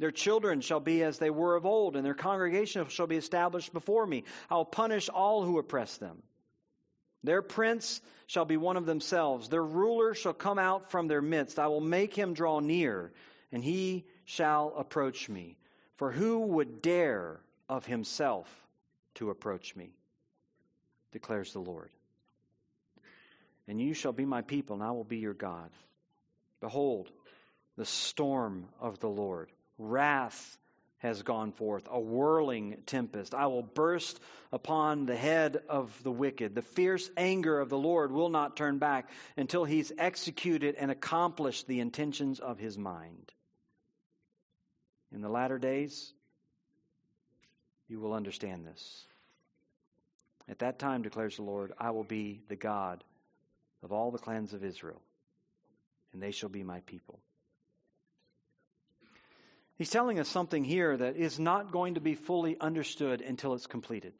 Their 0.00 0.10
children 0.10 0.62
shall 0.62 0.80
be 0.80 1.02
as 1.02 1.18
they 1.18 1.28
were 1.28 1.56
of 1.56 1.66
old, 1.66 1.94
and 1.94 2.04
their 2.04 2.14
congregation 2.14 2.88
shall 2.88 3.06
be 3.06 3.18
established 3.18 3.74
before 3.74 4.06
me. 4.06 4.24
I 4.48 4.54
will 4.54 4.64
punish 4.64 5.10
all 5.10 5.44
who 5.44 5.58
oppress 5.58 5.98
them. 5.98 6.22
Their 7.22 7.42
prince 7.42 8.00
shall 8.26 8.46
be 8.46 8.56
one 8.56 8.78
of 8.78 8.86
themselves. 8.86 9.50
Their 9.50 9.62
ruler 9.62 10.14
shall 10.14 10.32
come 10.32 10.58
out 10.58 10.90
from 10.90 11.06
their 11.06 11.20
midst. 11.20 11.58
I 11.58 11.66
will 11.66 11.82
make 11.82 12.14
him 12.14 12.32
draw 12.32 12.60
near, 12.60 13.12
and 13.52 13.62
he 13.62 14.06
shall 14.24 14.72
approach 14.74 15.28
me. 15.28 15.58
For 15.96 16.10
who 16.10 16.38
would 16.46 16.80
dare 16.80 17.40
of 17.68 17.84
himself 17.84 18.48
to 19.16 19.28
approach 19.28 19.76
me? 19.76 19.92
declares 21.12 21.52
the 21.52 21.58
Lord. 21.58 21.90
And 23.68 23.78
you 23.78 23.92
shall 23.92 24.12
be 24.12 24.24
my 24.24 24.40
people, 24.40 24.76
and 24.76 24.82
I 24.82 24.92
will 24.92 25.04
be 25.04 25.18
your 25.18 25.34
God. 25.34 25.68
Behold, 26.62 27.10
the 27.76 27.84
storm 27.84 28.66
of 28.80 28.98
the 29.00 29.08
Lord, 29.10 29.50
wrath 29.80 30.58
has 30.98 31.22
gone 31.22 31.50
forth, 31.50 31.88
a 31.90 31.98
whirling 31.98 32.82
tempest. 32.84 33.34
I 33.34 33.46
will 33.46 33.62
burst 33.62 34.20
upon 34.52 35.06
the 35.06 35.16
head 35.16 35.62
of 35.68 36.00
the 36.02 36.10
wicked. 36.12 36.54
The 36.54 36.62
fierce 36.62 37.10
anger 37.16 37.58
of 37.58 37.70
the 37.70 37.78
Lord 37.78 38.12
will 38.12 38.28
not 38.28 38.56
turn 38.56 38.78
back 38.78 39.08
until 39.36 39.64
he's 39.64 39.92
executed 39.96 40.74
and 40.74 40.90
accomplished 40.90 41.66
the 41.66 41.80
intentions 41.80 42.38
of 42.38 42.58
his 42.58 42.76
mind. 42.76 43.32
In 45.10 45.22
the 45.22 45.30
latter 45.30 45.58
days, 45.58 46.12
you 47.88 47.98
will 47.98 48.12
understand 48.12 48.66
this. 48.66 49.06
At 50.48 50.58
that 50.58 50.78
time, 50.78 51.02
declares 51.02 51.36
the 51.36 51.42
Lord, 51.42 51.72
I 51.78 51.90
will 51.90 52.04
be 52.04 52.42
the 52.48 52.56
God 52.56 53.02
of 53.82 53.90
all 53.90 54.10
the 54.10 54.18
clans 54.18 54.52
of 54.52 54.62
Israel, 54.62 55.00
and 56.12 56.22
they 56.22 56.30
shall 56.30 56.50
be 56.50 56.62
my 56.62 56.80
people. 56.80 57.20
He's 59.80 59.88
telling 59.88 60.20
us 60.20 60.28
something 60.28 60.62
here 60.62 60.94
that 60.94 61.16
is 61.16 61.38
not 61.38 61.72
going 61.72 61.94
to 61.94 62.02
be 62.02 62.14
fully 62.14 62.54
understood 62.60 63.22
until 63.22 63.54
it's 63.54 63.66
completed. 63.66 64.12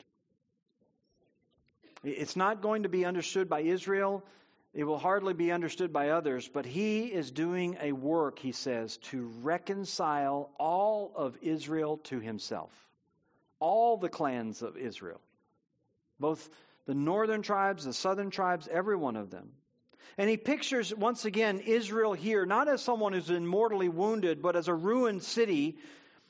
It's 2.02 2.34
not 2.34 2.62
going 2.62 2.84
to 2.84 2.88
be 2.88 3.04
understood 3.04 3.46
by 3.46 3.60
Israel. 3.60 4.24
It 4.72 4.84
will 4.84 4.96
hardly 4.96 5.34
be 5.34 5.52
understood 5.52 5.92
by 5.92 6.08
others, 6.08 6.48
but 6.48 6.64
he 6.64 7.08
is 7.08 7.30
doing 7.30 7.76
a 7.82 7.92
work, 7.92 8.38
he 8.38 8.52
says, 8.52 8.96
to 9.10 9.30
reconcile 9.42 10.48
all 10.58 11.12
of 11.14 11.36
Israel 11.42 11.98
to 12.04 12.20
himself. 12.20 12.72
All 13.58 13.98
the 13.98 14.08
clans 14.08 14.62
of 14.62 14.78
Israel. 14.78 15.20
Both 16.18 16.48
the 16.86 16.94
northern 16.94 17.42
tribes, 17.42 17.84
the 17.84 17.92
southern 17.92 18.30
tribes, 18.30 18.66
every 18.72 18.96
one 18.96 19.14
of 19.14 19.28
them. 19.28 19.50
And 20.18 20.28
he 20.28 20.36
pictures 20.36 20.94
once 20.94 21.24
again 21.24 21.60
Israel 21.60 22.12
here, 22.12 22.44
not 22.44 22.68
as 22.68 22.82
someone 22.82 23.12
who's 23.12 23.28
been 23.28 23.46
mortally 23.46 23.88
wounded, 23.88 24.42
but 24.42 24.56
as 24.56 24.68
a 24.68 24.74
ruined 24.74 25.22
city. 25.22 25.76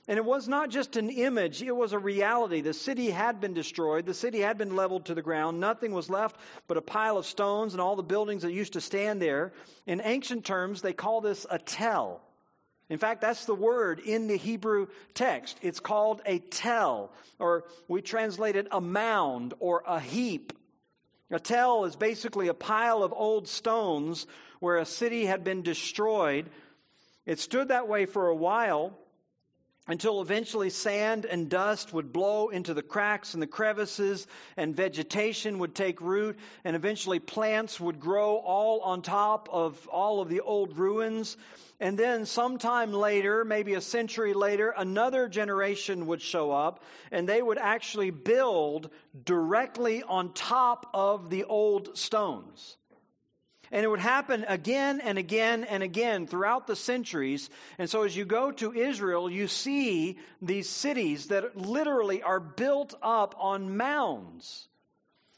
And 0.09 0.18
it 0.18 0.25
was 0.25 0.49
not 0.49 0.71
just 0.71 0.97
an 0.97 1.11
image, 1.11 1.62
it 1.62 1.75
was 1.75 1.93
a 1.93 1.99
reality. 1.99 2.61
The 2.61 2.75
city 2.75 3.11
had 3.11 3.41
been 3.41 3.55
destroyed, 3.55 4.07
the 4.07 4.14
city 4.14 4.41
had 4.41 4.59
been 4.59 4.75
leveled 4.75 5.07
to 5.07 5.14
the 5.14 5.23
ground. 5.23 5.61
Nothing 5.61 5.93
was 5.93 6.11
left 6.11 6.37
but 6.66 6.77
a 6.77 6.83
pile 6.83 7.16
of 7.16 7.27
stones 7.27 7.75
and 7.75 7.81
all 7.81 7.97
the 7.97 8.03
buildings 8.03 8.43
that 8.43 8.53
used 8.53 8.73
to 8.73 8.81
stand 8.81 9.21
there. 9.21 9.53
In 9.87 10.01
ancient 10.03 10.45
terms, 10.45 10.83
they 10.83 10.93
call 10.93 11.21
this 11.21 11.47
a 11.51 11.59
tell. 11.59 12.23
In 12.89 12.99
fact, 12.99 13.21
that's 13.21 13.45
the 13.45 13.55
word 13.55 14.01
in 14.01 14.27
the 14.27 14.37
Hebrew 14.37 14.89
text. 15.14 15.59
It's 15.62 15.79
called 15.79 16.23
a 16.27 16.41
tell, 16.41 17.12
or 17.39 17.64
we 17.87 18.03
translate 18.03 18.57
it 18.57 18.66
a 18.73 18.81
mound 18.81 19.55
or 19.61 19.85
a 19.87 20.01
heap. 20.01 20.53
A 21.31 21.39
tell 21.39 21.85
is 21.85 21.97
basically 21.97 22.49
a 22.49 22.55
pile 22.55 23.03
of 23.03 23.12
old 23.12 23.49
stones 23.49 24.26
where 24.59 24.78
a 24.78 24.85
city 24.85 25.26
had 25.26 25.45
been 25.45 25.62
destroyed. 25.62 26.51
It 27.24 27.39
stood 27.39 27.68
that 27.68 27.89
way 27.89 28.07
for 28.07 28.28
a 28.28 28.37
while 28.37 28.99
until 29.89 30.20
eventually 30.20 30.70
sand 30.70 31.24
and 31.24 31.49
dust 31.49 31.93
would 31.93 32.12
blow 32.12 32.49
into 32.49 32.74
the 32.74 32.83
cracks 32.83 33.35
and 33.35 33.43
the 33.43 33.47
crevices, 33.47 34.26
and 34.57 34.76
vegetation 34.76 35.59
would 35.59 35.74
take 35.74 36.01
root, 36.01 36.39
and 36.64 36.76
eventually 36.76 37.18
plants 37.18 37.81
would 37.81 37.99
grow 37.99 38.37
all 38.37 38.81
on 38.81 39.03
top 39.03 39.49
of 39.51 39.87
all 39.89 40.20
of 40.20 40.28
the 40.28 40.41
old 40.41 40.78
ruins. 40.78 41.37
And 41.81 41.99
then, 41.99 42.26
sometime 42.26 42.93
later, 42.93 43.43
maybe 43.43 43.72
a 43.72 43.81
century 43.81 44.35
later, 44.35 44.74
another 44.76 45.28
generation 45.28 46.07
would 46.09 46.20
show 46.20 46.53
up, 46.53 46.85
and 47.11 47.26
they 47.26 47.41
would 47.41 47.59
actually 47.59 48.11
build 48.11 48.91
directly 49.24 50.03
on 50.03 50.35
top 50.35 50.91
of 50.93 51.31
the 51.31 51.45
old 51.45 51.97
stones. 51.97 52.76
And 53.73 53.85
it 53.85 53.89
would 53.89 54.01
happen 54.01 54.45
again 54.49 55.01
and 55.01 55.16
again 55.16 55.62
and 55.62 55.83
again 55.83 56.27
throughout 56.27 56.66
the 56.66 56.75
centuries. 56.75 57.51
And 57.79 57.89
so 57.89 58.03
as 58.03 58.16
you 58.16 58.25
go 58.25 58.51
to 58.53 58.73
Israel, 58.73 59.31
you 59.31 59.47
see 59.47 60.18
these 60.43 60.68
cities 60.68 61.29
that 61.29 61.57
literally 61.57 62.23
are 62.23 62.41
built 62.41 62.95
up 63.01 63.37
on 63.39 63.77
mounds. 63.77 64.66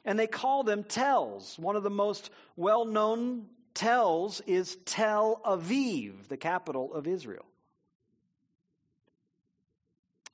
And 0.04 0.18
they 0.18 0.26
call 0.26 0.62
them 0.64 0.82
tells. 0.82 1.58
One 1.58 1.76
of 1.76 1.82
the 1.82 1.90
most 1.90 2.30
well 2.56 2.86
known 2.86 3.46
tells 3.74 4.40
is 4.40 4.76
Tel 4.86 5.40
Aviv, 5.44 6.28
the 6.28 6.38
capital 6.38 6.94
of 6.94 7.06
Israel. 7.06 7.44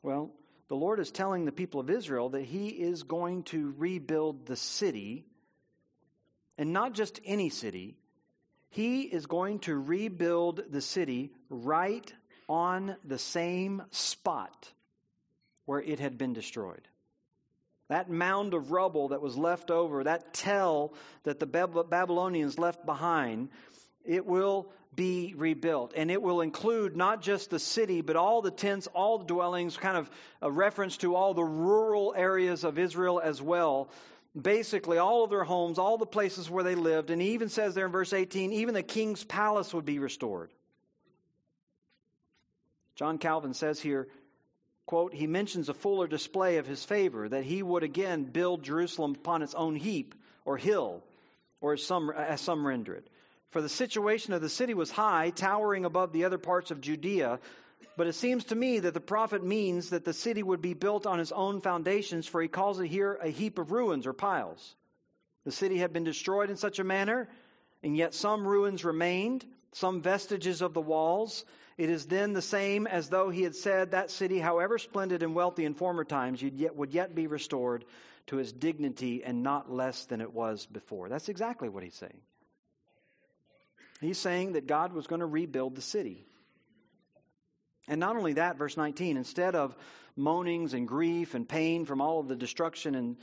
Well, 0.03 0.31
the 0.69 0.77
Lord 0.77 1.01
is 1.01 1.11
telling 1.11 1.45
the 1.45 1.53
people 1.53 1.81
of 1.81 1.91
Israel 1.91 2.29
that 2.31 2.45
He 2.45 2.69
is 2.69 3.03
going 3.03 3.43
to 3.45 3.75
rebuild 3.77 4.47
the 4.47 4.57
city 4.57 5.25
and 6.59 6.73
not 6.73 6.93
just 6.93 7.21
any 7.25 7.49
city. 7.49 7.97
He 8.69 9.03
is 9.03 9.25
going 9.27 9.61
to 9.61 9.79
rebuild 9.79 10.63
the 10.71 10.83
city 10.83 11.33
right 11.49 12.13
on 12.49 12.97
the 13.05 13.19
same 13.19 13.83
spot 13.91 14.71
where 15.65 15.81
it 15.81 16.01
had 16.01 16.19
been 16.19 16.33
destroyed. 16.35 16.89
That 17.89 18.11
mound 18.11 18.53
of 18.53 18.71
rubble 18.71 19.09
that 19.09 19.23
was 19.23 19.39
left 19.39 19.71
over, 19.71 20.05
that 20.05 20.35
tell 20.35 20.93
that 21.23 21.41
the 21.41 21.47
Babylonians 21.47 22.59
left 22.59 22.85
behind, 22.85 23.49
it 24.05 24.27
will 24.27 24.71
be 24.95 25.33
rebuilt. 25.37 25.93
And 25.97 26.11
it 26.11 26.21
will 26.21 26.41
include 26.41 26.97
not 26.97 27.23
just 27.23 27.49
the 27.49 27.59
city, 27.59 28.03
but 28.03 28.17
all 28.17 28.43
the 28.43 28.51
tents, 28.51 28.87
all 28.89 29.19
the 29.19 29.25
dwellings, 29.25 29.77
kind 29.77 29.97
of 29.97 30.11
a 30.43 30.51
reference 30.51 30.99
to 30.99 31.15
all 31.15 31.33
the 31.33 31.45
rural 31.45 32.15
areas 32.17 32.65
of 32.65 32.79
Israel 32.79 33.21
as 33.23 33.41
well 33.41 33.89
basically 34.41 34.99
all 34.99 35.25
of 35.25 35.31
their 35.31 35.45
homes, 35.45 35.79
all 35.79 35.99
the 35.99 36.07
places 36.07 36.51
where 36.51 36.65
they 36.65 36.75
lived. 36.75 37.11
And 37.11 37.21
he 37.21 37.33
even 37.33 37.49
says 37.49 37.75
there 37.75 37.87
in 37.87 37.93
verse 37.93 38.13
18, 38.13 38.53
even 38.53 38.75
the 38.75 38.83
king's 38.83 39.25
palace 39.25 39.73
would 39.75 39.85
be 39.85 39.99
restored. 39.99 40.51
John 42.95 43.19
Calvin 43.19 43.55
says 43.55 43.81
here, 43.81 44.09
quote, 44.87 45.15
he 45.15 45.27
mentions 45.27 45.69
a 45.69 45.75
fuller 45.75 46.09
display 46.09 46.57
of 46.57 46.67
his 46.67 46.85
favor, 46.85 47.29
that 47.29 47.45
he 47.45 47.63
would 47.63 47.83
again 47.83 48.25
build 48.25 48.65
Jerusalem 48.65 49.15
upon 49.15 49.43
its 49.43 49.55
own 49.55 49.77
heap 49.77 50.15
or 50.45 50.57
hill, 50.57 51.05
or 51.61 51.75
as 51.75 51.85
some, 51.85 52.11
as 52.11 52.41
some 52.41 52.67
render 52.67 52.95
it. 52.95 53.07
For 53.51 53.63
the 53.63 53.69
situation 53.69 54.33
of 54.33 54.43
the 54.43 54.49
city 54.49 54.75
was 54.75 54.91
high, 54.91 55.31
towering 55.31 55.85
above 55.85 56.13
the 56.13 56.25
other 56.25 56.39
parts 56.39 56.71
of 56.71 56.81
Judea. 56.81 57.39
But 57.97 58.07
it 58.07 58.15
seems 58.15 58.45
to 58.45 58.55
me 58.55 58.79
that 58.79 58.95
the 58.95 59.01
prophet 59.01 59.43
means 59.43 59.91
that 59.91 60.05
the 60.05 60.13
city 60.13 60.43
would 60.43 60.63
be 60.63 60.75
built 60.75 61.07
on 61.07 61.19
its 61.19 61.33
own 61.33 61.61
foundations, 61.61 62.27
for 62.27 62.41
he 62.41 62.49
calls 62.49 62.79
it 62.79 62.87
here 62.87 63.19
a 63.21 63.29
heap 63.29 63.59
of 63.59 63.73
ruins 63.73 64.07
or 64.07 64.13
piles. 64.13 64.77
The 65.45 65.53
city 65.53 65.79
had 65.79 65.93
been 65.93 66.05
destroyed 66.05 66.51
in 66.51 66.57
such 66.57 66.79
a 66.79 66.85
manner, 66.85 67.29
and 67.83 67.97
yet 67.97 68.15
some 68.15 68.47
ruins 68.47 68.85
remained, 68.85 69.47
some 69.73 70.01
vestiges 70.01 70.63
of 70.63 70.75
the 70.75 70.81
walls. 70.81 71.45
It 71.77 71.91
is 71.91 72.07
then 72.07 72.33
the 72.35 72.43
same 72.43 72.87
as 72.87 73.09
though 73.09 73.31
he 73.31 73.43
had 73.43 73.57
said 73.57 73.91
that 73.91 74.11
city, 74.11 74.39
however 74.39 74.79
splendid 74.79 75.23
and 75.23 75.35
wealthy 75.35 75.65
in 75.65 75.75
former 75.75 76.05
times, 76.05 76.43
yet, 76.43 76.77
would 76.77 76.93
yet 76.93 77.15
be 77.15 77.27
restored 77.27 77.85
to 78.27 78.39
its 78.39 78.53
dignity 78.53 79.25
and 79.25 79.43
not 79.43 79.73
less 79.73 80.05
than 80.05 80.21
it 80.21 80.33
was 80.33 80.67
before. 80.67 81.09
That's 81.09 81.29
exactly 81.29 81.69
what 81.69 81.83
he's 81.83 81.95
saying. 81.95 82.21
He's 84.01 84.19
saying 84.19 84.53
that 84.53 84.67
God 84.67 84.93
was 84.93 85.09
going 85.09 85.21
to 85.21 85.27
rebuild 85.27 85.75
the 85.75 85.83
city. 85.83 86.28
And 87.89 87.99
not 87.99 88.17
only 88.17 88.35
that, 88.35 88.57
verse 88.57 88.77
19, 88.77 89.17
instead 89.17 89.55
of 89.55 89.77
moanings 90.17 90.75
and 90.75 90.87
grief 90.87 91.35
and 91.35 91.49
pain 91.49 91.85
from 91.85 92.01
all 92.01 92.21
of 92.21 92.29
the 92.29 92.37
destruction 92.37 92.95
and, 92.95 93.17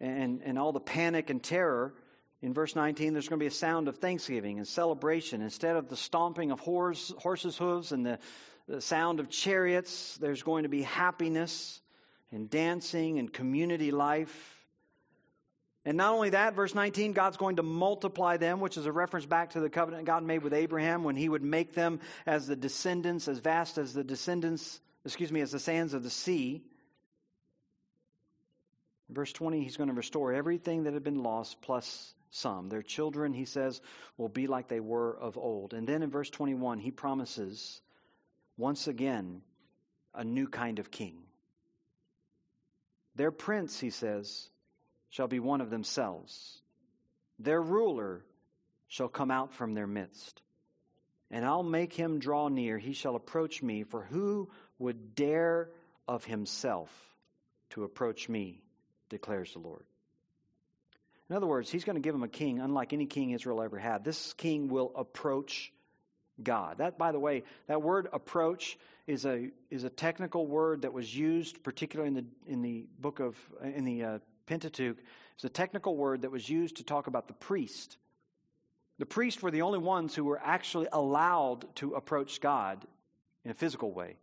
and, 0.00 0.42
and 0.44 0.58
all 0.58 0.72
the 0.72 0.80
panic 0.80 1.30
and 1.30 1.42
terror, 1.42 1.94
in 2.42 2.54
verse 2.54 2.74
19, 2.74 3.12
there's 3.12 3.28
going 3.28 3.38
to 3.38 3.42
be 3.42 3.48
a 3.48 3.50
sound 3.50 3.88
of 3.88 3.98
thanksgiving 3.98 4.58
and 4.58 4.66
celebration. 4.66 5.42
Instead 5.42 5.76
of 5.76 5.88
the 5.88 5.96
stomping 5.96 6.50
of 6.50 6.60
horse, 6.60 7.12
horses' 7.18 7.56
hooves 7.56 7.92
and 7.92 8.04
the, 8.04 8.18
the 8.66 8.80
sound 8.80 9.20
of 9.20 9.28
chariots, 9.28 10.16
there's 10.18 10.42
going 10.42 10.62
to 10.62 10.68
be 10.68 10.82
happiness 10.82 11.80
and 12.32 12.48
dancing 12.48 13.18
and 13.18 13.32
community 13.32 13.90
life. 13.90 14.59
And 15.84 15.96
not 15.96 16.12
only 16.12 16.30
that, 16.30 16.54
verse 16.54 16.74
19, 16.74 17.14
God's 17.14 17.38
going 17.38 17.56
to 17.56 17.62
multiply 17.62 18.36
them, 18.36 18.60
which 18.60 18.76
is 18.76 18.84
a 18.84 18.92
reference 18.92 19.24
back 19.24 19.50
to 19.50 19.60
the 19.60 19.70
covenant 19.70 20.04
God 20.04 20.22
made 20.22 20.42
with 20.42 20.52
Abraham 20.52 21.04
when 21.04 21.16
he 21.16 21.28
would 21.28 21.42
make 21.42 21.74
them 21.74 22.00
as 22.26 22.46
the 22.46 22.56
descendants, 22.56 23.28
as 23.28 23.38
vast 23.38 23.78
as 23.78 23.94
the 23.94 24.04
descendants, 24.04 24.80
excuse 25.06 25.32
me, 25.32 25.40
as 25.40 25.52
the 25.52 25.58
sands 25.58 25.94
of 25.94 26.02
the 26.02 26.10
sea. 26.10 26.62
Verse 29.08 29.32
20, 29.32 29.62
he's 29.62 29.78
going 29.78 29.88
to 29.88 29.94
restore 29.94 30.34
everything 30.34 30.84
that 30.84 30.92
had 30.92 31.02
been 31.02 31.22
lost 31.22 31.62
plus 31.62 32.14
some. 32.30 32.68
Their 32.68 32.82
children, 32.82 33.32
he 33.32 33.46
says, 33.46 33.80
will 34.18 34.28
be 34.28 34.46
like 34.46 34.68
they 34.68 34.80
were 34.80 35.16
of 35.16 35.38
old. 35.38 35.72
And 35.72 35.86
then 35.86 36.02
in 36.02 36.10
verse 36.10 36.30
21, 36.30 36.78
he 36.78 36.90
promises 36.90 37.80
once 38.58 38.86
again 38.86 39.40
a 40.14 40.24
new 40.24 40.46
kind 40.46 40.78
of 40.78 40.90
king. 40.90 41.16
Their 43.16 43.30
prince, 43.30 43.80
he 43.80 43.90
says, 43.90 44.48
shall 45.10 45.28
be 45.28 45.40
one 45.40 45.60
of 45.60 45.70
themselves. 45.70 46.62
Their 47.38 47.60
ruler 47.60 48.24
shall 48.88 49.08
come 49.08 49.30
out 49.30 49.52
from 49.52 49.74
their 49.74 49.86
midst. 49.86 50.42
And 51.30 51.44
I'll 51.44 51.62
make 51.62 51.92
him 51.92 52.18
draw 52.18 52.48
near. 52.48 52.78
He 52.78 52.92
shall 52.92 53.14
approach 53.14 53.62
me. 53.62 53.84
For 53.84 54.02
who 54.02 54.50
would 54.78 55.14
dare 55.14 55.70
of 56.08 56.24
himself 56.24 56.90
to 57.70 57.84
approach 57.84 58.28
me, 58.28 58.62
declares 59.08 59.52
the 59.52 59.60
Lord. 59.60 59.84
In 61.28 61.36
other 61.36 61.46
words, 61.46 61.70
he's 61.70 61.84
going 61.84 61.94
to 61.94 62.02
give 62.02 62.14
him 62.14 62.24
a 62.24 62.28
king 62.28 62.58
unlike 62.58 62.92
any 62.92 63.06
king 63.06 63.30
Israel 63.30 63.62
ever 63.62 63.78
had. 63.78 64.04
This 64.04 64.32
king 64.32 64.68
will 64.68 64.90
approach 64.96 65.72
God. 66.42 66.78
That, 66.78 66.98
by 66.98 67.12
the 67.12 67.20
way, 67.20 67.44
that 67.68 67.82
word 67.82 68.08
approach 68.12 68.76
is 69.06 69.24
a 69.24 69.50
is 69.70 69.84
a 69.84 69.90
technical 69.90 70.46
word 70.46 70.82
that 70.82 70.92
was 70.92 71.14
used, 71.14 71.62
particularly 71.62 72.08
in 72.08 72.14
the 72.14 72.52
in 72.52 72.62
the 72.62 72.86
book 72.98 73.20
of 73.20 73.36
in 73.62 73.84
the 73.84 74.04
uh, 74.04 74.18
Pentateuch. 74.50 74.98
is 75.38 75.44
a 75.44 75.48
technical 75.48 75.96
word 75.96 76.22
that 76.22 76.32
was 76.32 76.48
used 76.48 76.76
to 76.78 76.82
talk 76.82 77.06
about 77.06 77.28
the 77.28 77.34
priest. 77.34 77.98
The 78.98 79.06
priests 79.06 79.40
were 79.40 79.52
the 79.52 79.62
only 79.62 79.78
ones 79.78 80.16
who 80.16 80.24
were 80.24 80.40
actually 80.42 80.88
allowed 80.92 81.72
to 81.76 81.94
approach 81.94 82.40
God 82.40 82.84
in 83.44 83.52
a 83.52 83.54
physical 83.54 83.92
way. 83.92 84.16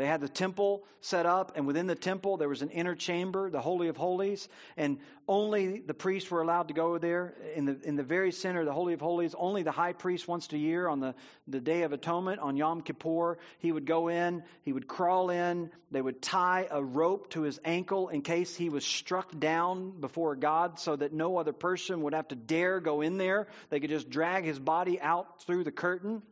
They 0.00 0.06
had 0.06 0.22
the 0.22 0.30
temple 0.30 0.82
set 1.02 1.26
up, 1.26 1.52
and 1.56 1.66
within 1.66 1.86
the 1.86 1.94
temple 1.94 2.38
there 2.38 2.48
was 2.48 2.62
an 2.62 2.70
inner 2.70 2.94
chamber, 2.94 3.50
the 3.50 3.60
Holy 3.60 3.88
of 3.88 3.98
Holies, 3.98 4.48
and 4.78 4.96
only 5.28 5.80
the 5.80 5.92
priests 5.92 6.30
were 6.30 6.40
allowed 6.40 6.68
to 6.68 6.74
go 6.74 6.96
there. 6.96 7.34
In 7.54 7.66
the, 7.66 7.78
in 7.84 7.96
the 7.96 8.02
very 8.02 8.32
center 8.32 8.60
of 8.60 8.66
the 8.66 8.72
Holy 8.72 8.94
of 8.94 9.02
Holies, 9.02 9.34
only 9.36 9.62
the 9.62 9.72
high 9.72 9.92
priest 9.92 10.26
once 10.26 10.50
a 10.54 10.56
year 10.56 10.88
on 10.88 11.00
the, 11.00 11.14
the 11.48 11.60
Day 11.60 11.82
of 11.82 11.92
Atonement, 11.92 12.40
on 12.40 12.56
Yom 12.56 12.80
Kippur, 12.80 13.36
he 13.58 13.72
would 13.72 13.84
go 13.84 14.08
in, 14.08 14.42
he 14.62 14.72
would 14.72 14.88
crawl 14.88 15.28
in, 15.28 15.70
they 15.90 16.00
would 16.00 16.22
tie 16.22 16.66
a 16.70 16.82
rope 16.82 17.28
to 17.32 17.42
his 17.42 17.60
ankle 17.62 18.08
in 18.08 18.22
case 18.22 18.56
he 18.56 18.70
was 18.70 18.86
struck 18.86 19.38
down 19.38 20.00
before 20.00 20.34
God 20.34 20.78
so 20.78 20.96
that 20.96 21.12
no 21.12 21.36
other 21.36 21.52
person 21.52 22.00
would 22.04 22.14
have 22.14 22.28
to 22.28 22.36
dare 22.36 22.80
go 22.80 23.02
in 23.02 23.18
there. 23.18 23.48
They 23.68 23.80
could 23.80 23.90
just 23.90 24.08
drag 24.08 24.44
his 24.44 24.58
body 24.58 24.98
out 24.98 25.42
through 25.42 25.64
the 25.64 25.72
curtain 25.72 26.22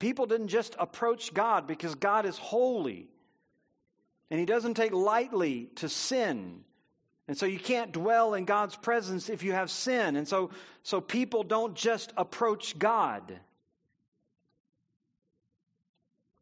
people 0.00 0.26
didn't 0.26 0.48
just 0.48 0.74
approach 0.80 1.32
God 1.32 1.68
because 1.68 1.94
God 1.94 2.26
is 2.26 2.36
holy. 2.36 3.06
And 4.30 4.40
He 4.40 4.46
doesn't 4.46 4.74
take 4.74 4.92
lightly 4.92 5.70
to 5.76 5.88
sin. 5.88 6.64
And 7.28 7.38
so 7.38 7.46
you 7.46 7.60
can't 7.60 7.92
dwell 7.92 8.34
in 8.34 8.44
God's 8.44 8.74
presence 8.74 9.28
if 9.28 9.44
you 9.44 9.52
have 9.52 9.70
sin. 9.70 10.16
And 10.16 10.26
so, 10.26 10.50
so 10.82 11.00
people 11.00 11.44
don't 11.44 11.76
just 11.76 12.12
approach 12.16 12.76
God. 12.76 13.38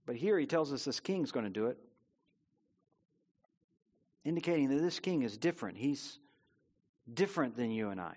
But 0.07 0.17
here 0.17 0.39
he 0.39 0.47
tells 0.47 0.73
us 0.73 0.87
this 0.87 1.01
king's 1.01 1.33
going 1.33 1.45
to 1.45 1.51
do 1.51 1.67
it, 1.67 1.77
indicating 4.25 4.71
that 4.71 4.81
this 4.81 5.01
king 5.01 5.21
is 5.21 5.37
different. 5.37 5.77
He's 5.77 6.19
different 7.13 7.59
than 7.59 7.71
you 7.71 7.91
and 7.91 8.01
I. 8.01 8.17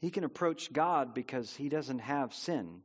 He 0.00 0.10
can 0.10 0.22
approach 0.22 0.72
God 0.72 1.12
because 1.12 1.56
he 1.56 1.68
doesn't 1.68 1.98
have 1.98 2.32
sin. 2.32 2.82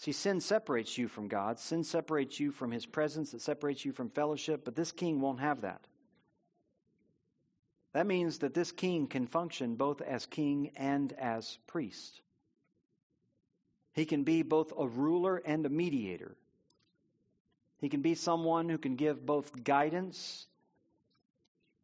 See, 0.00 0.12
sin 0.12 0.40
separates 0.40 0.96
you 0.96 1.08
from 1.08 1.28
God. 1.28 1.58
Sin 1.58 1.84
separates 1.84 2.40
you 2.40 2.52
from 2.52 2.70
His 2.70 2.86
presence. 2.86 3.34
It 3.34 3.42
separates 3.42 3.84
you 3.84 3.92
from 3.92 4.08
fellowship. 4.08 4.64
But 4.64 4.74
this 4.74 4.92
king 4.92 5.20
won't 5.20 5.40
have 5.40 5.60
that. 5.60 5.86
That 7.92 8.06
means 8.06 8.38
that 8.38 8.54
this 8.54 8.72
king 8.72 9.08
can 9.08 9.26
function 9.26 9.74
both 9.74 10.00
as 10.00 10.24
king 10.24 10.70
and 10.74 11.12
as 11.12 11.58
priest. 11.66 12.22
He 13.92 14.06
can 14.06 14.24
be 14.24 14.40
both 14.40 14.72
a 14.74 14.86
ruler 14.86 15.36
and 15.36 15.66
a 15.66 15.68
mediator. 15.68 16.34
He 17.76 17.90
can 17.90 18.00
be 18.00 18.14
someone 18.14 18.70
who 18.70 18.78
can 18.78 18.96
give 18.96 19.26
both 19.26 19.62
guidance 19.62 20.46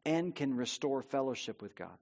and 0.07 0.35
can 0.35 0.57
restore 0.57 1.03
fellowship 1.03 1.61
with 1.61 1.77
God. 1.77 1.99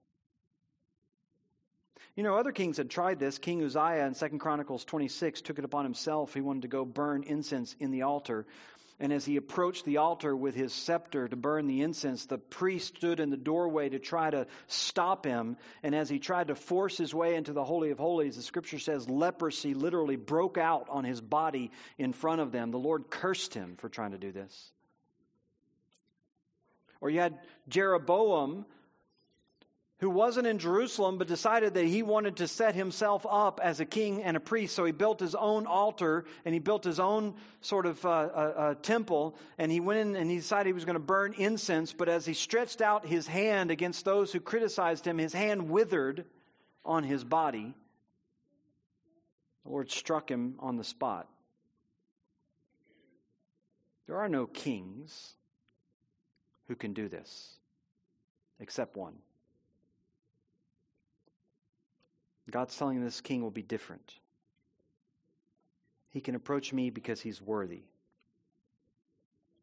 You 2.15 2.23
know, 2.23 2.37
other 2.37 2.53
kings 2.53 2.77
had 2.77 2.89
tried 2.89 3.19
this. 3.19 3.37
King 3.37 3.63
Uzziah 3.63 4.07
in 4.07 4.15
2 4.15 4.37
Chronicles 4.37 4.85
26 4.85 5.41
took 5.41 5.59
it 5.59 5.65
upon 5.65 5.83
himself. 5.83 6.33
He 6.33 6.41
wanted 6.41 6.61
to 6.61 6.67
go 6.69 6.85
burn 6.85 7.23
incense 7.23 7.75
in 7.79 7.91
the 7.91 8.03
altar. 8.03 8.45
And 8.97 9.11
as 9.11 9.25
he 9.25 9.35
approached 9.35 9.83
the 9.83 9.97
altar 9.97 10.33
with 10.33 10.55
his 10.55 10.71
scepter 10.71 11.27
to 11.27 11.35
burn 11.35 11.67
the 11.67 11.81
incense, 11.81 12.27
the 12.27 12.37
priest 12.37 12.95
stood 12.95 13.19
in 13.19 13.29
the 13.29 13.35
doorway 13.35 13.89
to 13.89 13.99
try 13.99 14.29
to 14.29 14.47
stop 14.67 15.25
him. 15.25 15.57
And 15.83 15.93
as 15.93 16.07
he 16.07 16.17
tried 16.17 16.47
to 16.47 16.55
force 16.55 16.97
his 16.97 17.13
way 17.13 17.35
into 17.35 17.51
the 17.51 17.65
Holy 17.65 17.91
of 17.91 17.99
Holies, 17.99 18.37
the 18.37 18.41
scripture 18.41 18.79
says 18.79 19.09
leprosy 19.09 19.73
literally 19.73 20.15
broke 20.15 20.57
out 20.57 20.87
on 20.89 21.03
his 21.03 21.19
body 21.19 21.71
in 21.97 22.13
front 22.13 22.39
of 22.39 22.53
them. 22.53 22.71
The 22.71 22.77
Lord 22.77 23.09
cursed 23.09 23.53
him 23.53 23.75
for 23.77 23.89
trying 23.89 24.11
to 24.11 24.17
do 24.17 24.31
this. 24.31 24.71
Or 27.01 27.09
you 27.09 27.19
had 27.19 27.37
Jeroboam 27.67 28.65
who 29.99 30.09
wasn't 30.09 30.45
in 30.45 30.59
Jerusalem 30.59 31.17
but 31.17 31.27
decided 31.27 31.73
that 31.73 31.85
he 31.85 32.03
wanted 32.03 32.37
to 32.37 32.47
set 32.47 32.75
himself 32.75 33.25
up 33.29 33.61
as 33.63 33.79
a 33.79 33.85
king 33.85 34.21
and 34.23 34.35
a 34.35 34.41
priest. 34.41 34.75
So 34.75 34.83
he 34.83 34.91
built 34.91 35.21
his 35.21 35.35
own 35.35 35.65
altar 35.65 36.25
and 36.43 36.53
he 36.53 36.59
built 36.59 36.83
his 36.83 36.99
own 36.99 37.35
sort 37.61 37.85
of 37.85 38.03
uh, 38.05 38.09
uh, 38.09 38.53
uh, 38.57 38.73
temple. 38.75 39.37
And 39.57 39.71
he 39.71 39.79
went 39.79 39.99
in 39.99 40.15
and 40.17 40.29
he 40.29 40.37
decided 40.37 40.67
he 40.67 40.73
was 40.73 40.85
going 40.85 40.95
to 40.95 40.99
burn 40.99 41.33
incense. 41.37 41.93
But 41.93 42.09
as 42.09 42.25
he 42.25 42.33
stretched 42.33 42.81
out 42.81 43.05
his 43.05 43.27
hand 43.27 43.71
against 43.71 44.03
those 44.03 44.33
who 44.33 44.41
criticized 44.41 45.07
him, 45.07 45.17
his 45.17 45.33
hand 45.33 45.69
withered 45.69 46.25
on 46.83 47.03
his 47.03 47.23
body. 47.23 47.73
The 49.63 49.71
Lord 49.71 49.89
struck 49.89 50.29
him 50.29 50.55
on 50.59 50.75
the 50.75 50.83
spot. 50.83 51.29
There 54.07 54.17
are 54.17 54.29
no 54.29 54.45
kings 54.45 55.35
who 56.67 56.75
can 56.75 56.93
do 56.93 57.07
this 57.07 57.55
except 58.59 58.97
one. 58.97 59.13
God's 62.51 62.77
telling 62.77 63.03
this 63.03 63.21
king 63.21 63.41
will 63.41 63.51
be 63.51 63.63
different. 63.63 64.13
He 66.11 66.21
can 66.21 66.35
approach 66.35 66.71
me 66.71 66.89
because 66.89 67.19
he's 67.19 67.41
worthy, 67.41 67.81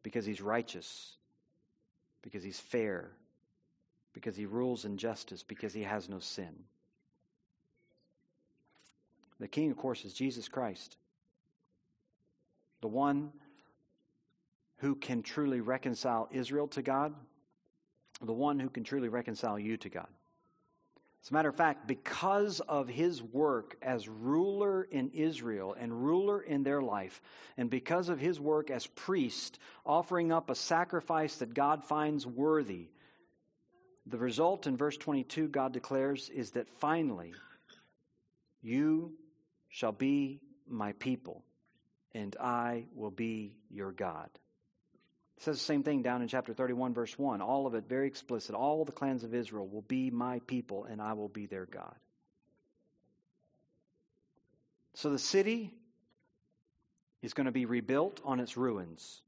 because 0.03 0.25
he's 0.25 0.41
righteous, 0.41 1.13
because 2.21 2.43
he's 2.43 2.59
fair, 2.59 3.11
because 4.13 4.35
he 4.35 4.45
rules 4.45 4.85
in 4.85 4.97
justice, 4.97 5.43
because 5.43 5.73
he 5.73 5.83
has 5.83 6.09
no 6.09 6.19
sin. 6.19 6.53
The 9.39 9.47
king, 9.47 9.71
of 9.71 9.77
course, 9.77 10.05
is 10.05 10.13
Jesus 10.13 10.47
Christ, 10.47 10.97
the 12.81 12.87
one 12.87 13.31
who 14.77 14.95
can 14.95 15.23
truly 15.23 15.61
reconcile 15.61 16.27
Israel 16.31 16.67
to 16.67 16.81
God, 16.81 17.13
the 18.21 18.33
one 18.33 18.59
who 18.59 18.69
can 18.69 18.83
truly 18.83 19.07
reconcile 19.07 19.57
you 19.57 19.77
to 19.77 19.89
God. 19.89 20.07
As 21.23 21.31
a 21.31 21.33
matter 21.33 21.47
of 21.47 21.55
fact, 21.55 21.87
because 21.87 22.59
of 22.59 22.89
his 22.89 23.23
work 23.23 23.77
as 23.81 24.09
ruler 24.09 24.83
in 24.83 25.09
Israel 25.11 25.73
and 25.79 26.05
ruler 26.05 26.41
in 26.41 26.63
their 26.63 26.81
life, 26.81 27.21
and 27.55 27.69
because 27.69 28.09
of 28.09 28.19
his 28.19 28.41
work 28.41 28.69
as 28.69 28.87
priest, 28.87 29.57
offering 29.85 30.33
up 30.33 30.49
a 30.49 30.55
sacrifice 30.55 31.37
that 31.37 31.53
God 31.53 31.85
finds 31.85 32.27
worthy, 32.27 32.89
the 34.05 34.17
result 34.17 34.67
in 34.67 34.75
verse 34.75 34.97
22, 34.97 35.47
God 35.47 35.71
declares, 35.71 36.29
is 36.29 36.51
that 36.51 36.67
finally, 36.67 37.33
you 38.61 39.13
shall 39.69 39.93
be 39.93 40.41
my 40.67 40.91
people, 40.91 41.41
and 42.13 42.35
I 42.35 42.87
will 42.93 43.11
be 43.11 43.55
your 43.69 43.93
God. 43.93 44.29
It 45.37 45.43
says 45.43 45.57
the 45.57 45.63
same 45.63 45.83
thing 45.83 46.01
down 46.01 46.21
in 46.21 46.27
chapter 46.27 46.53
31, 46.53 46.93
verse 46.93 47.17
1. 47.17 47.41
All 47.41 47.67
of 47.67 47.73
it 47.73 47.85
very 47.87 48.07
explicit. 48.07 48.55
All 48.55 48.85
the 48.85 48.91
clans 48.91 49.23
of 49.23 49.33
Israel 49.33 49.67
will 49.67 49.81
be 49.81 50.09
my 50.09 50.39
people, 50.47 50.85
and 50.85 51.01
I 51.01 51.13
will 51.13 51.27
be 51.27 51.45
their 51.45 51.65
God. 51.65 51.95
So 54.93 55.09
the 55.09 55.19
city 55.19 55.71
is 57.21 57.33
going 57.33 57.45
to 57.45 57.51
be 57.51 57.65
rebuilt 57.65 58.21
on 58.23 58.39
its 58.39 58.57
ruins. 58.57 59.21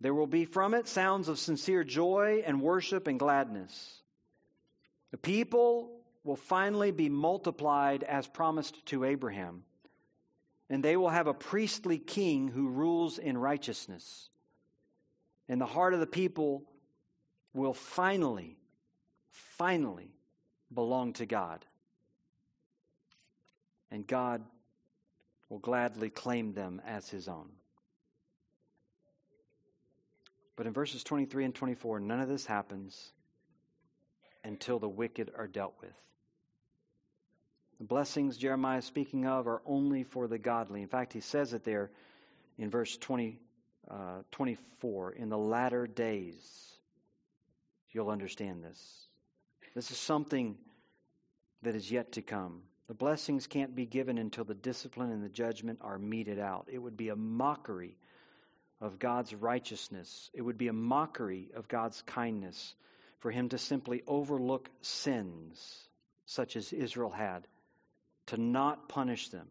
There 0.00 0.14
will 0.14 0.26
be 0.26 0.44
from 0.44 0.74
it 0.74 0.88
sounds 0.88 1.28
of 1.28 1.38
sincere 1.38 1.84
joy 1.84 2.42
and 2.46 2.60
worship 2.60 3.06
and 3.06 3.18
gladness. 3.18 4.00
The 5.10 5.18
people 5.18 5.90
will 6.24 6.36
finally 6.36 6.92
be 6.92 7.08
multiplied 7.08 8.02
as 8.04 8.26
promised 8.26 8.84
to 8.86 9.04
Abraham, 9.04 9.64
and 10.70 10.82
they 10.82 10.96
will 10.96 11.08
have 11.10 11.26
a 11.26 11.34
priestly 11.34 11.98
king 11.98 12.48
who 12.48 12.68
rules 12.68 13.18
in 13.18 13.36
righteousness 13.36 14.28
and 15.52 15.60
the 15.60 15.66
heart 15.66 15.92
of 15.92 16.00
the 16.00 16.06
people 16.06 16.62
will 17.52 17.74
finally, 17.74 18.56
finally 19.28 20.08
belong 20.72 21.12
to 21.12 21.26
God. 21.26 21.66
And 23.90 24.06
God 24.06 24.42
will 25.50 25.58
gladly 25.58 26.08
claim 26.08 26.54
them 26.54 26.80
as 26.86 27.10
his 27.10 27.28
own. 27.28 27.50
But 30.56 30.66
in 30.66 30.72
verses 30.72 31.04
23 31.04 31.44
and 31.44 31.54
24, 31.54 32.00
none 32.00 32.20
of 32.20 32.30
this 32.30 32.46
happens 32.46 33.12
until 34.44 34.78
the 34.78 34.88
wicked 34.88 35.32
are 35.36 35.46
dealt 35.46 35.74
with. 35.82 35.92
The 37.78 37.84
blessings 37.84 38.38
Jeremiah 38.38 38.78
is 38.78 38.86
speaking 38.86 39.26
of 39.26 39.46
are 39.46 39.60
only 39.66 40.02
for 40.02 40.28
the 40.28 40.38
godly. 40.38 40.80
In 40.80 40.88
fact, 40.88 41.12
he 41.12 41.20
says 41.20 41.52
it 41.52 41.62
there 41.62 41.90
in 42.56 42.70
verse 42.70 42.96
20, 42.96 43.38
uh, 43.92 44.22
24, 44.30 45.12
in 45.12 45.28
the 45.28 45.38
latter 45.38 45.86
days, 45.86 46.78
you'll 47.90 48.10
understand 48.10 48.64
this. 48.64 49.08
This 49.74 49.90
is 49.90 49.98
something 49.98 50.56
that 51.62 51.74
is 51.74 51.90
yet 51.90 52.12
to 52.12 52.22
come. 52.22 52.62
The 52.88 52.94
blessings 52.94 53.46
can't 53.46 53.74
be 53.74 53.86
given 53.86 54.18
until 54.18 54.44
the 54.44 54.54
discipline 54.54 55.12
and 55.12 55.22
the 55.22 55.28
judgment 55.28 55.78
are 55.82 55.98
meted 55.98 56.38
out. 56.38 56.68
It 56.70 56.78
would 56.78 56.96
be 56.96 57.10
a 57.10 57.16
mockery 57.16 57.96
of 58.80 58.98
God's 58.98 59.34
righteousness. 59.34 60.30
It 60.34 60.42
would 60.42 60.58
be 60.58 60.68
a 60.68 60.72
mockery 60.72 61.50
of 61.54 61.68
God's 61.68 62.02
kindness 62.02 62.74
for 63.20 63.30
him 63.30 63.48
to 63.50 63.58
simply 63.58 64.02
overlook 64.06 64.68
sins 64.80 65.88
such 66.26 66.56
as 66.56 66.72
Israel 66.72 67.10
had, 67.10 67.46
to 68.26 68.36
not 68.36 68.88
punish 68.88 69.28
them, 69.28 69.48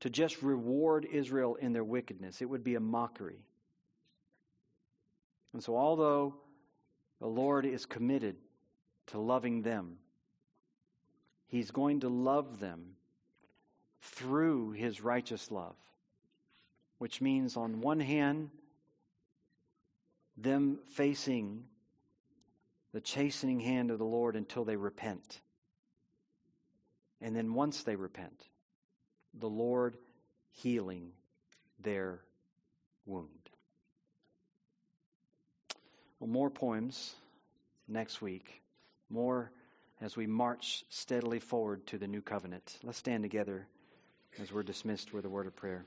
to 0.00 0.10
just 0.10 0.42
reward 0.42 1.06
Israel 1.10 1.54
in 1.56 1.72
their 1.72 1.84
wickedness. 1.84 2.42
It 2.42 2.46
would 2.46 2.64
be 2.64 2.74
a 2.74 2.80
mockery. 2.80 3.44
And 5.52 5.62
so, 5.62 5.76
although 5.76 6.34
the 7.20 7.26
Lord 7.26 7.64
is 7.64 7.86
committed 7.86 8.36
to 9.08 9.18
loving 9.18 9.62
them, 9.62 9.96
He's 11.48 11.70
going 11.70 12.00
to 12.00 12.08
love 12.08 12.60
them 12.60 12.96
through 14.02 14.72
His 14.72 15.00
righteous 15.00 15.50
love, 15.50 15.76
which 16.98 17.20
means, 17.20 17.56
on 17.56 17.80
one 17.80 18.00
hand, 18.00 18.50
them 20.36 20.78
facing 20.92 21.64
the 22.92 23.00
chastening 23.00 23.60
hand 23.60 23.90
of 23.90 23.98
the 23.98 24.04
Lord 24.04 24.36
until 24.36 24.64
they 24.64 24.76
repent. 24.76 25.40
And 27.20 27.34
then 27.34 27.54
once 27.54 27.82
they 27.82 27.96
repent, 27.96 28.48
the 29.38 29.48
Lord 29.48 29.96
healing 30.50 31.12
their 31.80 32.20
wound. 33.04 33.28
Well, 36.18 36.28
more 36.28 36.50
poems 36.50 37.14
next 37.86 38.22
week. 38.22 38.62
More 39.10 39.50
as 40.00 40.16
we 40.16 40.26
march 40.26 40.84
steadily 40.88 41.38
forward 41.38 41.86
to 41.88 41.98
the 41.98 42.06
new 42.06 42.22
covenant. 42.22 42.78
Let's 42.82 42.98
stand 42.98 43.22
together 43.22 43.66
as 44.40 44.52
we're 44.52 44.62
dismissed 44.62 45.12
with 45.12 45.24
a 45.24 45.28
word 45.28 45.46
of 45.46 45.54
prayer. 45.54 45.84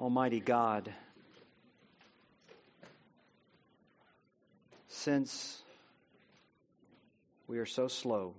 Almighty 0.00 0.40
God, 0.40 0.92
since 4.88 5.62
we 7.46 7.58
are 7.58 7.66
so 7.66 7.88
slow 7.88 8.34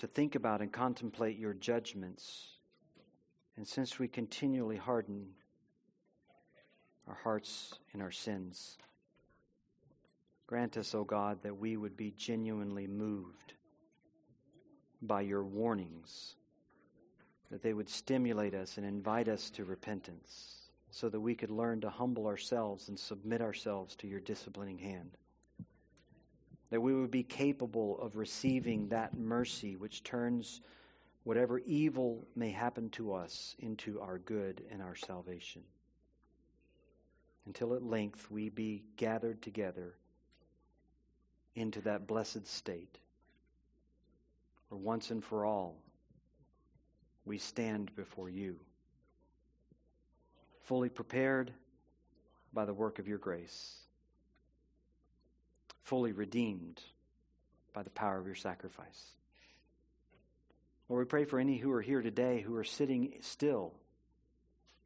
to 0.00 0.06
think 0.06 0.34
about 0.34 0.62
and 0.62 0.72
contemplate 0.72 1.38
your 1.38 1.52
judgments. 1.52 2.56
And 3.58 3.68
since 3.68 3.98
we 3.98 4.08
continually 4.08 4.78
harden 4.78 5.26
our 7.06 7.18
hearts 7.22 7.74
in 7.92 8.00
our 8.00 8.10
sins, 8.10 8.78
grant 10.46 10.78
us, 10.78 10.94
O 10.94 11.04
God, 11.04 11.42
that 11.42 11.58
we 11.58 11.76
would 11.76 11.98
be 11.98 12.12
genuinely 12.16 12.86
moved 12.86 13.52
by 15.02 15.20
your 15.20 15.44
warnings, 15.44 16.34
that 17.50 17.62
they 17.62 17.74
would 17.74 17.90
stimulate 17.90 18.54
us 18.54 18.78
and 18.78 18.86
invite 18.86 19.28
us 19.28 19.50
to 19.50 19.66
repentance, 19.66 20.70
so 20.90 21.10
that 21.10 21.20
we 21.20 21.34
could 21.34 21.50
learn 21.50 21.78
to 21.82 21.90
humble 21.90 22.26
ourselves 22.26 22.88
and 22.88 22.98
submit 22.98 23.42
ourselves 23.42 23.96
to 23.96 24.06
your 24.06 24.20
disciplining 24.20 24.78
hand 24.78 25.18
that 26.70 26.80
we 26.80 26.94
would 26.94 27.10
be 27.10 27.24
capable 27.24 27.98
of 28.00 28.16
receiving 28.16 28.88
that 28.88 29.16
mercy 29.16 29.76
which 29.76 30.02
turns 30.02 30.60
whatever 31.24 31.58
evil 31.60 32.26
may 32.34 32.50
happen 32.50 32.88
to 32.90 33.12
us 33.12 33.56
into 33.58 34.00
our 34.00 34.18
good 34.18 34.62
and 34.70 34.80
our 34.80 34.94
salvation. 34.94 35.62
Until 37.46 37.74
at 37.74 37.82
length 37.82 38.30
we 38.30 38.48
be 38.48 38.84
gathered 38.96 39.42
together 39.42 39.94
into 41.56 41.80
that 41.82 42.06
blessed 42.06 42.46
state 42.46 42.98
where 44.68 44.78
once 44.78 45.10
and 45.10 45.24
for 45.24 45.44
all 45.44 45.76
we 47.24 47.36
stand 47.36 47.94
before 47.96 48.30
you, 48.30 48.56
fully 50.62 50.88
prepared 50.88 51.52
by 52.52 52.64
the 52.64 52.72
work 52.72 53.00
of 53.00 53.08
your 53.08 53.18
grace 53.18 53.80
fully 55.82 56.12
redeemed 56.12 56.80
by 57.72 57.82
the 57.82 57.90
power 57.90 58.18
of 58.18 58.26
your 58.26 58.34
sacrifice. 58.34 59.14
Lord, 60.88 61.06
we 61.06 61.08
pray 61.08 61.24
for 61.24 61.38
any 61.38 61.56
who 61.56 61.70
are 61.72 61.82
here 61.82 62.02
today 62.02 62.40
who 62.40 62.56
are 62.56 62.64
sitting 62.64 63.14
still 63.20 63.72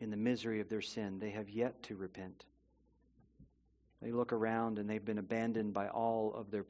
in 0.01 0.11
the 0.11 0.17
misery 0.17 0.61
of 0.61 0.69
their 0.69 0.83
sin. 0.83 1.19
They 1.19 1.31
have 1.31 1.49
yet 1.49 1.83
to 1.85 1.97
repent. 1.97 2.45
They 4.03 4.13
look 4.13 4.33
around 4.33 4.79
and 4.79 4.89
they've 4.89 5.05
been 5.05 5.19
abandoned 5.19 5.73
by 5.73 5.89
all 5.89 6.35
of 6.35 6.51
their, 6.51 6.67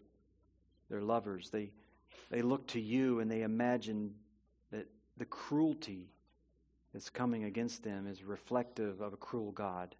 their 0.88 1.02
lovers. 1.02 1.50
They, 1.50 1.72
they 2.30 2.42
look 2.42 2.68
to 2.68 2.80
you 2.80 3.18
and 3.18 3.28
they 3.28 3.42
imagine 3.42 4.14
that 4.70 4.86
the 5.16 5.24
cruelty 5.24 6.10
that's 6.92 7.10
coming 7.10 7.42
against 7.42 7.82
them 7.82 8.06
is 8.06 8.22
reflective 8.22 9.00
of 9.00 9.12
a 9.12 9.16
cruel 9.16 9.50
God. 9.50 9.96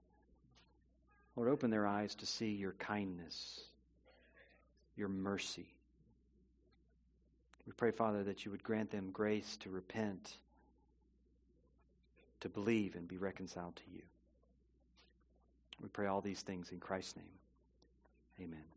Lord, 1.35 1.49
open 1.49 1.71
their 1.71 1.89
eyes 1.89 2.15
to 2.17 2.27
see 2.27 2.53
your 2.53 2.75
kindness 2.75 3.65
your 4.97 5.09
mercy. 5.09 5.67
We 7.67 7.73
pray, 7.73 7.91
Father, 7.91 8.23
that 8.25 8.45
you 8.45 8.51
would 8.51 8.63
grant 8.63 8.91
them 8.91 9.11
grace 9.13 9.57
to 9.59 9.71
repent, 9.71 10.37
to 12.41 12.49
believe, 12.49 12.95
and 12.95 13.09
be 13.09 13.17
reconciled 13.17 13.77
to 13.77 13.83
you. 13.93 14.03
We 15.81 15.89
pray 15.89 16.07
all 16.07 16.21
these 16.21 16.43
things 16.43 16.71
in 16.71 16.79
Christ's 16.79 17.17
name. 17.17 17.27
Amen. 18.41 18.74